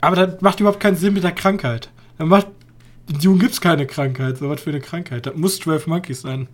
Aber 0.00 0.16
das 0.16 0.40
macht 0.40 0.60
überhaupt 0.60 0.80
keinen 0.80 0.96
Sinn 0.96 1.12
mit 1.14 1.24
der 1.24 1.32
Krankheit. 1.32 1.90
Dann 2.16 2.28
macht. 2.28 2.46
In 3.08 3.18
Dune 3.18 3.38
gibt 3.38 3.52
es 3.52 3.60
keine 3.60 3.86
Krankheit. 3.86 4.38
So 4.38 4.48
was 4.48 4.60
für 4.62 4.70
eine 4.70 4.80
Krankheit. 4.80 5.26
Das 5.26 5.34
muss 5.36 5.58
12 5.58 5.86
Monkeys 5.88 6.22
sein. 6.22 6.48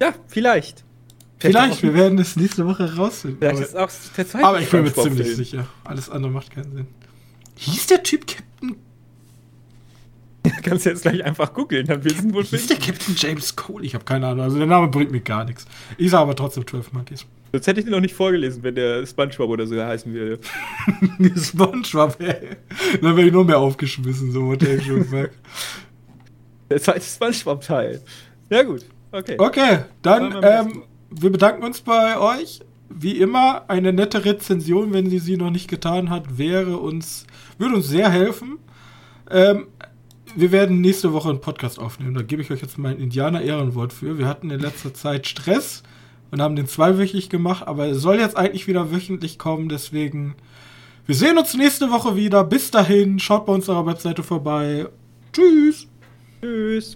Ja, 0.00 0.12
vielleicht. 0.28 0.82
Vielleicht, 1.38 1.82
wir 1.82 1.92
werden 1.94 2.16
das 2.16 2.36
nächste 2.36 2.66
Woche 2.66 2.96
rausfinden. 2.96 3.38
Vielleicht 3.38 3.56
Aber- 3.56 3.64
ist 3.66 3.76
auch 3.76 3.90
der 4.16 4.26
zweite 4.28 4.46
Aber 4.46 4.60
ich 4.60 4.70
bin 4.70 4.82
mir 4.82 4.94
ziemlich 4.94 5.36
sicher. 5.36 5.66
Alles 5.84 6.08
andere 6.08 6.32
macht 6.32 6.50
keinen 6.50 6.72
Sinn. 6.72 6.86
Hieß 7.56 7.86
der 7.88 8.02
Typ 8.02 8.26
Captain 8.26 8.76
kannst 10.62 10.84
du 10.84 10.90
jetzt 10.90 11.02
gleich 11.02 11.24
einfach 11.24 11.52
googeln, 11.52 11.86
dann 11.86 12.04
wissen 12.04 12.34
wohl 12.34 12.42
Ist 12.42 12.70
der 12.70 12.76
Captain 12.76 13.14
James 13.16 13.56
Cole? 13.56 13.84
Ich 13.84 13.94
habe 13.94 14.04
keine 14.04 14.26
Ahnung. 14.26 14.44
Also 14.44 14.58
der 14.58 14.66
Name 14.66 14.88
bringt 14.88 15.10
mir 15.10 15.20
gar 15.20 15.44
nichts. 15.44 15.66
Ich 15.96 16.10
sage 16.10 16.22
aber 16.22 16.36
trotzdem 16.36 16.66
12 16.66 16.92
Monkeys. 16.92 17.26
Sonst 17.52 17.66
hätte 17.66 17.80
ich 17.80 17.86
den 17.86 17.92
noch 17.92 18.00
nicht 18.00 18.14
vorgelesen, 18.14 18.62
wenn 18.62 18.74
der 18.74 19.06
SpongeBob 19.06 19.48
oder 19.48 19.66
so 19.66 19.80
heißen 19.80 20.12
würde. 20.12 20.40
SpongeBob, 21.40 22.20
ey. 22.20 22.56
Dann 23.00 23.16
wäre 23.16 23.28
ich 23.28 23.32
noch 23.32 23.44
mehr 23.44 23.58
aufgeschmissen, 23.58 24.32
so 24.32 24.50
was 24.50 24.58
der 24.58 24.80
schon 24.80 25.04
sagt. 25.04 25.34
Der 26.70 26.80
zweite 26.80 27.02
SpongeBob-Teil. 27.02 28.00
Ja, 28.48 28.62
gut. 28.62 28.86
Okay. 29.12 29.36
Okay, 29.38 29.78
dann, 30.02 30.34
ähm, 30.42 30.82
wir 31.10 31.30
bedanken 31.30 31.62
uns 31.62 31.80
bei 31.82 32.18
euch. 32.18 32.60
Wie 32.88 33.18
immer, 33.18 33.64
eine 33.68 33.92
nette 33.92 34.24
Rezension, 34.24 34.92
wenn 34.92 35.08
sie 35.10 35.18
sie 35.18 35.36
noch 35.36 35.50
nicht 35.50 35.68
getan 35.68 36.10
hat, 36.10 36.38
wäre 36.38 36.78
uns, 36.78 37.26
würde 37.58 37.76
uns 37.76 37.86
sehr 37.86 38.10
helfen. 38.10 38.58
Ähm, 39.30 39.68
wir 40.36 40.52
werden 40.52 40.80
nächste 40.80 41.12
Woche 41.12 41.30
einen 41.30 41.40
Podcast 41.40 41.78
aufnehmen. 41.78 42.14
Da 42.14 42.22
gebe 42.22 42.42
ich 42.42 42.50
euch 42.50 42.60
jetzt 42.60 42.78
mein 42.78 42.98
Indianer-Ehrenwort 42.98 43.92
für. 43.92 44.18
Wir 44.18 44.26
hatten 44.26 44.50
in 44.50 44.60
letzter 44.60 44.92
Zeit 44.92 45.26
Stress 45.26 45.82
und 46.30 46.40
haben 46.40 46.56
den 46.56 46.66
zweiwöchig 46.66 47.30
gemacht, 47.30 47.66
aber 47.66 47.86
es 47.86 47.98
soll 47.98 48.18
jetzt 48.18 48.36
eigentlich 48.36 48.66
wieder 48.66 48.92
wöchentlich 48.92 49.38
kommen. 49.38 49.68
Deswegen, 49.68 50.34
wir 51.06 51.14
sehen 51.14 51.38
uns 51.38 51.54
nächste 51.54 51.90
Woche 51.90 52.16
wieder. 52.16 52.44
Bis 52.44 52.70
dahin, 52.70 53.18
schaut 53.18 53.46
bei 53.46 53.52
unserer 53.52 53.86
Webseite 53.86 54.22
vorbei. 54.22 54.88
Tschüss. 55.32 55.86
Tschüss. 56.40 56.92